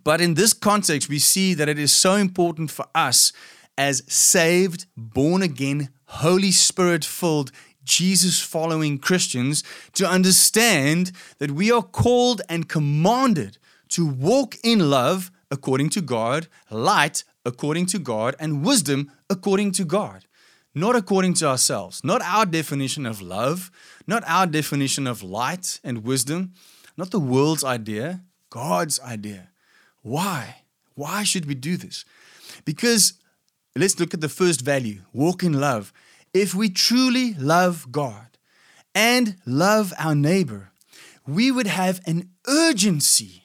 But 0.04 0.22
in 0.22 0.36
this 0.36 0.54
context, 0.54 1.10
we 1.10 1.20
see 1.20 1.54
that 1.54 1.70
it 1.70 1.80
is 1.80 1.92
so 1.92 2.16
important 2.16 2.72
for 2.72 2.86
us 2.94 3.34
as 3.78 4.04
saved, 4.08 4.86
born 4.96 5.42
again, 5.42 5.90
Holy 6.06 6.52
Spirit 6.52 7.06
filled 7.06 7.52
Jesus 7.84 8.42
following 8.42 8.98
Christians 8.98 9.64
to 9.94 10.08
understand 10.08 11.12
that 11.40 11.52
we 11.52 11.72
are 11.72 11.84
called 11.84 12.42
and 12.50 12.68
commanded 12.68 13.58
to 13.90 14.06
walk 14.06 14.56
in 14.64 14.90
love 14.90 15.32
according 15.50 15.90
to 15.92 16.02
God, 16.02 16.48
light 16.70 17.24
according 17.46 17.86
to 17.88 18.00
God, 18.00 18.36
and 18.40 18.66
wisdom 18.66 19.12
according 19.30 19.72
to 19.74 19.86
God. 19.86 20.27
Not 20.78 20.96
according 20.96 21.34
to 21.36 21.48
ourselves, 21.48 22.04
not 22.04 22.22
our 22.22 22.46
definition 22.46 23.08
of 23.08 23.20
love, 23.20 23.72
not 24.06 24.24
our 24.28 24.46
definition 24.46 25.08
of 25.08 25.24
light 25.24 25.80
and 25.84 26.04
wisdom, 26.04 26.54
not 26.96 27.10
the 27.10 27.20
world's 27.20 27.64
idea, 27.64 28.22
God's 28.52 29.00
idea. 29.00 29.50
Why? 30.04 30.58
Why 30.94 31.24
should 31.24 31.48
we 31.48 31.56
do 31.56 31.78
this? 31.78 32.06
Because 32.64 33.14
let's 33.76 34.00
look 34.00 34.14
at 34.14 34.22
the 34.22 34.30
first 34.30 34.62
value 34.62 35.02
walk 35.14 35.42
in 35.42 35.54
love 35.60 35.92
if 36.32 36.54
we 36.54 36.70
truly 36.70 37.34
love 37.34 37.92
God 37.92 38.38
and 38.94 39.36
love 39.48 39.94
our 39.98 40.14
neighbor, 40.14 40.70
we 41.26 41.50
would 41.50 41.66
have 41.66 42.02
an 42.06 42.30
urgency 42.48 43.42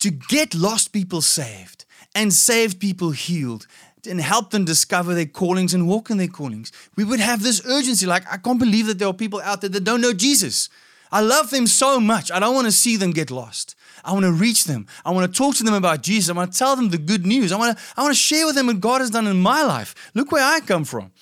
to 0.00 0.10
get 0.10 0.56
lost 0.56 0.92
people 0.92 1.20
saved 1.20 1.84
and 2.16 2.32
saved 2.32 2.80
people 2.80 3.12
healed 3.12 3.68
and 4.06 4.20
help 4.20 4.50
them 4.50 4.64
discover 4.64 5.14
their 5.14 5.26
callings 5.26 5.74
and 5.74 5.88
walk 5.88 6.10
in 6.10 6.16
their 6.16 6.28
callings. 6.28 6.72
We 6.96 7.04
would 7.04 7.20
have 7.20 7.42
this 7.42 7.64
urgency 7.66 8.06
like, 8.06 8.24
I 8.30 8.36
can't 8.36 8.58
believe 8.58 8.86
that 8.86 8.98
there 8.98 9.08
are 9.08 9.14
people 9.14 9.40
out 9.40 9.60
there 9.60 9.70
that 9.70 9.84
don't 9.84 10.00
know 10.00 10.12
Jesus. 10.12 10.68
I 11.12 11.20
love 11.20 11.50
them 11.50 11.66
so 11.66 12.00
much. 12.00 12.32
I 12.32 12.40
don't 12.40 12.54
want 12.54 12.66
to 12.66 12.72
see 12.72 12.96
them 12.96 13.12
get 13.12 13.30
lost. 13.30 13.76
I 14.04 14.12
want 14.12 14.24
to 14.24 14.32
reach 14.32 14.64
them. 14.64 14.86
I 15.04 15.12
want 15.12 15.32
to 15.32 15.38
talk 15.38 15.54
to 15.56 15.62
them 15.62 15.74
about 15.74 16.02
Jesus. 16.02 16.28
I 16.28 16.36
want 16.36 16.52
to 16.52 16.58
tell 16.58 16.76
them 16.76 16.90
the 16.90 16.98
good 16.98 17.24
news. 17.24 17.52
I 17.52 17.56
want 17.56 17.78
to, 17.78 17.84
I 17.96 18.02
want 18.02 18.12
to 18.12 18.20
share 18.20 18.46
with 18.46 18.56
them 18.56 18.66
what 18.66 18.80
God 18.80 19.00
has 19.00 19.10
done 19.10 19.26
in 19.26 19.40
my 19.40 19.62
life. 19.62 19.94
Look 20.14 20.32
where 20.32 20.44
I 20.44 20.60
come 20.60 20.84
from. 20.84 21.12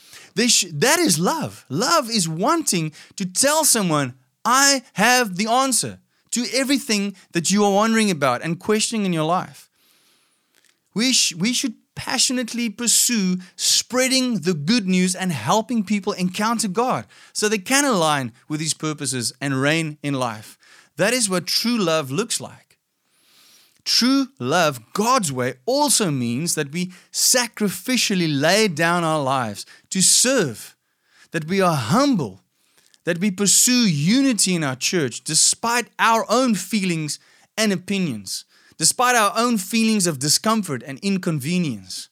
Sh- 0.46 0.66
that 0.72 0.98
is 0.98 1.18
love. 1.18 1.66
Love 1.68 2.10
is 2.10 2.28
wanting 2.28 2.92
to 3.16 3.26
tell 3.26 3.64
someone, 3.64 4.14
I 4.44 4.82
have 4.94 5.36
the 5.36 5.46
answer 5.46 6.00
to 6.30 6.46
everything 6.54 7.14
that 7.32 7.50
you 7.50 7.62
are 7.64 7.72
wondering 7.72 8.10
about 8.10 8.42
and 8.42 8.58
questioning 8.58 9.04
in 9.04 9.12
your 9.12 9.24
life. 9.24 9.68
We, 10.94 11.12
sh- 11.12 11.34
we 11.34 11.52
should 11.52 11.74
passionately 11.94 12.70
pursue 12.70 13.36
spreading 13.56 14.40
the 14.40 14.54
good 14.54 14.86
news 14.86 15.14
and 15.14 15.32
helping 15.32 15.84
people 15.84 16.12
encounter 16.12 16.68
God 16.68 17.06
so 17.32 17.48
they 17.48 17.58
can 17.58 17.84
align 17.84 18.32
with 18.48 18.60
His 18.60 18.74
purposes 18.74 19.32
and 19.40 19.60
reign 19.60 19.98
in 20.02 20.14
life. 20.14 20.58
That 20.96 21.12
is 21.12 21.28
what 21.28 21.46
true 21.46 21.78
love 21.78 22.10
looks 22.10 22.40
like. 22.40 22.78
True 23.84 24.28
love, 24.38 24.80
God's 24.92 25.32
way, 25.32 25.54
also 25.66 26.10
means 26.10 26.54
that 26.54 26.70
we 26.70 26.92
sacrificially 27.10 28.28
lay 28.30 28.68
down 28.68 29.02
our 29.02 29.22
lives 29.22 29.66
to 29.90 30.00
serve, 30.00 30.76
that 31.32 31.46
we 31.46 31.60
are 31.60 31.76
humble, 31.76 32.40
that 33.04 33.18
we 33.18 33.30
pursue 33.30 33.88
unity 33.88 34.54
in 34.54 34.62
our 34.62 34.76
church 34.76 35.24
despite 35.24 35.88
our 35.98 36.24
own 36.28 36.54
feelings 36.54 37.18
and 37.58 37.72
opinions, 37.72 38.44
despite 38.78 39.16
our 39.16 39.32
own 39.36 39.58
feelings 39.58 40.06
of 40.06 40.18
discomfort 40.18 40.82
and 40.86 40.98
inconvenience. 41.00 42.08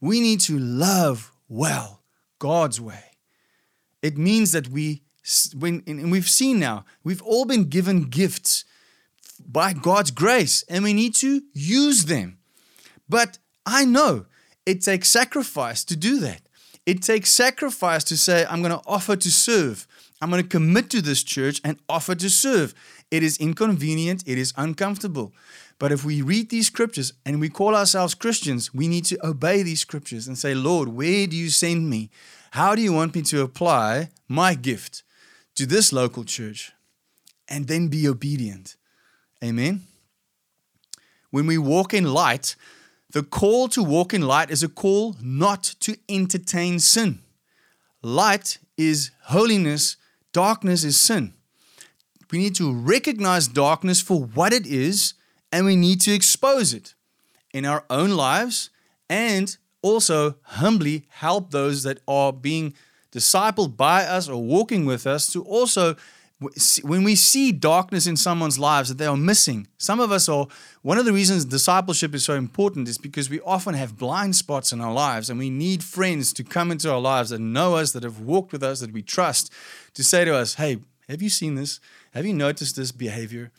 We 0.00 0.20
need 0.20 0.40
to 0.40 0.58
love 0.58 1.32
well 1.48 2.02
God's 2.38 2.80
way. 2.80 3.04
It 4.02 4.18
means 4.18 4.52
that 4.52 4.68
we, 4.68 5.02
when, 5.56 5.82
and 5.86 6.12
we've 6.12 6.28
seen 6.28 6.58
now, 6.58 6.84
we've 7.02 7.22
all 7.22 7.44
been 7.44 7.64
given 7.64 8.04
gifts 8.04 8.64
by 9.46 9.72
God's 9.72 10.10
grace 10.10 10.62
and 10.68 10.84
we 10.84 10.92
need 10.92 11.14
to 11.16 11.42
use 11.52 12.04
them. 12.04 12.38
But 13.08 13.38
I 13.64 13.84
know 13.84 14.26
it 14.66 14.82
takes 14.82 15.08
sacrifice 15.10 15.84
to 15.84 15.96
do 15.96 16.18
that. 16.20 16.42
It 16.86 17.02
takes 17.02 17.30
sacrifice 17.30 18.04
to 18.04 18.16
say, 18.16 18.44
I'm 18.48 18.60
going 18.62 18.78
to 18.78 18.86
offer 18.86 19.16
to 19.16 19.30
serve. 19.30 19.86
I'm 20.20 20.30
going 20.30 20.42
to 20.42 20.48
commit 20.48 20.90
to 20.90 21.00
this 21.00 21.22
church 21.22 21.60
and 21.64 21.78
offer 21.88 22.14
to 22.14 22.30
serve. 22.30 22.74
It 23.14 23.22
is 23.22 23.38
inconvenient, 23.38 24.24
it 24.26 24.38
is 24.38 24.52
uncomfortable. 24.56 25.32
But 25.78 25.92
if 25.92 26.04
we 26.04 26.20
read 26.20 26.50
these 26.50 26.66
scriptures 26.66 27.12
and 27.24 27.38
we 27.38 27.48
call 27.48 27.76
ourselves 27.76 28.12
Christians, 28.12 28.74
we 28.74 28.88
need 28.88 29.04
to 29.04 29.24
obey 29.24 29.62
these 29.62 29.78
scriptures 29.78 30.26
and 30.26 30.36
say, 30.36 30.52
Lord, 30.52 30.88
where 30.88 31.28
do 31.28 31.36
you 31.36 31.48
send 31.48 31.88
me? 31.88 32.10
How 32.50 32.74
do 32.74 32.82
you 32.82 32.92
want 32.92 33.14
me 33.14 33.22
to 33.22 33.42
apply 33.42 34.08
my 34.26 34.54
gift 34.56 35.04
to 35.54 35.64
this 35.64 35.92
local 35.92 36.24
church? 36.24 36.72
And 37.46 37.68
then 37.68 37.86
be 37.86 38.08
obedient. 38.08 38.74
Amen. 39.44 39.82
When 41.30 41.46
we 41.46 41.56
walk 41.56 41.94
in 41.94 42.12
light, 42.12 42.56
the 43.12 43.22
call 43.22 43.68
to 43.68 43.82
walk 43.84 44.12
in 44.12 44.22
light 44.22 44.50
is 44.50 44.64
a 44.64 44.68
call 44.68 45.14
not 45.22 45.62
to 45.82 45.96
entertain 46.08 46.80
sin. 46.80 47.20
Light 48.02 48.58
is 48.76 49.12
holiness, 49.26 49.98
darkness 50.32 50.82
is 50.82 50.98
sin. 50.98 51.32
We 52.30 52.38
need 52.38 52.54
to 52.56 52.72
recognize 52.72 53.48
darkness 53.48 54.00
for 54.00 54.22
what 54.22 54.52
it 54.52 54.66
is 54.66 55.14
and 55.52 55.66
we 55.66 55.76
need 55.76 56.00
to 56.02 56.12
expose 56.12 56.74
it 56.74 56.94
in 57.52 57.64
our 57.64 57.84
own 57.88 58.10
lives 58.10 58.70
and 59.08 59.56
also 59.82 60.36
humbly 60.42 61.04
help 61.08 61.50
those 61.50 61.82
that 61.84 62.00
are 62.08 62.32
being 62.32 62.74
discipled 63.12 63.76
by 63.76 64.04
us 64.04 64.28
or 64.28 64.42
walking 64.42 64.86
with 64.86 65.06
us 65.06 65.32
to 65.32 65.44
also 65.44 65.96
when 66.82 67.04
we 67.04 67.14
see 67.14 67.52
darkness 67.52 68.06
in 68.06 68.16
someone's 68.16 68.58
lives 68.58 68.88
that 68.88 68.98
they 68.98 69.06
are 69.06 69.16
missing, 69.16 69.68
some 69.78 70.00
of 70.00 70.10
us 70.10 70.28
are, 70.28 70.46
one 70.82 70.98
of 70.98 71.04
the 71.04 71.12
reasons 71.12 71.44
discipleship 71.44 72.14
is 72.14 72.24
so 72.24 72.34
important 72.34 72.88
is 72.88 72.98
because 72.98 73.30
we 73.30 73.40
often 73.42 73.74
have 73.74 73.96
blind 73.96 74.34
spots 74.36 74.72
in 74.72 74.80
our 74.80 74.92
lives 74.92 75.30
and 75.30 75.38
we 75.38 75.48
need 75.48 75.82
friends 75.82 76.32
to 76.32 76.44
come 76.44 76.70
into 76.70 76.90
our 76.92 77.00
lives 77.00 77.30
that 77.30 77.38
know 77.38 77.76
us, 77.76 77.92
that 77.92 78.02
have 78.02 78.20
walked 78.20 78.52
with 78.52 78.62
us, 78.62 78.80
that 78.80 78.92
we 78.92 79.00
trust, 79.00 79.52
to 79.94 80.02
say 80.02 80.24
to 80.24 80.34
us, 80.34 80.54
hey, 80.54 80.78
have 81.08 81.22
you 81.22 81.28
seen 81.28 81.54
this? 81.54 81.80
Have 82.12 82.26
you 82.26 82.34
noticed 82.34 82.76
this 82.76 82.92
behavior? 82.92 83.50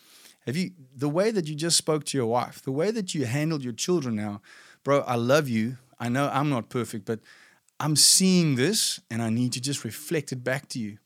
Have 0.46 0.56
you, 0.56 0.72
the 0.96 1.10
way 1.10 1.32
that 1.32 1.48
you 1.48 1.56
just 1.56 1.78
spoke 1.78 2.04
to 2.06 2.18
your 2.18 2.28
wife, 2.28 2.62
the 2.62 2.72
way 2.72 2.92
that 2.92 3.16
you 3.16 3.26
handled 3.26 3.64
your 3.64 3.74
children 3.74 4.16
now, 4.16 4.42
bro, 4.84 5.02
I 5.02 5.16
love 5.16 5.50
you. 5.50 5.78
I 6.00 6.10
know 6.10 6.30
I'm 6.32 6.50
not 6.50 6.70
perfect, 6.70 7.06
but 7.06 7.20
I'm 7.80 7.96
seeing 7.96 8.56
this 8.56 9.00
and 9.10 9.22
I 9.22 9.30
need 9.30 9.54
to 9.54 9.62
just 9.62 9.84
reflect 9.84 10.32
it 10.32 10.44
back 10.44 10.70
to 10.70 10.80
you 10.80 10.98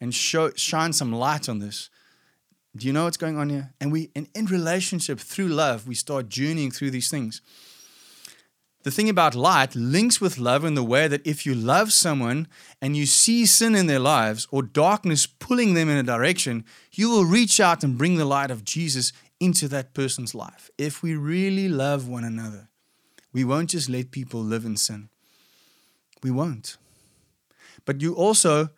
and 0.00 0.14
show, 0.14 0.50
shine 0.52 0.92
some 0.92 1.12
light 1.12 1.48
on 1.48 1.58
this. 1.58 1.90
Do 2.74 2.86
you 2.86 2.92
know 2.92 3.04
what's 3.04 3.16
going 3.16 3.38
on 3.38 3.48
here? 3.48 3.72
And 3.80 3.90
we, 3.90 4.10
and 4.14 4.28
in 4.34 4.46
relationship, 4.46 5.18
through 5.18 5.48
love, 5.48 5.88
we 5.88 5.94
start 5.94 6.28
journeying 6.28 6.70
through 6.70 6.90
these 6.90 7.10
things. 7.10 7.40
The 8.86 8.92
thing 8.92 9.08
about 9.08 9.34
light 9.34 9.74
links 9.74 10.20
with 10.20 10.38
love 10.38 10.64
in 10.64 10.76
the 10.76 10.84
way 10.84 11.08
that 11.08 11.26
if 11.26 11.44
you 11.44 11.56
love 11.56 11.92
someone 11.92 12.46
and 12.80 12.96
you 12.96 13.04
see 13.04 13.44
sin 13.44 13.74
in 13.74 13.88
their 13.88 13.98
lives 13.98 14.46
or 14.52 14.62
darkness 14.62 15.26
pulling 15.26 15.74
them 15.74 15.88
in 15.88 15.96
a 15.96 16.04
direction, 16.04 16.64
you 16.92 17.10
will 17.10 17.24
reach 17.24 17.58
out 17.58 17.82
and 17.82 17.98
bring 17.98 18.14
the 18.14 18.24
light 18.24 18.48
of 18.48 18.62
Jesus 18.62 19.12
into 19.40 19.66
that 19.66 19.92
person's 19.92 20.36
life. 20.36 20.70
If 20.78 21.02
we 21.02 21.16
really 21.16 21.68
love 21.68 22.06
one 22.06 22.22
another, 22.22 22.68
we 23.32 23.42
won't 23.42 23.70
just 23.70 23.88
let 23.88 24.12
people 24.12 24.40
live 24.40 24.64
in 24.64 24.76
sin. 24.76 25.08
We 26.22 26.30
won't. 26.30 26.76
But 27.86 28.00
you 28.00 28.14
also 28.14 28.70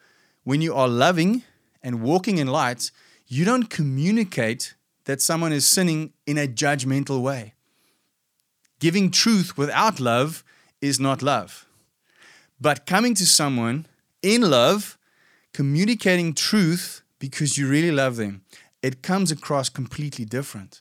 when 0.43 0.63
you 0.63 0.73
are 0.73 0.89
loving 0.89 1.43
and 1.83 2.01
walking 2.01 2.39
in 2.39 2.47
light, 2.47 2.93
you 3.27 3.45
don't 3.45 3.69
communicate 3.69 4.75
that 5.05 5.21
someone 5.21 5.53
is 5.53 5.67
sinning 5.67 6.15
in 6.27 6.39
a 6.39 6.49
judgmental 6.49 7.21
way. 7.21 7.53
Giving 8.81 9.11
truth 9.11 9.57
without 9.57 10.01
love 10.01 10.45
is 10.81 11.01
not 11.01 11.23
love. 11.23 11.67
But 12.61 12.87
coming 12.87 13.15
to 13.15 13.27
someone 13.27 13.87
in 14.23 14.43
love, 14.43 14.99
communicating 15.53 16.35
truth 16.35 17.03
because 17.19 17.59
you 17.59 17.69
really 17.69 17.91
love 17.91 18.17
them, 18.17 18.43
it 18.83 19.03
comes 19.03 19.31
across 19.31 19.69
completely 19.69 20.25
different. 20.25 20.81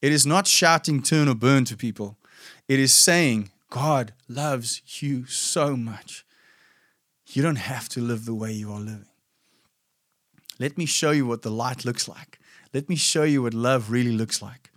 It 0.00 0.12
is 0.12 0.26
not 0.26 0.46
shouting 0.46 1.02
turn 1.02 1.28
or 1.28 1.34
burn 1.34 1.64
to 1.66 1.76
people. 1.76 2.16
It 2.68 2.78
is 2.78 2.92
saying, 2.92 3.50
God 3.70 4.12
loves 4.28 4.82
you 5.00 5.26
so 5.26 5.76
much. 5.76 6.24
You 7.28 7.42
don't 7.42 7.56
have 7.56 7.88
to 7.90 8.00
live 8.00 8.24
the 8.24 8.34
way 8.34 8.52
you 8.52 8.72
are 8.72 8.80
living. 8.80 9.06
Let 10.58 10.76
me 10.76 10.86
show 10.86 11.12
you 11.12 11.26
what 11.26 11.42
the 11.42 11.50
light 11.50 11.84
looks 11.84 12.06
like. 12.06 12.38
Let 12.74 12.88
me 12.88 12.96
show 12.96 13.22
you 13.22 13.42
what 13.42 13.54
love 13.54 13.90
really 13.90 14.12
looks 14.12 14.42
like. 14.42 14.71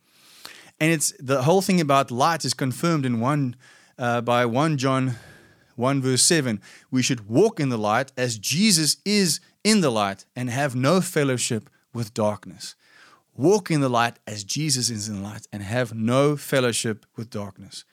And 0.79 0.91
it's 0.91 1.13
the 1.19 1.43
whole 1.43 1.61
thing 1.61 1.79
about 1.79 2.11
light 2.11 2.43
is 2.43 2.53
confirmed 2.53 3.05
in 3.05 3.19
one 3.19 3.55
uh, 3.97 4.21
by 4.21 4.45
1 4.45 4.77
John 4.77 5.15
1 5.75 6.01
verse 6.01 6.23
7. 6.23 6.61
We 6.91 7.01
should 7.01 7.29
walk 7.29 7.59
in 7.59 7.69
the 7.69 7.77
light 7.77 8.11
as 8.17 8.37
Jesus 8.37 8.97
is 9.05 9.39
in 9.63 9.81
the 9.81 9.89
light 9.89 10.25
and 10.35 10.49
have 10.49 10.75
no 10.75 11.01
fellowship 11.01 11.69
with 11.93 12.13
darkness. 12.13 12.75
Walk 13.37 13.69
in 13.69 13.81
the 13.81 13.89
light 13.89 14.17
as 14.25 14.43
Jesus 14.43 14.89
is 14.89 15.09
in 15.09 15.17
the 15.17 15.21
light 15.21 15.47
and 15.51 15.61
have 15.61 15.93
no 15.93 16.37
fellowship 16.37 17.05
with 17.15 17.29
darkness. 17.29 17.83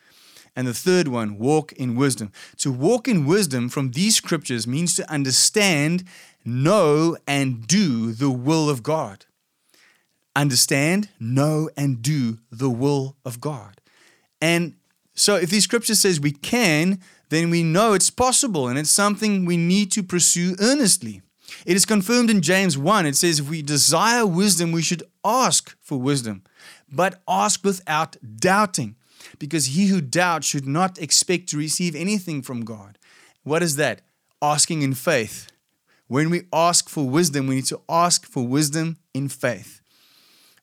And 0.55 0.67
the 0.67 0.75
third 0.75 1.09
one, 1.09 1.39
walk 1.39 1.73
in 1.73 1.97
wisdom. 1.97 2.31
To 2.59 2.71
walk 2.71 3.09
in 3.09 3.27
wisdom 3.27 3.69
from 3.69 3.93
these 3.93 4.17
scriptures 4.17 4.67
means 4.67 4.95
to 4.97 5.11
understand, 5.11 6.05
know, 6.45 7.17
and 7.27 7.67
do 7.67 8.13
the 8.13 8.31
will 8.31 8.69
of 8.69 8.83
God. 8.83 9.25
Understand, 10.35 11.09
know, 11.21 11.69
and 11.77 12.01
do 12.03 12.39
the 12.51 12.71
will 12.71 13.17
of 13.25 13.41
God. 13.41 13.81
And 14.41 14.75
so 15.15 15.37
if 15.37 15.51
these 15.51 15.65
scripture 15.65 15.95
says 15.95 16.21
we 16.21 16.33
can, 16.33 17.01
then 17.29 17.51
we 17.51 17.63
know 17.63 17.93
it's 17.93 18.11
possible 18.11 18.69
and 18.69 18.79
it's 18.79 18.91
something 18.91 19.45
we 19.45 19.57
need 19.57 19.93
to 19.93 20.03
pursue 20.03 20.57
earnestly. 20.61 21.23
It 21.67 21.77
is 21.77 21.85
confirmed 21.85 22.31
in 22.31 22.41
James 22.41 22.79
1. 22.79 23.07
It 23.07 23.17
says, 23.17 23.41
if 23.41 23.49
we 23.49 23.63
desire 23.63 24.27
wisdom, 24.27 24.73
we 24.73 24.83
should 24.83 25.03
ask 25.25 25.77
for 25.81 25.99
wisdom, 25.99 26.43
but 26.91 27.21
ask 27.29 27.63
without 27.63 28.17
doubting 28.37 28.97
because 29.39 29.67
he 29.67 29.87
who 29.87 30.01
doubts 30.01 30.47
should 30.47 30.67
not 30.67 30.99
expect 30.99 31.49
to 31.51 31.59
receive 31.59 31.95
anything 31.95 32.43
from 32.43 32.65
God. 32.65 32.99
What 33.45 33.63
is 33.63 33.77
that? 33.77 34.01
Asking 34.41 34.83
in 34.83 34.95
faith. 34.95 35.51
When 36.09 36.31
we 36.31 36.43
ask 36.53 36.89
for 36.89 37.09
wisdom, 37.09 37.47
we 37.47 37.57
need 37.57 37.67
to 37.67 37.81
ask 37.89 38.27
for 38.27 38.47
wisdom 38.47 38.97
in 39.15 39.29
faith. 39.29 39.82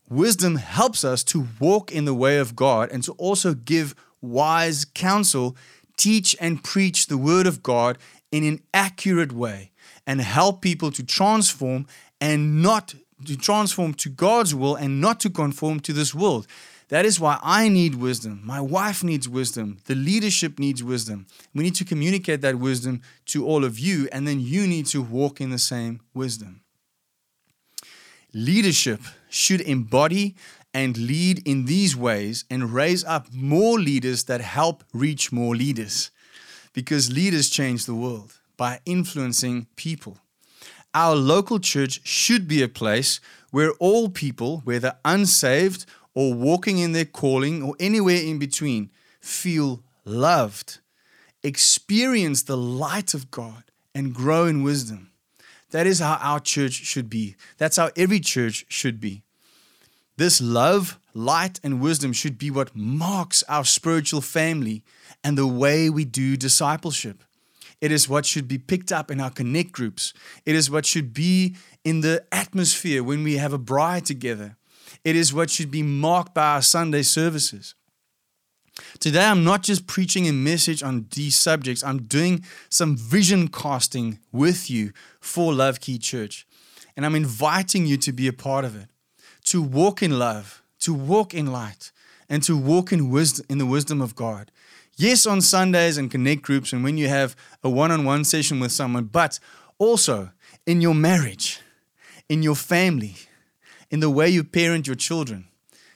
Wisdom 0.10 0.56
helps 0.56 1.04
us 1.04 1.24
to 1.26 1.48
walk 1.60 1.92
in 1.92 2.06
the 2.06 2.14
way 2.14 2.40
of 2.40 2.56
God 2.56 2.90
and 2.92 3.04
to 3.04 3.12
also 3.14 3.54
give 3.54 3.94
wise 4.22 4.86
counsel, 4.86 5.56
teach 5.98 6.36
and 6.40 6.64
preach 6.64 7.08
the 7.08 7.18
word 7.18 7.46
of 7.46 7.62
God 7.62 7.98
in 8.32 8.44
an 8.44 8.62
accurate 8.74 9.32
way, 9.32 9.72
and 10.08 10.22
help 10.22 10.62
people 10.62 10.92
to 10.92 11.04
transform 11.04 11.86
and 12.20 12.62
not 12.62 12.96
to 13.26 13.38
transform 13.38 13.94
to 13.96 14.10
God's 14.10 14.56
will 14.56 14.76
and 14.76 15.02
not 15.02 15.20
to 15.22 15.30
conform 15.30 15.80
to 15.82 15.94
this 15.94 16.16
world. 16.16 16.48
That 16.88 17.06
is 17.06 17.20
why 17.20 17.38
I 17.44 17.70
need 17.70 17.96
wisdom. 17.96 18.42
My 18.44 18.60
wife 18.60 19.04
needs 19.04 19.30
wisdom. 19.30 19.78
The 19.86 19.94
leadership 19.94 20.58
needs 20.58 20.84
wisdom. 20.84 21.28
We 21.54 21.64
need 21.64 21.76
to 21.76 21.86
communicate 21.86 22.42
that 22.42 22.56
wisdom 22.56 23.02
to 23.28 23.46
all 23.46 23.64
of 23.64 23.78
you, 23.78 24.10
and 24.12 24.28
then 24.28 24.40
you 24.40 24.66
need 24.66 24.88
to 24.88 25.02
walk 25.04 25.40
in 25.40 25.52
the 25.52 25.60
same 25.60 26.02
wisdom. 26.16 26.62
Leadership 28.34 29.02
should 29.30 29.62
embody 29.62 30.36
and 30.74 30.98
lead 30.98 31.42
in 31.48 31.66
these 31.66 31.96
ways 31.96 32.46
and 32.50 32.74
raise 32.74 33.04
up 33.06 33.32
more 33.34 33.80
leaders 33.80 34.26
that 34.26 34.42
help 34.42 34.84
reach 34.94 35.32
more 35.32 35.56
leaders 35.56 36.12
because 36.74 37.12
leaders 37.12 37.50
change 37.50 37.86
the 37.86 37.96
world 37.96 38.34
by 38.58 38.80
influencing 38.86 39.68
people. 39.76 40.18
Our 40.94 41.16
local 41.16 41.60
church 41.60 42.02
should 42.04 42.48
be 42.48 42.62
a 42.62 42.68
place 42.68 43.20
where 43.52 43.72
all 43.74 44.10
people, 44.10 44.62
whether 44.64 44.98
unsaved 45.06 45.86
or 46.14 46.34
walking 46.34 46.80
in 46.80 46.92
their 46.92 47.06
calling 47.06 47.62
or 47.62 47.76
anywhere 47.80 48.22
in 48.22 48.40
between 48.40 48.90
feel 49.22 49.84
loved, 50.06 50.80
experience 51.44 52.44
the 52.44 52.58
light 52.58 53.14
of 53.14 53.32
God, 53.32 53.64
and 53.94 54.14
grow 54.14 54.46
in 54.46 54.64
wisdom. 54.64 55.09
That 55.72 55.88
is 55.88 56.00
how 56.00 56.18
our 56.22 56.40
church 56.40 56.74
should 56.74 57.10
be. 57.10 57.36
That's 57.58 57.78
how 57.78 57.92
every 57.96 58.20
church 58.20 58.66
should 58.70 59.00
be. 59.00 59.24
This 60.18 60.42
love, 60.42 61.00
light, 61.14 61.60
and 61.64 61.80
wisdom 61.80 62.12
should 62.12 62.38
be 62.38 62.52
what 62.52 62.76
marks 62.76 63.44
our 63.48 63.64
spiritual 63.64 64.22
family 64.22 64.84
and 65.24 65.38
the 65.38 65.48
way 65.48 65.90
we 65.90 66.06
do 66.06 66.36
discipleship. 66.36 67.24
It 67.80 67.92
is 67.92 68.10
what 68.10 68.26
should 68.26 68.48
be 68.48 68.58
picked 68.58 68.92
up 68.92 69.10
in 69.10 69.22
our 69.22 69.30
connect 69.30 69.72
groups. 69.72 70.14
It 70.46 70.56
is 70.56 70.70
what 70.70 70.86
should 70.86 71.14
be 71.14 71.56
in 71.86 72.02
the 72.02 72.26
atmosphere 72.32 73.04
when 73.04 73.24
we 73.24 73.38
have 73.38 73.54
a 73.54 73.60
braai 73.60 74.04
together. 74.04 74.58
It 75.04 75.16
is 75.16 75.34
what 75.34 75.50
should 75.50 75.72
be 75.72 75.84
marked 75.84 76.34
by 76.34 76.56
our 76.56 76.62
Sunday 76.62 77.04
services. 77.04 77.76
Today, 79.00 79.26
I'm 79.26 79.44
not 79.44 79.64
just 79.64 79.88
preaching 79.88 80.28
a 80.28 80.34
message 80.34 80.84
on 80.84 81.08
these 81.12 81.36
subjects, 81.36 81.84
I'm 81.84 82.04
doing 82.04 82.44
some 82.70 82.96
vision 82.98 83.48
casting 83.48 84.20
with 84.32 84.70
you 84.70 84.92
for 85.20 85.54
Love 85.54 85.80
Key 85.80 85.98
Church. 85.98 86.46
And 86.96 87.06
I'm 87.06 87.16
inviting 87.16 87.86
you 87.86 87.98
to 87.98 88.12
be 88.12 88.28
a 88.28 88.34
part 88.34 88.66
of 88.66 88.76
it, 88.76 88.88
to 89.46 89.62
walk 89.62 90.04
in 90.04 90.20
love, 90.20 90.62
to 90.80 90.94
walk 90.94 91.34
in 91.34 91.48
light, 91.52 91.92
and 92.28 92.44
to 92.44 92.58
walk 92.58 92.92
in 92.92 93.10
wisdom 93.10 93.46
in 93.50 93.58
the 93.58 93.66
wisdom 93.66 94.02
of 94.02 94.16
God. 94.16 94.52
Yes, 94.98 95.26
on 95.26 95.42
Sundays 95.42 95.98
and 95.98 96.12
connect 96.12 96.42
groups 96.42 96.74
and 96.74 96.84
when 96.84 96.98
you 96.98 97.08
have 97.08 97.36
a 97.64 97.70
one-on-one 97.70 98.26
session 98.26 98.60
with 98.60 98.74
someone, 98.74 99.06
but 99.06 99.40
also 99.78 100.32
in 100.66 100.82
your 100.82 100.94
marriage, 100.94 101.62
in 102.28 102.44
your 102.44 102.56
family, 102.56 103.16
in 103.90 104.02
the 104.02 104.10
way 104.10 104.30
you 104.30 104.44
parent 104.44 104.88
your 104.88 104.98
children. 104.98 105.48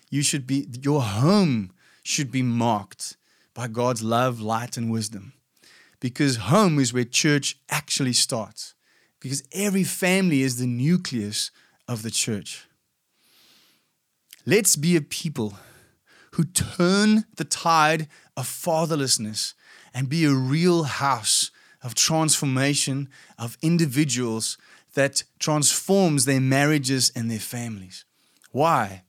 You 0.09 0.23
should 0.23 0.47
be 0.47 0.67
your 0.81 1.01
home 1.01 1.71
should 2.03 2.31
be 2.31 2.41
marked 2.43 3.17
by 3.53 3.67
God's 3.67 4.03
love, 4.03 4.39
light, 4.39 4.77
and 4.77 4.91
wisdom. 4.91 5.33
Because 5.99 6.35
home 6.35 6.79
is 6.79 6.93
where 6.93 7.05
church 7.05 7.57
actually 7.69 8.13
starts. 8.13 8.73
Because 9.19 9.43
every 9.53 9.83
family 9.83 10.41
is 10.41 10.59
the 10.59 10.67
nucleus 10.67 11.49
of 11.87 12.03
the 12.03 12.11
church. 12.11 12.67
Let's 14.45 14.75
be 14.75 14.97
a 14.97 15.01
people 15.01 15.53
who 16.33 16.43
turn 16.43 17.25
the 17.37 17.45
tide 17.45 18.07
of 18.35 18.47
fatherlessness 18.47 19.53
and 19.93 20.09
be 20.09 20.25
a 20.25 20.33
real 20.33 20.83
house 20.83 21.51
of 21.81 21.95
transformation 21.95 23.07
of 23.37 23.57
individuals 23.61 24.57
that 24.95 25.23
transforms 25.39 26.25
their 26.25 26.41
marriages 26.41 27.11
and 27.15 27.29
their 27.29 27.39
families. 27.39 28.05
Why? 28.51 29.03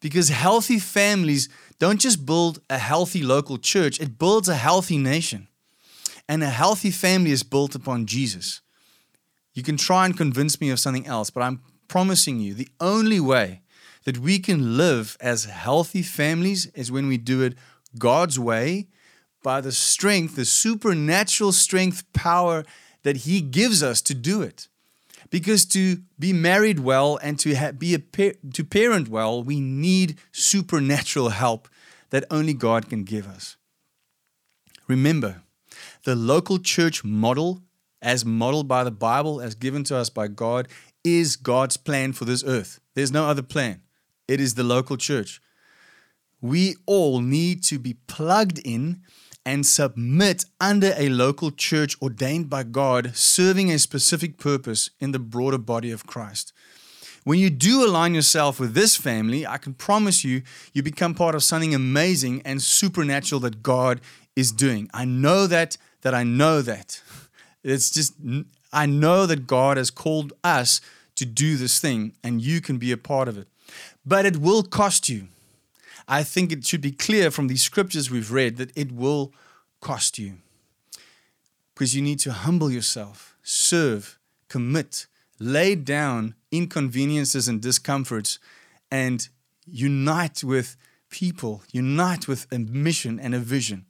Because 0.00 0.28
healthy 0.28 0.78
families 0.78 1.48
don't 1.78 2.00
just 2.00 2.26
build 2.26 2.60
a 2.68 2.78
healthy 2.78 3.22
local 3.22 3.58
church, 3.58 4.00
it 4.00 4.18
builds 4.18 4.48
a 4.48 4.54
healthy 4.54 4.98
nation. 4.98 5.48
And 6.28 6.42
a 6.42 6.50
healthy 6.50 6.90
family 6.90 7.30
is 7.30 7.42
built 7.42 7.74
upon 7.74 8.06
Jesus. 8.06 8.60
You 9.54 9.62
can 9.62 9.76
try 9.76 10.04
and 10.04 10.16
convince 10.16 10.60
me 10.60 10.70
of 10.70 10.78
something 10.78 11.06
else, 11.06 11.30
but 11.30 11.42
I'm 11.42 11.62
promising 11.88 12.38
you 12.38 12.54
the 12.54 12.68
only 12.80 13.18
way 13.18 13.62
that 14.04 14.18
we 14.18 14.38
can 14.38 14.76
live 14.76 15.16
as 15.20 15.46
healthy 15.46 16.02
families 16.02 16.66
is 16.74 16.92
when 16.92 17.08
we 17.08 17.16
do 17.16 17.42
it 17.42 17.54
God's 17.98 18.38
way 18.38 18.88
by 19.42 19.60
the 19.60 19.72
strength, 19.72 20.36
the 20.36 20.44
supernatural 20.44 21.52
strength, 21.52 22.04
power 22.12 22.64
that 23.02 23.18
He 23.18 23.40
gives 23.40 23.82
us 23.82 24.02
to 24.02 24.14
do 24.14 24.42
it. 24.42 24.68
Because 25.30 25.66
to 25.66 25.98
be 26.18 26.32
married 26.32 26.80
well 26.80 27.18
and 27.22 27.38
to 27.40 27.54
ha- 27.54 27.72
be 27.72 27.94
a 27.94 27.98
to 27.98 28.64
parent 28.64 29.08
well, 29.08 29.42
we 29.42 29.60
need 29.60 30.18
supernatural 30.32 31.30
help 31.30 31.68
that 32.10 32.24
only 32.30 32.54
God 32.54 32.88
can 32.88 33.04
give 33.04 33.26
us. 33.26 33.56
Remember, 34.86 35.42
the 36.04 36.16
local 36.16 36.58
church 36.58 37.04
model, 37.04 37.62
as 38.00 38.24
modeled 38.24 38.68
by 38.68 38.84
the 38.84 38.90
Bible, 38.90 39.40
as 39.40 39.54
given 39.54 39.84
to 39.84 39.96
us 39.96 40.08
by 40.08 40.28
God, 40.28 40.68
is 41.04 41.36
God's 41.36 41.76
plan 41.76 42.12
for 42.12 42.24
this 42.24 42.42
earth. 42.44 42.80
There's 42.94 43.12
no 43.12 43.26
other 43.26 43.42
plan. 43.42 43.82
It 44.26 44.40
is 44.40 44.54
the 44.54 44.64
local 44.64 44.96
church. 44.96 45.40
We 46.40 46.76
all 46.86 47.20
need 47.20 47.62
to 47.64 47.78
be 47.78 47.94
plugged 48.06 48.58
in 48.64 49.02
and 49.48 49.64
submit 49.64 50.44
under 50.60 50.92
a 50.98 51.08
local 51.08 51.50
church 51.50 51.96
ordained 52.02 52.50
by 52.50 52.62
God, 52.62 53.16
serving 53.16 53.70
a 53.70 53.78
specific 53.78 54.36
purpose 54.36 54.90
in 55.00 55.12
the 55.12 55.18
broader 55.18 55.56
body 55.56 55.90
of 55.90 56.06
Christ. 56.06 56.52
When 57.24 57.38
you 57.38 57.48
do 57.48 57.82
align 57.82 58.14
yourself 58.14 58.60
with 58.60 58.74
this 58.74 58.94
family, 58.94 59.46
I 59.46 59.56
can 59.56 59.72
promise 59.72 60.22
you, 60.22 60.42
you 60.74 60.82
become 60.82 61.14
part 61.14 61.34
of 61.34 61.42
something 61.42 61.74
amazing 61.74 62.42
and 62.44 62.60
supernatural 62.60 63.40
that 63.40 63.62
God 63.62 64.02
is 64.36 64.52
doing. 64.52 64.90
I 64.92 65.06
know 65.06 65.46
that, 65.46 65.78
that 66.02 66.12
I 66.12 66.24
know 66.24 66.60
that. 66.60 67.00
It's 67.64 67.90
just, 67.90 68.12
I 68.70 68.84
know 68.84 69.24
that 69.24 69.46
God 69.46 69.78
has 69.78 69.90
called 69.90 70.34
us 70.44 70.82
to 71.14 71.24
do 71.24 71.56
this 71.56 71.80
thing, 71.80 72.12
and 72.22 72.42
you 72.42 72.60
can 72.60 72.76
be 72.76 72.92
a 72.92 72.98
part 72.98 73.28
of 73.28 73.38
it. 73.38 73.48
But 74.04 74.26
it 74.26 74.36
will 74.36 74.62
cost 74.62 75.08
you. 75.08 75.28
I 76.10 76.22
think 76.22 76.50
it 76.50 76.66
should 76.66 76.80
be 76.80 76.92
clear 76.92 77.30
from 77.30 77.48
these 77.48 77.62
scriptures 77.62 78.10
we've 78.10 78.32
read 78.32 78.56
that 78.56 78.74
it 78.74 78.90
will 78.90 79.34
cost 79.80 80.18
you. 80.18 80.38
Because 81.74 81.94
you 81.94 82.00
need 82.00 82.18
to 82.20 82.32
humble 82.32 82.70
yourself, 82.70 83.36
serve, 83.42 84.18
commit, 84.48 85.06
lay 85.38 85.74
down 85.74 86.34
inconveniences 86.50 87.46
and 87.46 87.60
discomforts, 87.60 88.38
and 88.90 89.28
unite 89.66 90.42
with 90.42 90.76
people, 91.10 91.62
unite 91.72 92.26
with 92.26 92.46
a 92.50 92.58
mission 92.58 93.20
and 93.20 93.34
a 93.34 93.38
vision. 93.38 93.84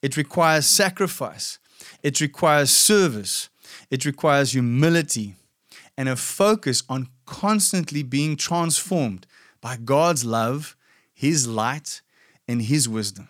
It 0.00 0.16
requires 0.16 0.64
sacrifice, 0.64 1.58
it 2.02 2.22
requires 2.22 2.70
service, 2.70 3.50
it 3.90 4.06
requires 4.06 4.52
humility, 4.52 5.34
and 5.96 6.08
a 6.08 6.16
focus 6.16 6.82
on 6.88 7.08
constantly 7.26 8.02
being 8.02 8.34
transformed 8.34 9.26
by 9.60 9.76
God's 9.76 10.24
love 10.24 10.74
his 11.20 11.46
light, 11.46 12.00
and 12.48 12.62
His 12.62 12.88
wisdom. 12.88 13.28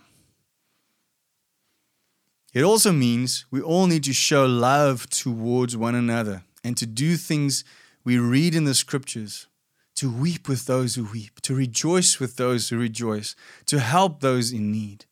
It 2.55 2.62
also 2.62 2.93
means 2.93 3.47
we 3.51 3.61
all 3.61 3.88
need 3.88 4.05
to 4.05 4.12
show 4.12 4.47
love 4.47 5.11
towards 5.11 5.76
one 5.76 5.97
another 5.97 6.45
and 6.62 6.76
to 6.76 6.86
do 6.86 7.16
things 7.16 7.64
we 8.05 8.16
read 8.16 8.55
in 8.55 8.62
the 8.62 8.76
scriptures, 8.76 9.49
to 9.97 10.09
weep 10.09 10.49
with 10.49 10.66
those 10.66 10.95
who 10.95 11.03
weep, 11.03 11.41
to 11.41 11.53
rejoice 11.53 12.20
with 12.20 12.36
those 12.36 12.68
who 12.68 12.78
rejoice, 12.78 13.34
to 13.66 13.80
help 13.80 14.20
those 14.20 14.53
in 14.53 14.70
need, 14.70 15.07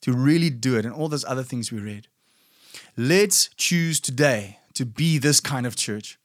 to 0.00 0.12
really 0.12 0.50
do 0.50 0.76
it, 0.76 0.84
and 0.84 0.92
all 0.92 1.08
those 1.08 1.24
other 1.26 1.44
things 1.44 1.70
we 1.70 1.78
read. 1.78 2.08
Let's 2.96 3.50
choose 3.56 4.00
today 4.00 4.58
to 4.72 4.84
be 4.84 5.18
this 5.18 5.38
kind 5.38 5.64
of 5.64 5.76
church. 5.76 6.18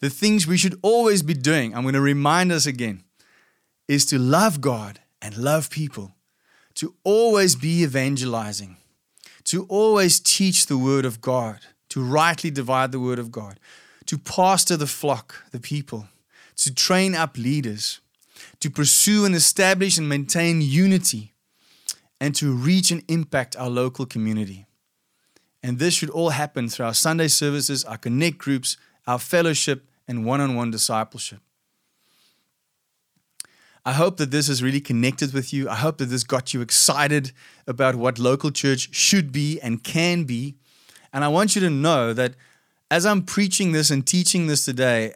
The 0.00 0.10
things 0.10 0.46
we 0.46 0.58
should 0.58 0.78
always 0.82 1.22
be 1.22 1.32
doing, 1.32 1.74
I'm 1.74 1.84
going 1.84 1.94
to 1.94 2.00
remind 2.02 2.52
us 2.52 2.66
again 2.66 3.04
is 3.88 4.04
to 4.06 4.18
love 4.18 4.60
God 4.60 5.00
and 5.20 5.36
love 5.36 5.70
people, 5.70 6.14
to 6.74 6.94
always 7.02 7.56
be 7.56 7.82
evangelizing, 7.82 8.76
to 9.44 9.64
always 9.64 10.20
teach 10.20 10.66
the 10.66 10.78
word 10.78 11.04
of 11.04 11.20
God, 11.20 11.60
to 11.88 12.04
rightly 12.04 12.50
divide 12.50 12.92
the 12.92 13.00
word 13.00 13.18
of 13.18 13.32
God, 13.32 13.58
to 14.06 14.18
pastor 14.18 14.76
the 14.76 14.86
flock, 14.86 15.42
the 15.50 15.58
people, 15.58 16.08
to 16.56 16.72
train 16.72 17.14
up 17.14 17.36
leaders, 17.38 18.00
to 18.60 18.70
pursue 18.70 19.24
and 19.24 19.34
establish 19.34 19.96
and 19.98 20.08
maintain 20.08 20.60
unity, 20.60 21.32
and 22.20 22.34
to 22.34 22.52
reach 22.52 22.90
and 22.90 23.02
impact 23.08 23.56
our 23.56 23.70
local 23.70 24.04
community. 24.04 24.66
And 25.62 25.78
this 25.78 25.94
should 25.94 26.10
all 26.10 26.30
happen 26.30 26.68
through 26.68 26.86
our 26.86 26.94
Sunday 26.94 27.28
services, 27.28 27.84
our 27.84 27.98
connect 27.98 28.38
groups, 28.38 28.76
our 29.06 29.18
fellowship, 29.18 29.86
and 30.06 30.24
one 30.24 30.40
on 30.40 30.54
one 30.54 30.70
discipleship. 30.70 31.40
I 33.84 33.92
hope 33.92 34.16
that 34.18 34.30
this 34.30 34.48
has 34.48 34.62
really 34.62 34.80
connected 34.80 35.32
with 35.32 35.52
you. 35.52 35.68
I 35.68 35.76
hope 35.76 35.98
that 35.98 36.06
this 36.06 36.24
got 36.24 36.52
you 36.52 36.60
excited 36.60 37.32
about 37.66 37.94
what 37.94 38.18
local 38.18 38.50
church 38.50 38.94
should 38.94 39.32
be 39.32 39.60
and 39.60 39.82
can 39.82 40.24
be. 40.24 40.56
And 41.12 41.24
I 41.24 41.28
want 41.28 41.54
you 41.54 41.60
to 41.62 41.70
know 41.70 42.12
that 42.12 42.34
as 42.90 43.06
I'm 43.06 43.22
preaching 43.22 43.72
this 43.72 43.90
and 43.90 44.06
teaching 44.06 44.46
this 44.46 44.64
today, 44.64 45.12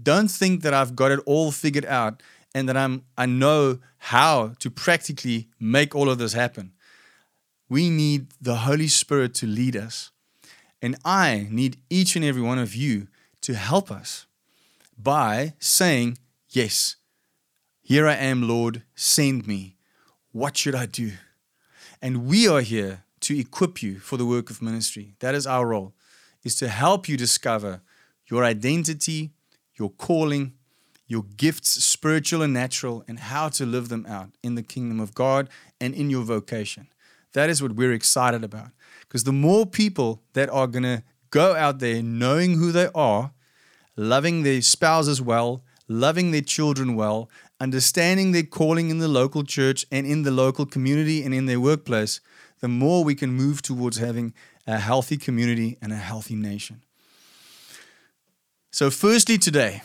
don't 0.00 0.30
think 0.30 0.62
that 0.62 0.74
I've 0.74 0.96
got 0.96 1.10
it 1.10 1.20
all 1.26 1.50
figured 1.50 1.86
out 1.86 2.22
and 2.54 2.68
that 2.68 2.76
I'm 2.76 3.04
I 3.16 3.26
know 3.26 3.78
how 3.98 4.52
to 4.60 4.70
practically 4.70 5.48
make 5.58 5.94
all 5.94 6.08
of 6.08 6.18
this 6.18 6.32
happen. 6.32 6.72
We 7.68 7.90
need 7.90 8.28
the 8.40 8.56
Holy 8.56 8.88
Spirit 8.88 9.34
to 9.34 9.46
lead 9.46 9.76
us. 9.76 10.10
And 10.80 10.96
I 11.04 11.48
need 11.50 11.78
each 11.90 12.16
and 12.16 12.24
every 12.24 12.42
one 12.42 12.58
of 12.58 12.74
you 12.74 13.08
to 13.42 13.54
help 13.54 13.90
us 13.90 14.26
by 14.96 15.54
saying, 15.58 16.18
Yes, 16.50 16.96
here 17.88 18.06
I 18.06 18.16
am, 18.16 18.46
Lord, 18.46 18.82
send 18.94 19.46
me. 19.46 19.78
What 20.32 20.58
should 20.58 20.74
I 20.74 20.84
do? 20.84 21.12
And 22.02 22.26
we 22.26 22.46
are 22.46 22.60
here 22.60 23.04
to 23.20 23.40
equip 23.40 23.82
you 23.82 23.98
for 23.98 24.18
the 24.18 24.26
work 24.26 24.50
of 24.50 24.60
ministry. 24.60 25.14
That 25.20 25.34
is 25.34 25.46
our 25.46 25.68
role, 25.68 25.94
is 26.44 26.54
to 26.56 26.68
help 26.68 27.08
you 27.08 27.16
discover 27.16 27.80
your 28.26 28.44
identity, 28.44 29.30
your 29.74 29.88
calling, 29.88 30.52
your 31.06 31.22
gifts, 31.38 31.82
spiritual 31.82 32.42
and 32.42 32.52
natural, 32.52 33.04
and 33.08 33.20
how 33.20 33.48
to 33.48 33.64
live 33.64 33.88
them 33.88 34.04
out 34.06 34.32
in 34.42 34.54
the 34.54 34.62
kingdom 34.62 35.00
of 35.00 35.14
God 35.14 35.48
and 35.80 35.94
in 35.94 36.10
your 36.10 36.24
vocation. 36.24 36.88
That 37.32 37.48
is 37.48 37.62
what 37.62 37.72
we're 37.72 37.94
excited 37.94 38.44
about. 38.44 38.68
Because 39.00 39.24
the 39.24 39.32
more 39.32 39.64
people 39.64 40.20
that 40.34 40.50
are 40.50 40.66
going 40.66 40.82
to 40.82 41.04
go 41.30 41.56
out 41.56 41.78
there 41.78 42.02
knowing 42.02 42.58
who 42.58 42.70
they 42.70 42.90
are, 42.94 43.32
loving 43.96 44.42
their 44.42 44.60
spouses 44.60 45.22
well, 45.22 45.64
loving 45.88 46.30
their 46.30 46.42
children 46.42 46.94
well, 46.94 47.30
understanding 47.60 48.32
their 48.32 48.44
calling 48.44 48.90
in 48.90 48.98
the 48.98 49.08
local 49.08 49.42
church 49.44 49.84
and 49.90 50.06
in 50.06 50.22
the 50.22 50.30
local 50.30 50.66
community 50.66 51.22
and 51.22 51.34
in 51.34 51.46
their 51.46 51.60
workplace, 51.60 52.20
the 52.60 52.68
more 52.68 53.04
we 53.04 53.14
can 53.14 53.30
move 53.30 53.62
towards 53.62 53.98
having 53.98 54.32
a 54.66 54.78
healthy 54.78 55.16
community 55.16 55.76
and 55.80 55.92
a 55.92 55.96
healthy 55.96 56.34
nation. 56.34 56.82
So, 58.70 58.90
firstly, 58.90 59.38
today, 59.38 59.82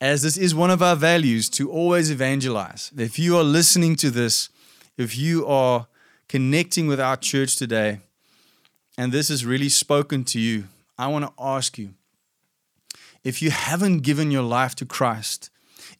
as 0.00 0.22
this 0.22 0.36
is 0.36 0.54
one 0.54 0.70
of 0.70 0.82
our 0.82 0.96
values 0.96 1.48
to 1.50 1.70
always 1.70 2.10
evangelize, 2.10 2.92
if 2.96 3.18
you 3.18 3.36
are 3.36 3.42
listening 3.42 3.96
to 3.96 4.10
this, 4.10 4.48
if 4.96 5.16
you 5.16 5.46
are 5.46 5.86
connecting 6.28 6.86
with 6.86 7.00
our 7.00 7.16
church 7.16 7.56
today, 7.56 8.00
and 8.96 9.12
this 9.12 9.28
has 9.28 9.46
really 9.46 9.68
spoken 9.68 10.24
to 10.24 10.38
you, 10.38 10.64
I 10.98 11.06
want 11.06 11.24
to 11.24 11.32
ask 11.38 11.78
you 11.78 11.94
if 13.24 13.42
you 13.42 13.50
haven't 13.50 14.00
given 14.00 14.30
your 14.30 14.42
life 14.42 14.74
to 14.76 14.86
Christ, 14.86 15.50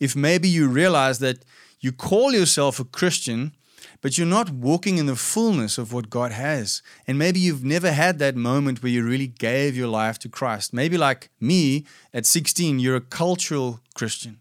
if 0.01 0.14
maybe 0.14 0.49
you 0.49 0.68
realize 0.68 1.18
that 1.18 1.44
you 1.80 1.92
call 1.92 2.32
yourself 2.32 2.80
a 2.80 2.84
Christian, 2.84 3.53
but 4.01 4.16
you're 4.16 4.26
not 4.26 4.51
walking 4.51 4.99
in 4.99 5.07
the 5.07 5.16
fullness 5.16 5.78
of 5.78 5.92
what 5.92 6.11
God 6.11 6.32
has. 6.32 6.82
And 7.07 7.18
maybe 7.18 7.40
you've 7.40 7.64
never 7.64 7.92
had 7.92 8.18
that 8.18 8.36
moment 8.36 8.82
where 8.82 8.92
you 8.92 9.05
really 9.05 9.26
gave 9.26 9.76
your 9.76 9.88
life 9.88 10.18
to 10.20 10.28
Christ. 10.28 10.72
Maybe, 10.72 10.96
like 10.96 11.30
me 11.40 11.84
at 12.12 12.26
16, 12.26 12.78
you're 12.78 12.96
a 12.96 13.01
cultural 13.01 13.80
Christian. 13.94 14.40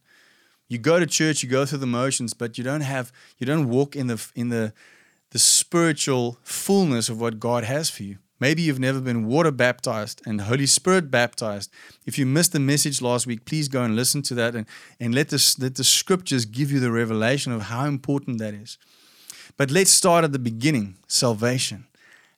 You 0.68 0.78
go 0.78 1.00
to 1.00 1.06
church, 1.06 1.44
you 1.44 1.50
go 1.50 1.66
through 1.66 1.80
the 1.80 1.88
motions, 1.88 2.34
but 2.34 2.58
you 2.58 2.64
don't 2.64 2.82
have, 2.82 3.12
you 3.38 3.48
don't 3.48 3.70
walk 3.70 3.96
in 3.96 4.08
the, 4.08 4.24
in 4.36 4.50
the, 4.50 4.74
the 5.32 5.40
spiritual 5.40 6.40
fullness 6.44 7.10
of 7.10 7.20
what 7.20 7.40
God 7.40 7.64
has 7.64 7.90
for 7.90 8.04
you. 8.04 8.18
Maybe 8.40 8.62
you've 8.62 8.80
never 8.80 9.02
been 9.02 9.26
water 9.26 9.52
baptized 9.52 10.22
and 10.26 10.42
Holy 10.42 10.68
Spirit 10.68 11.10
baptized. 11.10 11.72
If 12.06 12.20
you 12.20 12.26
missed 12.26 12.54
the 12.54 12.60
message 12.60 13.02
last 13.02 13.26
week, 13.26 13.46
please 13.46 13.68
go 13.68 13.84
and 13.84 13.96
listen 13.96 14.22
to 14.24 14.36
that 14.36 14.56
and, 14.56 14.68
and 15.00 15.16
let, 15.16 15.30
this, 15.30 15.58
let 15.60 15.76
the 15.76 15.84
scriptures 15.84 16.46
give 16.46 16.72
you 16.72 16.80
the 16.80 16.92
revelation 16.92 17.52
of 17.52 17.64
how 17.64 17.86
important 17.86 18.38
that 18.40 18.54
is. 18.54 18.78
But 19.58 19.72
let's 19.72 19.92
start 19.92 20.24
at 20.24 20.34
the 20.34 20.40
beginning 20.40 20.98
salvation. 21.08 21.88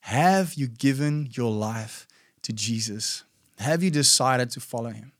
Have 0.02 0.54
you 0.54 0.68
given 0.68 1.28
your 1.32 1.52
life 1.52 2.06
to 2.42 2.52
Jesus? 2.52 3.24
Have 3.58 3.82
you 3.82 3.90
decided 3.90 4.50
to 4.52 4.60
follow 4.60 4.90
him? 4.90 5.12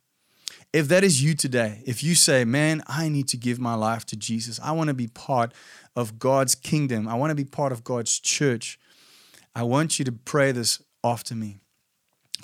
If 0.72 0.88
that 0.88 1.04
is 1.04 1.22
you 1.22 1.34
today, 1.34 1.82
if 1.84 2.02
you 2.02 2.14
say, 2.14 2.44
Man, 2.44 2.82
I 2.86 3.08
need 3.08 3.28
to 3.28 3.36
give 3.36 3.58
my 3.58 3.74
life 3.74 4.06
to 4.06 4.16
Jesus, 4.16 4.58
I 4.62 4.72
want 4.72 4.88
to 4.88 4.94
be 4.94 5.08
part 5.08 5.52
of 5.94 6.18
God's 6.18 6.54
kingdom, 6.54 7.06
I 7.06 7.14
want 7.14 7.32
to 7.32 7.34
be 7.34 7.44
part 7.44 7.72
of 7.72 7.84
God's 7.84 8.18
church 8.18 8.78
I 9.54 9.62
want 9.64 9.98
you 9.98 10.04
to 10.04 10.12
pray 10.12 10.52
this 10.52 10.80
after 11.02 11.34
me. 11.34 11.58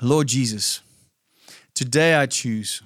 Lord 0.03 0.29
Jesus, 0.29 0.81
today 1.75 2.15
I 2.15 2.27
choose 2.27 2.83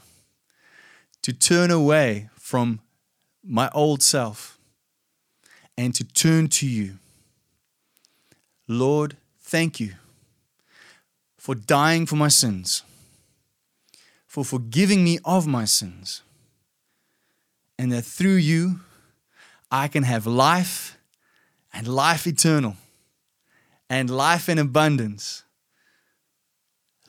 to 1.23 1.33
turn 1.33 1.71
away 1.71 2.29
from 2.35 2.81
my 3.43 3.71
old 3.75 4.03
self 4.03 4.59
and 5.77 5.95
to 5.95 6.05
turn 6.05 6.49
to 6.49 6.67
you. 6.67 6.99
Lord, 8.69 9.17
thank 9.41 9.81
you 9.81 9.95
for 11.39 11.55
dying 11.55 12.05
for 12.05 12.17
my 12.17 12.29
sins, 12.29 12.83
for 14.27 14.45
forgiving 14.45 15.03
me 15.03 15.19
of 15.25 15.47
my 15.47 15.65
sins, 15.65 16.23
and 17.79 17.91
that 17.91 18.03
through 18.03 18.37
you 18.37 18.81
I 19.71 19.89
can 19.89 20.03
have 20.03 20.27
life 20.27 20.99
and 21.73 21.89
life 21.89 22.27
eternal 22.27 22.77
and 23.91 24.09
life 24.09 24.49
in 24.49 24.57
abundance. 24.57 25.43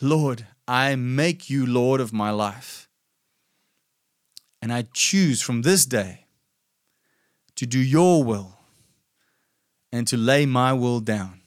Lord, 0.02 0.48
I 0.68 0.96
make 0.96 1.48
you 1.48 1.66
Lord 1.68 2.02
of 2.02 2.12
my 2.12 2.32
life. 2.32 2.90
And 4.64 4.74
I 4.74 4.88
choose 4.92 5.42
from 5.42 5.62
this 5.62 5.86
day 5.86 6.26
to 7.56 7.68
do 7.68 7.80
your 7.80 8.24
will 8.24 8.58
and 9.92 10.08
to 10.08 10.18
lay 10.18 10.46
my 10.48 10.74
will 10.74 11.00
down. 11.00 11.42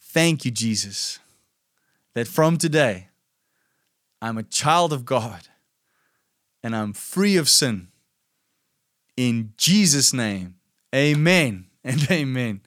Thank 0.00 0.44
you, 0.44 0.50
Jesus, 0.50 1.20
that 2.14 2.26
from 2.26 2.58
today 2.58 3.08
I'm 4.20 4.38
a 4.38 4.42
child 4.42 4.92
of 4.92 5.04
God 5.04 5.48
and 6.62 6.74
I'm 6.74 6.92
free 6.92 7.36
of 7.36 7.48
sin. 7.48 7.88
In 9.16 9.52
Jesus' 9.56 10.12
name, 10.12 10.56
amen 10.94 11.66
and 11.84 12.06
amen. 12.10 12.62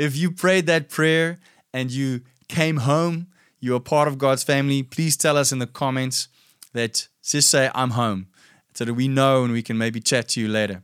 If 0.00 0.16
you 0.16 0.30
prayed 0.30 0.64
that 0.64 0.88
prayer 0.88 1.38
and 1.74 1.90
you 1.90 2.22
came 2.48 2.78
home, 2.78 3.26
you 3.60 3.76
are 3.76 3.80
part 3.80 4.08
of 4.08 4.16
God's 4.16 4.42
family, 4.42 4.82
please 4.82 5.14
tell 5.14 5.36
us 5.36 5.52
in 5.52 5.58
the 5.58 5.66
comments 5.66 6.28
that 6.72 7.08
just 7.22 7.50
say, 7.50 7.70
I'm 7.74 7.90
home, 7.90 8.28
so 8.72 8.86
that 8.86 8.94
we 8.94 9.08
know 9.08 9.44
and 9.44 9.52
we 9.52 9.62
can 9.62 9.76
maybe 9.76 10.00
chat 10.00 10.28
to 10.30 10.40
you 10.40 10.48
later. 10.48 10.82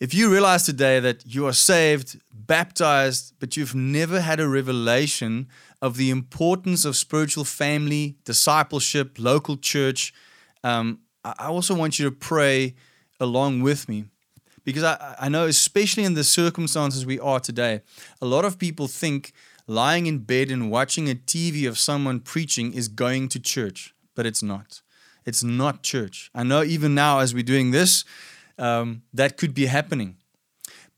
If 0.00 0.12
you 0.12 0.30
realize 0.30 0.64
today 0.64 1.00
that 1.00 1.34
you 1.34 1.46
are 1.46 1.54
saved, 1.54 2.20
baptized, 2.30 3.32
but 3.40 3.56
you've 3.56 3.74
never 3.74 4.20
had 4.20 4.38
a 4.38 4.46
revelation 4.46 5.48
of 5.80 5.96
the 5.96 6.10
importance 6.10 6.84
of 6.84 6.94
spiritual 6.94 7.44
family, 7.44 8.18
discipleship, 8.26 9.16
local 9.18 9.56
church, 9.56 10.12
um, 10.62 10.98
I 11.24 11.46
also 11.46 11.74
want 11.74 11.98
you 11.98 12.04
to 12.04 12.14
pray 12.14 12.74
along 13.18 13.62
with 13.62 13.88
me 13.88 14.04
because 14.70 14.84
I, 14.84 15.16
I 15.18 15.28
know, 15.28 15.46
especially 15.46 16.04
in 16.04 16.14
the 16.14 16.24
circumstances 16.24 17.04
we 17.04 17.18
are 17.18 17.40
today, 17.40 17.82
a 18.20 18.26
lot 18.26 18.44
of 18.44 18.58
people 18.58 18.86
think 18.86 19.32
lying 19.66 20.06
in 20.06 20.18
bed 20.18 20.50
and 20.50 20.70
watching 20.70 21.10
a 21.10 21.14
TV 21.14 21.68
of 21.68 21.78
someone 21.78 22.20
preaching 22.20 22.72
is 22.72 22.88
going 22.88 23.28
to 23.30 23.40
church, 23.40 23.94
but 24.14 24.26
it's 24.26 24.42
not. 24.42 24.82
It's 25.24 25.42
not 25.42 25.82
church. 25.82 26.30
I 26.34 26.42
know 26.42 26.62
even 26.62 26.94
now, 26.94 27.18
as 27.18 27.34
we're 27.34 27.42
doing 27.42 27.70
this, 27.70 28.04
um, 28.58 29.02
that 29.12 29.36
could 29.36 29.54
be 29.54 29.66
happening. 29.66 30.16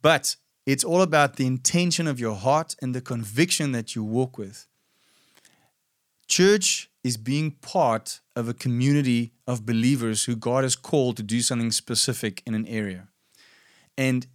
But 0.00 0.36
it's 0.66 0.84
all 0.84 1.02
about 1.02 1.36
the 1.36 1.46
intention 1.46 2.06
of 2.06 2.20
your 2.20 2.34
heart 2.34 2.76
and 2.82 2.94
the 2.94 3.00
conviction 3.00 3.72
that 3.72 3.94
you 3.94 4.04
walk 4.04 4.38
with. 4.38 4.66
Church 6.28 6.90
is 7.04 7.16
being 7.16 7.52
part 7.60 8.20
of 8.36 8.48
a 8.48 8.54
community 8.54 9.32
of 9.46 9.66
believers 9.66 10.24
who 10.24 10.36
God 10.36 10.62
has 10.64 10.76
called 10.76 11.16
to 11.16 11.22
do 11.22 11.40
something 11.40 11.72
specific 11.72 12.42
in 12.46 12.54
an 12.54 12.66
area. 12.66 13.08
And 13.96 14.26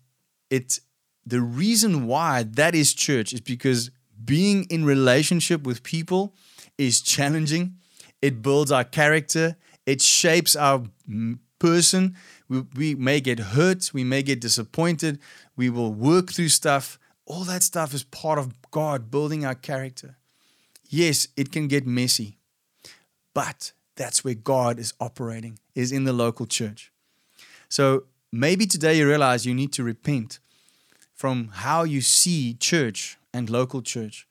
it's 0.50 0.80
the 1.26 1.42
reason 1.42 2.08
why 2.08 2.44
that 2.44 2.74
is 2.74 2.94
church 2.94 3.34
is 3.34 3.42
because 3.42 3.92
being 4.24 4.64
in 4.70 4.86
relationship 4.86 5.64
with 5.64 5.84
people 5.84 6.34
is 6.78 7.02
challenging. 7.02 7.76
It 8.22 8.42
builds 8.42 8.72
our 8.72 8.84
character, 8.84 9.58
it 9.86 10.02
shapes 10.02 10.56
our 10.56 10.84
mm, 11.10 11.40
person. 11.60 12.16
We, 12.50 12.62
we 12.76 12.96
may 12.96 13.20
get 13.20 13.40
hurt, 13.40 13.92
we 13.94 14.04
may 14.04 14.24
get 14.24 14.40
disappointed, 14.40 15.20
we 15.56 15.70
will 15.70 15.94
work 15.94 16.32
through 16.32 16.50
stuff. 16.50 16.98
All 17.26 17.44
that 17.44 17.62
stuff 17.62 17.94
is 17.94 18.04
part 18.04 18.40
of 18.40 18.54
God 18.72 19.12
building 19.12 19.46
our 19.46 19.56
character. 19.56 20.18
Yes, 20.90 21.28
it 21.36 21.52
can 21.52 21.68
get 21.68 21.86
messy, 21.86 22.38
but 23.34 23.74
that's 23.98 24.24
where 24.24 24.34
God 24.34 24.80
is 24.80 24.94
operating, 25.00 25.60
is 25.76 25.92
in 25.92 26.06
the 26.06 26.14
local 26.14 26.46
church. 26.46 26.92
So 27.68 28.06
maybe 28.32 28.66
today 28.66 28.98
you 28.98 29.08
realize 29.08 29.46
you 29.46 29.54
need 29.54 29.74
to 29.74 29.84
repent 29.84 30.40
from 31.14 31.50
how 31.54 31.84
you 31.84 32.02
see 32.02 32.54
church 32.54 33.18
and 33.34 33.50
local 33.50 33.82
church 33.82 34.28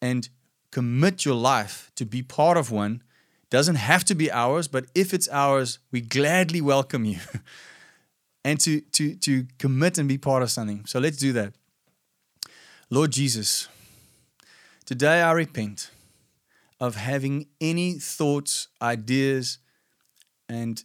and 0.00 0.28
commit 0.70 1.24
your 1.24 1.34
life 1.34 1.90
to 1.96 2.04
be 2.04 2.22
part 2.22 2.56
of 2.56 2.70
one. 2.70 3.02
Doesn't 3.50 3.76
have 3.76 4.04
to 4.04 4.14
be 4.14 4.30
ours, 4.30 4.68
but 4.68 4.86
if 4.94 5.12
it's 5.12 5.28
ours, 5.28 5.80
we 5.90 6.00
gladly 6.00 6.60
welcome 6.60 7.04
you. 7.04 7.18
and 8.44 8.60
to, 8.60 8.80
to, 8.80 9.16
to 9.16 9.46
commit 9.58 9.98
and 9.98 10.08
be 10.08 10.18
part 10.18 10.42
of 10.42 10.50
something. 10.50 10.86
So 10.86 11.00
let's 11.00 11.16
do 11.16 11.32
that. 11.32 11.52
Lord 12.88 13.10
Jesus, 13.10 13.68
today 14.84 15.22
I 15.22 15.32
repent 15.32 15.90
of 16.80 16.96
having 16.96 17.46
any 17.60 17.94
thoughts, 17.94 18.68
ideas, 18.80 19.58
and 20.48 20.82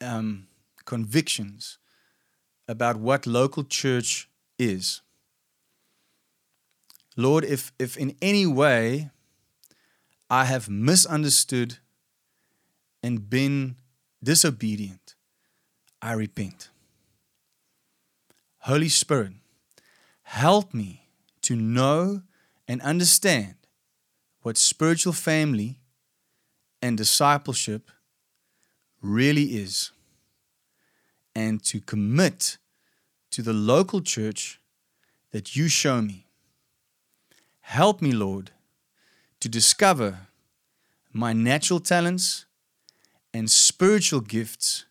um, 0.00 0.46
convictions 0.90 1.78
about 2.66 2.96
what 2.96 3.24
local 3.24 3.62
church 3.62 4.28
is. 4.58 5.02
Lord, 7.16 7.44
if, 7.44 7.72
if 7.78 7.96
in 7.96 8.16
any 8.20 8.44
way 8.44 9.10
I 10.28 10.46
have 10.46 10.68
misunderstood 10.68 11.78
and 13.04 13.30
been 13.30 13.76
disobedient, 14.20 15.14
I 16.02 16.14
repent. 16.14 16.70
Holy 18.62 18.88
Spirit, 18.88 19.34
help 20.22 20.74
me 20.74 21.06
to 21.42 21.54
know 21.54 22.22
and 22.66 22.82
understand 22.82 23.54
what 24.42 24.58
spiritual 24.58 25.12
family 25.12 25.78
and 26.82 26.98
discipleship 26.98 27.92
really 29.00 29.54
is 29.54 29.92
and 31.40 31.62
to 31.64 31.80
commit 31.80 32.58
to 33.30 33.40
the 33.40 33.54
local 33.54 34.02
church 34.02 34.60
that 35.32 35.56
you 35.56 35.68
show 35.68 36.02
me. 36.02 36.26
Help 37.60 38.02
me, 38.02 38.12
Lord, 38.12 38.50
to 39.40 39.48
discover 39.48 40.26
my 41.12 41.32
natural 41.32 41.80
talents 41.80 42.44
and 43.32 43.50
spiritual 43.50 44.20
gifts 44.20 44.84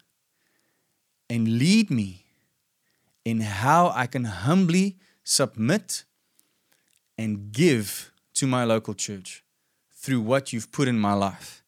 and 1.29 1.59
lead 1.59 1.91
me 1.91 2.25
in 3.23 3.41
how 3.41 3.91
I 3.93 4.07
can 4.07 4.23
humbly 4.23 4.97
submit 5.23 6.03
and 7.15 7.51
give 7.51 8.11
to 8.33 8.47
my 8.47 8.63
local 8.63 8.95
church 8.95 9.43
through 9.91 10.21
what 10.21 10.51
you've 10.51 10.71
put 10.71 10.87
in 10.87 10.97
my 10.97 11.13
life. 11.13 11.63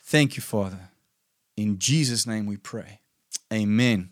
Thank 0.00 0.36
you, 0.36 0.42
Father. 0.42 0.88
In 1.56 1.78
Jesus' 1.78 2.26
name 2.26 2.46
we 2.46 2.56
pray. 2.56 3.00
Amen. 3.54 4.10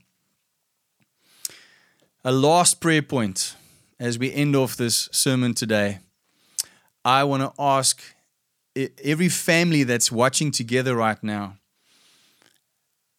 A 2.24 2.30
last 2.30 2.80
prayer 2.80 3.03
point 3.03 3.57
as 3.99 4.16
we 4.16 4.32
end 4.32 4.55
off 4.55 4.76
this 4.76 5.09
sermon 5.11 5.53
today. 5.53 5.99
I 7.05 7.24
want 7.24 7.43
to 7.43 7.53
ask 7.61 8.01
every 9.03 9.28
family 9.28 9.82
that's 9.82 10.12
watching 10.12 10.53
together 10.53 10.95
right 10.95 11.20
now, 11.24 11.57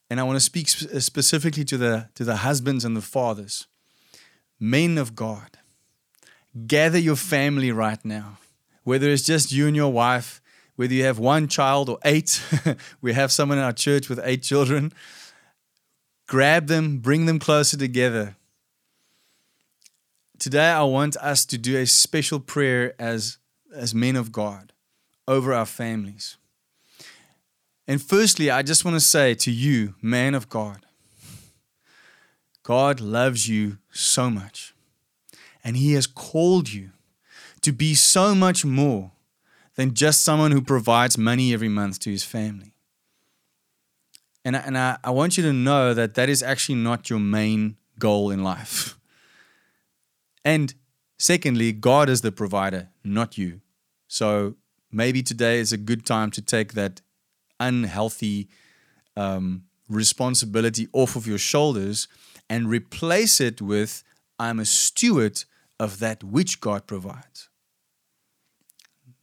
and 0.10 0.18
I 0.18 0.24
want 0.24 0.38
to 0.38 0.40
speak 0.40 0.70
specifically 0.70 1.66
to 1.66 1.78
the, 1.78 2.08
to 2.16 2.24
the 2.24 2.38
husbands 2.38 2.86
and 2.86 2.96
the 2.96 3.02
fathers, 3.02 3.68
men 4.58 4.98
of 4.98 5.16
God, 5.16 5.58
gather 6.68 7.00
your 7.00 7.18
family 7.18 7.74
right 7.74 8.04
now, 8.06 8.38
whether 8.86 9.10
it's 9.10 9.24
just 9.24 9.52
you 9.52 9.68
and 9.68 9.76
your 9.76 9.92
wife, 9.92 10.42
whether 10.78 10.94
you 10.94 11.04
have 11.04 11.20
one 11.20 11.50
child 11.50 11.90
or 11.90 11.98
eight, 12.06 12.42
we 13.02 13.12
have 13.12 13.30
someone 13.30 13.58
in 13.58 13.64
our 13.66 13.74
church 13.74 14.08
with 14.08 14.22
eight 14.24 14.42
children. 14.42 14.94
Grab 16.28 16.68
them, 16.68 17.00
bring 17.00 17.26
them 17.26 17.40
closer 17.40 17.78
together. 17.78 18.36
Today, 20.40 20.70
I 20.70 20.84
want 20.84 21.16
us 21.18 21.46
to 21.46 21.58
do 21.58 21.78
a 21.78 21.86
special 21.86 22.40
prayer 22.40 22.94
as, 23.00 23.38
as 23.74 23.94
men 23.94 24.16
of 24.16 24.32
God 24.32 24.74
over 25.28 25.54
our 25.54 25.66
families. 25.66 26.38
And 27.88 28.02
firstly, 28.02 28.50
I 28.50 28.62
just 28.62 28.86
want 28.86 28.96
to 28.96 29.02
say 29.02 29.36
to 29.36 29.52
you, 29.52 29.96
man 30.02 30.34
of 30.34 30.50
God, 30.50 30.86
God 32.64 33.02
loves 33.02 33.48
you 33.48 33.78
so 33.92 34.30
much. 34.30 34.74
And 35.64 35.78
He 35.78 35.94
has 35.94 36.08
called 36.08 36.72
you 36.72 36.92
to 37.62 37.72
be 37.72 37.96
so 37.96 38.36
much 38.36 38.64
more 38.64 39.12
than 39.76 39.94
just 39.94 40.24
someone 40.24 40.52
who 40.52 40.62
provides 40.62 41.18
money 41.18 41.54
every 41.54 41.70
month 41.70 42.00
to 42.00 42.12
his 42.12 42.24
family. 42.24 42.73
And, 44.46 44.58
I, 44.58 44.60
and 44.60 44.78
I, 44.78 44.98
I 45.04 45.12
want 45.12 45.38
you 45.38 45.44
to 45.44 45.54
know 45.54 45.94
that 45.94 46.16
that 46.16 46.30
is 46.30 46.44
actually 46.44 46.76
not 46.76 47.10
your 47.10 47.20
main 47.20 47.78
goal 48.00 48.30
in 48.30 48.44
life. 48.44 48.98
And 50.44 50.74
secondly, 51.18 51.72
God 51.72 52.10
is 52.10 52.22
the 52.22 52.32
provider, 52.32 52.90
not 53.04 53.38
you. 53.38 53.62
So 54.08 54.56
maybe 54.92 55.24
today 55.24 55.60
is 55.60 55.72
a 55.72 55.78
good 55.78 56.06
time 56.06 56.32
to 56.32 56.42
take 56.42 56.74
that 56.74 57.02
unhealthy 57.60 58.50
um, 59.16 59.64
responsibility 59.88 60.88
off 60.92 61.16
of 61.16 61.26
your 61.28 61.38
shoulders 61.38 62.08
and 62.50 62.68
replace 62.68 63.40
it 63.40 63.62
with 63.62 64.04
I'm 64.40 64.60
a 64.60 64.66
steward 64.66 65.44
of 65.80 66.00
that 66.00 66.24
which 66.24 66.60
God 66.60 66.88
provides. 66.88 67.50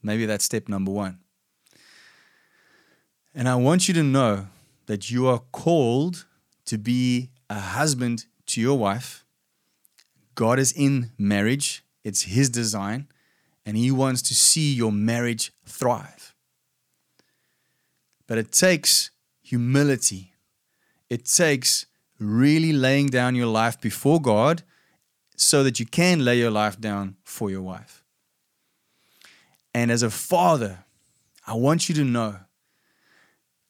Maybe 0.03 0.25
that's 0.25 0.45
step 0.45 0.69
number 0.69 0.91
one. 0.91 1.19
And 3.35 3.49
I 3.49 3.57
want 3.57 3.87
you 3.87 3.95
to 3.95 4.03
know 4.03 4.49
that 4.91 5.09
you 5.09 5.29
are 5.29 5.39
called 5.53 6.27
to 6.65 6.77
be 6.77 7.31
a 7.49 7.61
husband 7.61 8.27
to 8.45 8.61
your 8.61 8.77
wife. 8.77 9.25
God 10.35 10.59
is 10.59 10.73
in 10.73 11.13
marriage, 11.17 11.85
it's 12.03 12.23
His 12.23 12.51
design, 12.51 13.07
and 13.65 13.77
He 13.77 13.93
wants 13.93 14.21
to 14.23 14.35
see 14.35 14.75
your 14.75 14.91
marriage 14.91 15.53
thrive. 15.65 16.35
But 18.27 18.39
it 18.39 18.51
takes 18.51 19.13
humility, 19.41 20.33
it 21.09 21.25
takes 21.25 21.87
really 22.19 22.73
laying 22.73 23.07
down 23.07 23.37
your 23.37 23.47
life 23.47 23.81
before 23.81 24.21
God 24.21 24.65
so 25.37 25.63
that 25.63 25.79
you 25.79 25.87
can 25.87 26.25
lay 26.25 26.39
your 26.39 26.51
life 26.51 26.81
down 26.81 27.15
for 27.23 27.49
your 27.49 27.63
wife. 27.63 28.03
And 29.73 29.93
as 29.93 30.03
a 30.03 30.11
father, 30.11 30.81
I 31.47 31.55
want 31.55 31.89
you 31.89 31.95
to 31.95 32.05
know, 32.05 32.41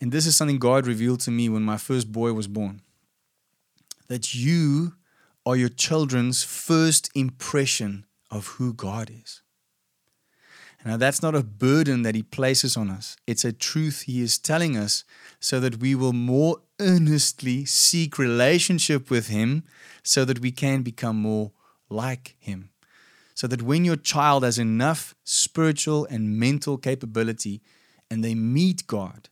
and 0.01 0.13
this 0.13 0.27
is 0.27 0.37
something 0.37 0.59
God 0.59 0.87
revealed 0.87 1.21
to 1.21 1.31
me 1.31 1.49
when 1.49 1.63
my 1.63 1.77
first 1.77 2.11
boy 2.11 2.33
was 2.33 2.47
born, 2.47 2.83
that 4.09 4.35
you 4.35 4.95
are 5.45 5.57
your 5.57 5.69
children's 5.69 6.43
first 6.43 7.11
impression 7.15 8.07
of 8.31 8.47
who 8.47 8.73
God 8.73 9.11
is. 9.11 9.43
Now, 10.85 10.97
that's 10.97 11.23
not 11.23 11.35
a 11.35 11.43
burden 11.43 12.03
that 12.03 12.15
He 12.15 12.23
places 12.23 12.77
on 12.77 12.89
us. 12.89 13.17
It's 13.27 13.45
a 13.45 13.53
truth 13.53 14.03
He 14.03 14.23
is 14.23 14.39
telling 14.39 14.77
us 14.77 15.05
so 15.39 15.61
that 15.61 15.77
we 15.77 15.95
will 15.95 16.15
more 16.15 16.63
earnestly 16.79 17.67
seek 17.67 18.19
relationship 18.19 19.11
with 19.11 19.29
Him 19.29 19.65
so 20.03 20.25
that 20.25 20.41
we 20.41 20.51
can 20.51 20.81
become 20.81 21.17
more 21.17 21.53
like 21.91 22.37
Him 22.39 22.71
so 23.41 23.47
that 23.47 23.63
when 23.63 23.87
your 23.87 23.97
child 23.97 24.45
has 24.45 24.59
enough 24.59 25.15
spiritual 25.25 26.05
and 26.11 26.39
mental 26.39 26.77
capability 26.77 27.63
and 28.11 28.23
they 28.23 28.35
meet 28.35 28.87
God, 28.87 29.31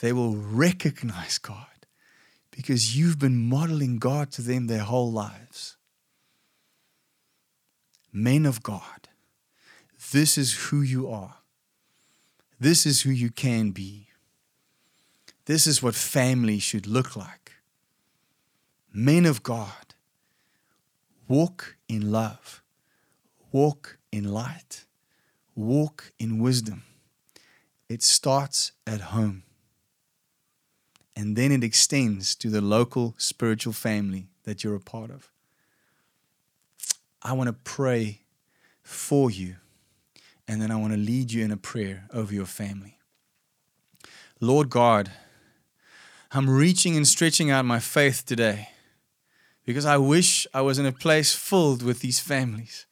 they 0.00 0.12
will 0.12 0.36
recognize 0.36 1.38
God 1.38 1.66
because 2.50 2.96
you've 2.96 3.18
been 3.18 3.48
modeling 3.48 3.98
God 3.98 4.30
to 4.32 4.42
them 4.42 4.66
their 4.66 4.82
whole 4.82 5.10
lives. 5.10 5.76
Men 8.12 8.46
of 8.46 8.62
God, 8.62 9.08
this 10.12 10.38
is 10.38 10.68
who 10.68 10.82
you 10.82 11.08
are. 11.08 11.36
This 12.60 12.86
is 12.86 13.02
who 13.02 13.10
you 13.10 13.30
can 13.30 13.70
be. 13.70 14.08
This 15.46 15.66
is 15.66 15.82
what 15.82 15.94
family 15.94 16.58
should 16.58 16.86
look 16.86 17.16
like. 17.16 17.52
Men 18.92 19.26
of 19.26 19.42
God, 19.42 19.94
walk 21.28 21.76
in 21.88 22.12
love 22.12 22.62
Walk 23.54 23.98
in 24.10 24.24
light, 24.24 24.84
walk 25.54 26.12
in 26.18 26.40
wisdom. 26.40 26.82
It 27.88 28.02
starts 28.02 28.72
at 28.84 29.00
home. 29.00 29.44
And 31.16 31.36
then 31.36 31.52
it 31.52 31.62
extends 31.62 32.34
to 32.36 32.50
the 32.50 32.60
local 32.60 33.14
spiritual 33.18 33.72
family 33.72 34.28
that 34.44 34.64
you're 34.64 34.74
a 34.74 34.80
part 34.80 35.10
of. 35.10 35.30
I 37.22 37.32
want 37.32 37.48
to 37.48 37.52
pray 37.52 38.20
for 38.82 39.30
you, 39.30 39.56
and 40.46 40.60
then 40.60 40.70
I 40.70 40.76
want 40.76 40.92
to 40.92 40.98
lead 40.98 41.32
you 41.32 41.44
in 41.44 41.50
a 41.50 41.56
prayer 41.56 42.06
over 42.12 42.34
your 42.34 42.46
family. 42.46 42.98
Lord 44.40 44.68
God, 44.68 45.10
I'm 46.32 46.50
reaching 46.50 46.96
and 46.96 47.06
stretching 47.06 47.50
out 47.50 47.64
my 47.64 47.78
faith 47.78 48.26
today 48.26 48.70
because 49.64 49.86
I 49.86 49.96
wish 49.96 50.46
I 50.52 50.60
was 50.60 50.78
in 50.78 50.84
a 50.84 50.92
place 50.92 51.34
filled 51.34 51.82
with 51.82 52.00
these 52.00 52.20
families 52.20 52.86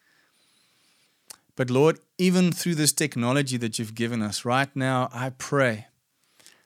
but 1.54 1.70
Lord, 1.70 2.00
even 2.18 2.50
through 2.50 2.76
this 2.76 2.92
technology 2.92 3.56
that 3.58 3.78
you've 3.78 3.94
given 3.94 4.22
us 4.22 4.44
right 4.44 4.74
now, 4.74 5.10
I 5.12 5.30
pray, 5.30 5.86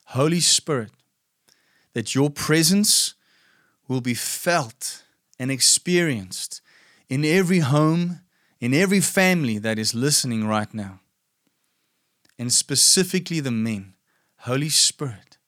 Holy 0.06 0.40
Spirit, 0.40 0.90
that 1.96 2.14
your 2.14 2.28
presence 2.28 3.14
will 3.88 4.02
be 4.02 4.12
felt 4.12 5.04
and 5.38 5.50
experienced 5.50 6.60
in 7.08 7.24
every 7.24 7.60
home, 7.60 8.20
in 8.60 8.74
every 8.74 9.00
family 9.00 9.56
that 9.56 9.78
is 9.78 9.94
listening 9.94 10.46
right 10.46 10.74
now. 10.74 11.00
And 12.38 12.52
specifically 12.52 13.40
the 13.40 13.50
men. 13.50 13.94
Holy 14.40 14.68
Spirit, 14.68 15.38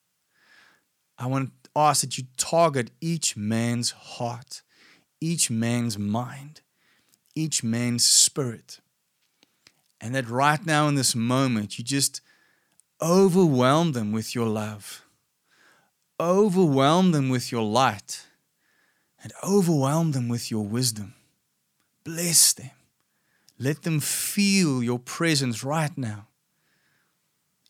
I 1.19 1.27
want 1.27 1.51
to 1.65 1.71
ask 1.77 2.01
that 2.01 2.17
you 2.17 2.25
target 2.39 2.91
each 3.03 3.37
man's 3.37 3.91
heart, 3.91 4.63
each 5.21 5.51
man's 5.51 5.99
mind, 5.99 6.63
each 7.35 7.63
man's 7.63 8.07
spirit 8.07 8.81
and 10.01 10.15
that 10.15 10.29
right 10.29 10.65
now 10.65 10.89
in 10.89 10.95
this 10.95 11.15
moment, 11.15 11.79
you 11.79 11.85
just 11.85 12.21
overwhelm 13.03 13.93
them 13.93 14.13
with 14.13 14.35
your 14.35 14.47
love, 14.47 15.05
overwhelm 16.21 17.13
them 17.13 17.29
with 17.29 17.53
your 17.53 17.65
light, 17.65 18.25
and 19.23 19.33
overwhelm 19.43 20.13
them 20.13 20.29
with 20.29 20.51
your 20.51 20.65
wisdom. 20.65 21.15
Bless 22.05 22.53
them. 22.53 22.71
Let 23.59 23.83
them 23.83 24.01
feel 24.01 24.83
your 24.83 24.99
presence 24.99 25.65
right 25.65 25.97
now. 25.97 26.29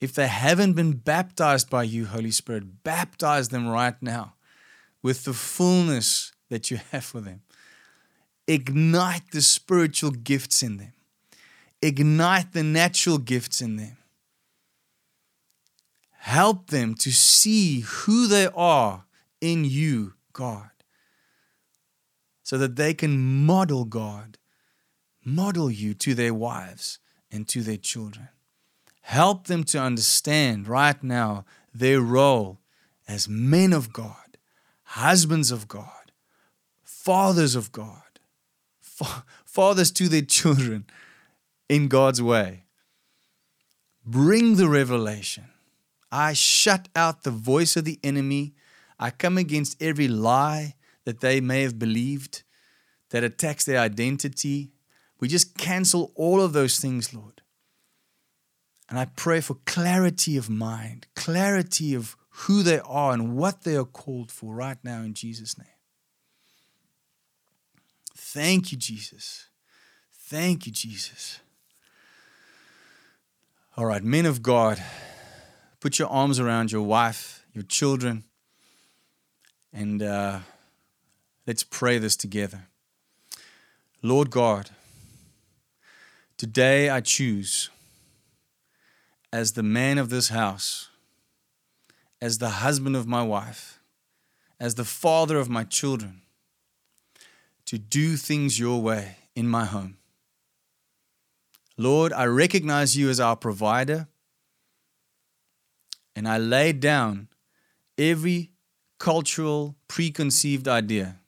If 0.01 0.12
they 0.15 0.29
haven't 0.29 0.75
been 0.75 0.93
baptized 0.93 1.70
by 1.70 1.85
you, 1.85 2.07
Holy 2.07 2.31
Spirit, 2.31 2.85
baptize 2.85 3.49
them 3.49 3.66
right 3.69 4.01
now 4.01 4.35
with 5.03 5.25
the 5.25 5.33
fullness 5.33 6.33
that 6.51 6.70
you 6.70 6.79
have 6.93 7.05
for 7.05 7.20
them. 7.20 7.43
Ignite 8.47 9.31
the 9.33 9.43
spiritual 9.43 10.11
gifts 10.11 10.62
in 10.62 10.77
them 10.77 10.93
ignite 11.83 12.53
the 12.53 12.62
natural 12.62 13.19
gifts 13.19 13.61
in 13.61 13.77
them. 13.77 13.98
Help 16.19 16.70
them 16.70 16.95
to 16.97 17.11
see 17.12 17.81
who 17.81 18.27
they 18.27 18.49
are 18.55 19.05
in 19.40 19.65
you, 19.65 20.15
God. 20.32 20.70
so 22.43 22.57
that 22.57 22.77
they 22.77 22.95
can 22.95 23.45
model 23.45 23.85
God, 23.85 24.39
model 25.23 25.70
you 25.70 25.93
to 25.93 26.15
their 26.15 26.32
wives 26.32 26.99
and 27.31 27.47
to 27.49 27.61
their 27.61 27.77
children. 27.77 28.31
Help 29.03 29.49
them 29.49 29.65
to 29.65 29.78
understand 29.78 30.66
right 30.66 31.03
now 31.03 31.45
their 31.74 32.01
role 32.01 32.59
as 33.07 33.28
men 33.28 33.74
of 33.74 33.93
God, 33.93 34.39
husbands 34.82 35.51
of 35.51 35.69
God, 35.69 36.11
fathers 36.82 37.55
of 37.55 37.70
God, 37.70 38.19
fa- 38.81 39.24
fathers 39.45 39.90
to 39.93 40.09
their 40.09 40.23
children 40.23 40.86
in 41.69 41.89
God's 41.89 42.23
way. 42.23 42.65
Bring 44.07 44.57
the 44.57 44.70
revelation. 44.70 45.45
I 46.11 46.33
shut 46.33 46.89
out 46.97 47.23
the 47.23 47.31
voice 47.31 47.77
of 47.77 47.85
the 47.85 47.99
enemy. 48.03 48.55
I 48.99 49.11
come 49.11 49.39
against 49.39 49.81
every 49.83 50.09
lie 50.09 50.75
that 51.05 51.21
they 51.21 51.41
may 51.41 51.63
have 51.63 51.79
believed 51.79 52.43
that 53.11 53.25
attacks 53.25 53.65
their 53.65 53.79
identity. 53.79 54.73
We 55.21 55.29
just 55.29 55.57
cancel 55.57 56.13
all 56.15 56.41
of 56.41 56.53
those 56.53 56.79
things, 56.79 57.15
Lord. 57.15 57.43
And 58.89 58.99
I 58.99 59.05
pray 59.05 59.41
for 59.41 59.55
clarity 59.67 60.37
of 60.37 60.49
mind, 60.49 61.07
clarity 61.15 61.95
of 61.95 62.17
who 62.31 62.63
they 62.63 62.81
are 62.81 63.13
and 63.13 63.37
what 63.37 63.63
they 63.63 63.77
are 63.77 63.85
called 63.85 64.31
for 64.31 64.55
right 64.55 64.79
now 64.83 65.03
in 65.03 65.13
Jesus' 65.13 65.59
name. 65.59 65.67
Thank 68.17 68.73
you, 68.73 68.79
Jesus. 68.79 69.49
Thank 70.13 70.67
you, 70.67 70.73
Jesus. 70.73 71.41
All 73.77 73.87
right, 73.87 74.03
men 74.03 74.27
of 74.27 74.43
God, 74.43 74.83
put 75.81 75.99
your 75.99 76.09
arms 76.09 76.41
around 76.41 76.73
your 76.73 76.83
wife, 76.83 77.47
your 77.53 77.65
children, 77.65 78.25
and 79.73 80.03
uh, 80.03 80.41
let's 81.47 81.63
pray 81.63 81.99
this 81.99 82.17
together. 82.17 82.65
Lord 84.03 84.31
God, 84.31 84.71
today 86.37 86.91
I 86.91 87.01
choose 87.01 87.71
as 89.33 89.53
the 89.53 89.63
man 89.63 89.99
of 89.99 90.11
this 90.11 90.29
house, 90.29 90.89
as 92.21 92.39
the 92.39 92.49
husband 92.49 92.97
of 92.97 93.07
my 93.07 93.23
wife, 93.23 93.79
as 94.59 94.75
the 94.75 94.85
father 94.85 95.39
of 95.39 95.49
my 95.49 95.65
children, 95.65 96.23
to 97.67 97.79
do 97.79 98.17
things 98.17 98.59
your 98.59 98.81
way 98.81 99.17
in 99.37 99.47
my 99.47 99.65
home. 99.65 99.99
Lord, 101.77 102.13
I 102.13 102.25
recognize 102.25 102.97
you 102.97 103.09
as 103.11 103.21
our 103.21 103.37
provider, 103.37 104.09
and 106.19 106.27
I 106.27 106.36
lay 106.36 106.73
down 106.73 107.28
every 107.97 108.51
cultural 108.99 109.77
preconceived 109.86 110.66
idea 110.66 111.20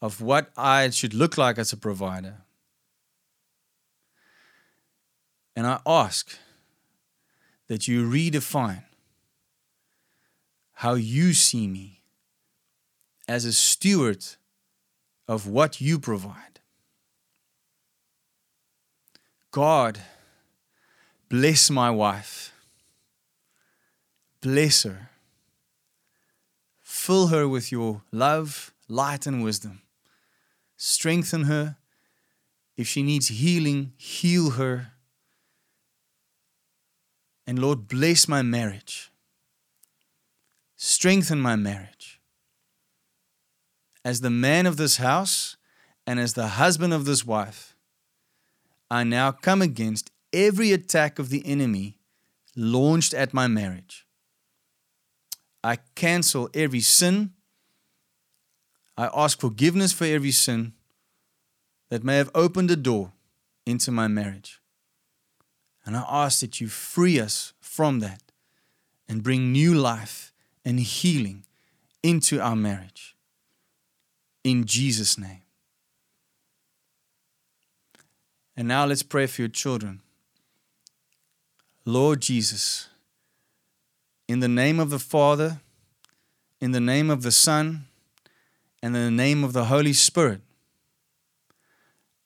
of 0.00 0.20
what 0.20 0.52
I 0.56 0.90
should 0.90 1.14
look 1.14 1.36
like 1.36 1.58
as 1.58 1.72
a 1.72 1.76
provider. 1.76 2.36
And 5.56 5.66
I 5.66 5.80
ask 5.84 6.38
that 7.66 7.88
you 7.88 8.08
redefine 8.08 8.84
how 10.74 10.94
you 10.94 11.32
see 11.32 11.66
me 11.66 12.02
as 13.26 13.44
a 13.44 13.52
steward 13.52 14.24
of 15.26 15.48
what 15.48 15.80
you 15.80 15.98
provide. 15.98 16.60
God, 19.50 19.98
bless 21.28 21.68
my 21.68 21.90
wife. 21.90 22.52
Bless 24.40 24.84
her. 24.84 25.10
Fill 26.80 27.28
her 27.28 27.48
with 27.48 27.72
your 27.72 28.02
love, 28.12 28.72
light, 28.88 29.26
and 29.26 29.42
wisdom. 29.42 29.82
Strengthen 30.76 31.44
her. 31.44 31.76
If 32.76 32.86
she 32.86 33.02
needs 33.02 33.28
healing, 33.28 33.92
heal 33.96 34.50
her. 34.50 34.92
And 37.46 37.58
Lord, 37.58 37.88
bless 37.88 38.28
my 38.28 38.42
marriage. 38.42 39.10
Strengthen 40.76 41.40
my 41.40 41.56
marriage. 41.56 42.20
As 44.04 44.20
the 44.20 44.30
man 44.30 44.66
of 44.66 44.76
this 44.76 44.98
house 44.98 45.56
and 46.06 46.20
as 46.20 46.34
the 46.34 46.48
husband 46.48 46.94
of 46.94 47.04
this 47.04 47.26
wife, 47.26 47.74
I 48.90 49.02
now 49.04 49.32
come 49.32 49.60
against 49.60 50.10
every 50.32 50.72
attack 50.72 51.18
of 51.18 51.30
the 51.30 51.44
enemy 51.46 51.98
launched 52.54 53.12
at 53.12 53.34
my 53.34 53.46
marriage. 53.46 54.06
I 55.62 55.76
cancel 55.94 56.48
every 56.54 56.80
sin. 56.80 57.32
I 58.96 59.10
ask 59.14 59.40
forgiveness 59.40 59.92
for 59.92 60.04
every 60.04 60.30
sin 60.30 60.72
that 61.90 62.04
may 62.04 62.16
have 62.16 62.30
opened 62.34 62.70
a 62.70 62.76
door 62.76 63.12
into 63.66 63.90
my 63.90 64.08
marriage. 64.08 64.60
And 65.84 65.96
I 65.96 66.04
ask 66.08 66.40
that 66.40 66.60
you 66.60 66.68
free 66.68 67.18
us 67.18 67.54
from 67.60 68.00
that 68.00 68.22
and 69.08 69.22
bring 69.22 69.52
new 69.52 69.74
life 69.74 70.32
and 70.64 70.78
healing 70.80 71.44
into 72.02 72.40
our 72.40 72.56
marriage. 72.56 73.16
In 74.44 74.64
Jesus' 74.64 75.18
name. 75.18 75.42
And 78.56 78.68
now 78.68 78.84
let's 78.84 79.02
pray 79.02 79.26
for 79.26 79.42
your 79.42 79.48
children. 79.48 80.00
Lord 81.84 82.20
Jesus, 82.20 82.88
in 84.28 84.40
the 84.40 84.48
name 84.48 84.78
of 84.78 84.90
the 84.90 84.98
Father, 84.98 85.60
in 86.60 86.72
the 86.72 86.80
name 86.80 87.08
of 87.08 87.22
the 87.22 87.32
Son, 87.32 87.86
and 88.82 88.94
in 88.94 89.04
the 89.04 89.10
name 89.10 89.42
of 89.42 89.54
the 89.54 89.64
Holy 89.64 89.94
Spirit, 89.94 90.42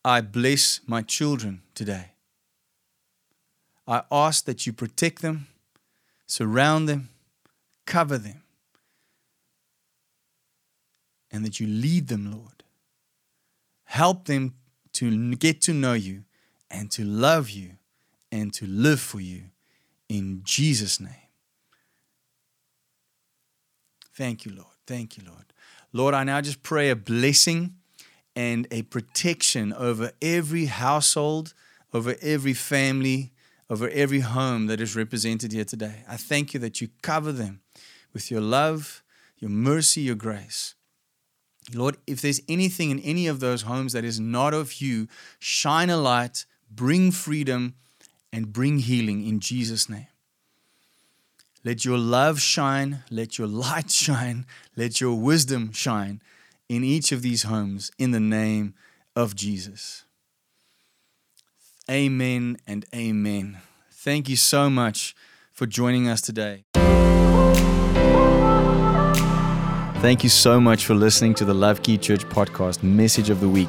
I 0.04 0.20
bless 0.20 0.80
my 0.84 1.00
children 1.02 1.62
today. 1.74 2.10
I 3.86 4.02
ask 4.10 4.44
that 4.46 4.66
you 4.66 4.72
protect 4.72 5.22
them, 5.22 5.46
surround 6.26 6.88
them, 6.88 7.08
cover 7.86 8.18
them, 8.18 8.42
and 11.30 11.44
that 11.44 11.60
you 11.60 11.66
lead 11.66 12.08
them, 12.08 12.30
Lord. 12.30 12.64
Help 13.84 14.24
them 14.24 14.54
to 14.94 15.34
get 15.36 15.60
to 15.62 15.72
know 15.72 15.92
you 15.92 16.24
and 16.70 16.90
to 16.90 17.04
love 17.04 17.50
you 17.50 17.72
and 18.30 18.52
to 18.54 18.66
live 18.66 19.00
for 19.00 19.20
you 19.20 19.44
in 20.08 20.40
Jesus' 20.44 20.98
name. 21.00 21.21
Thank 24.14 24.44
you, 24.44 24.52
Lord. 24.52 24.68
Thank 24.86 25.16
you, 25.16 25.24
Lord. 25.26 25.52
Lord, 25.92 26.14
I 26.14 26.24
now 26.24 26.40
just 26.40 26.62
pray 26.62 26.90
a 26.90 26.96
blessing 26.96 27.74
and 28.34 28.66
a 28.70 28.82
protection 28.82 29.72
over 29.72 30.12
every 30.20 30.66
household, 30.66 31.54
over 31.92 32.16
every 32.22 32.54
family, 32.54 33.32
over 33.68 33.88
every 33.90 34.20
home 34.20 34.66
that 34.66 34.80
is 34.80 34.96
represented 34.96 35.52
here 35.52 35.64
today. 35.64 36.04
I 36.08 36.16
thank 36.16 36.54
you 36.54 36.60
that 36.60 36.80
you 36.80 36.88
cover 37.02 37.32
them 37.32 37.60
with 38.12 38.30
your 38.30 38.40
love, 38.40 39.02
your 39.38 39.50
mercy, 39.50 40.02
your 40.02 40.14
grace. 40.14 40.74
Lord, 41.74 41.96
if 42.06 42.20
there's 42.20 42.40
anything 42.48 42.90
in 42.90 42.98
any 43.00 43.26
of 43.26 43.40
those 43.40 43.62
homes 43.62 43.92
that 43.92 44.04
is 44.04 44.18
not 44.18 44.52
of 44.52 44.80
you, 44.80 45.08
shine 45.38 45.90
a 45.90 45.96
light, 45.96 46.44
bring 46.70 47.10
freedom, 47.10 47.74
and 48.32 48.52
bring 48.52 48.78
healing 48.78 49.26
in 49.26 49.40
Jesus' 49.40 49.88
name. 49.88 50.06
Let 51.64 51.84
your 51.84 51.98
love 51.98 52.40
shine, 52.40 53.04
let 53.10 53.38
your 53.38 53.46
light 53.46 53.90
shine, 54.04 54.46
let 54.76 55.00
your 55.00 55.14
wisdom 55.14 55.72
shine 55.72 56.20
in 56.68 56.82
each 56.82 57.12
of 57.12 57.22
these 57.22 57.44
homes 57.44 57.92
in 57.98 58.10
the 58.10 58.20
name 58.20 58.74
of 59.14 59.36
Jesus. 59.36 60.04
Amen 61.90 62.56
and 62.66 62.84
amen. 62.94 63.58
Thank 63.90 64.28
you 64.28 64.36
so 64.36 64.70
much 64.70 65.14
for 65.52 65.66
joining 65.66 66.08
us 66.08 66.20
today. 66.20 66.64
Thank 70.00 70.24
you 70.24 70.30
so 70.30 70.60
much 70.60 70.84
for 70.84 70.94
listening 70.94 71.34
to 71.34 71.44
the 71.44 71.54
Love 71.54 71.84
Key 71.84 71.96
Church 71.96 72.24
podcast 72.24 72.82
message 72.82 73.30
of 73.30 73.40
the 73.40 73.48
week. 73.48 73.68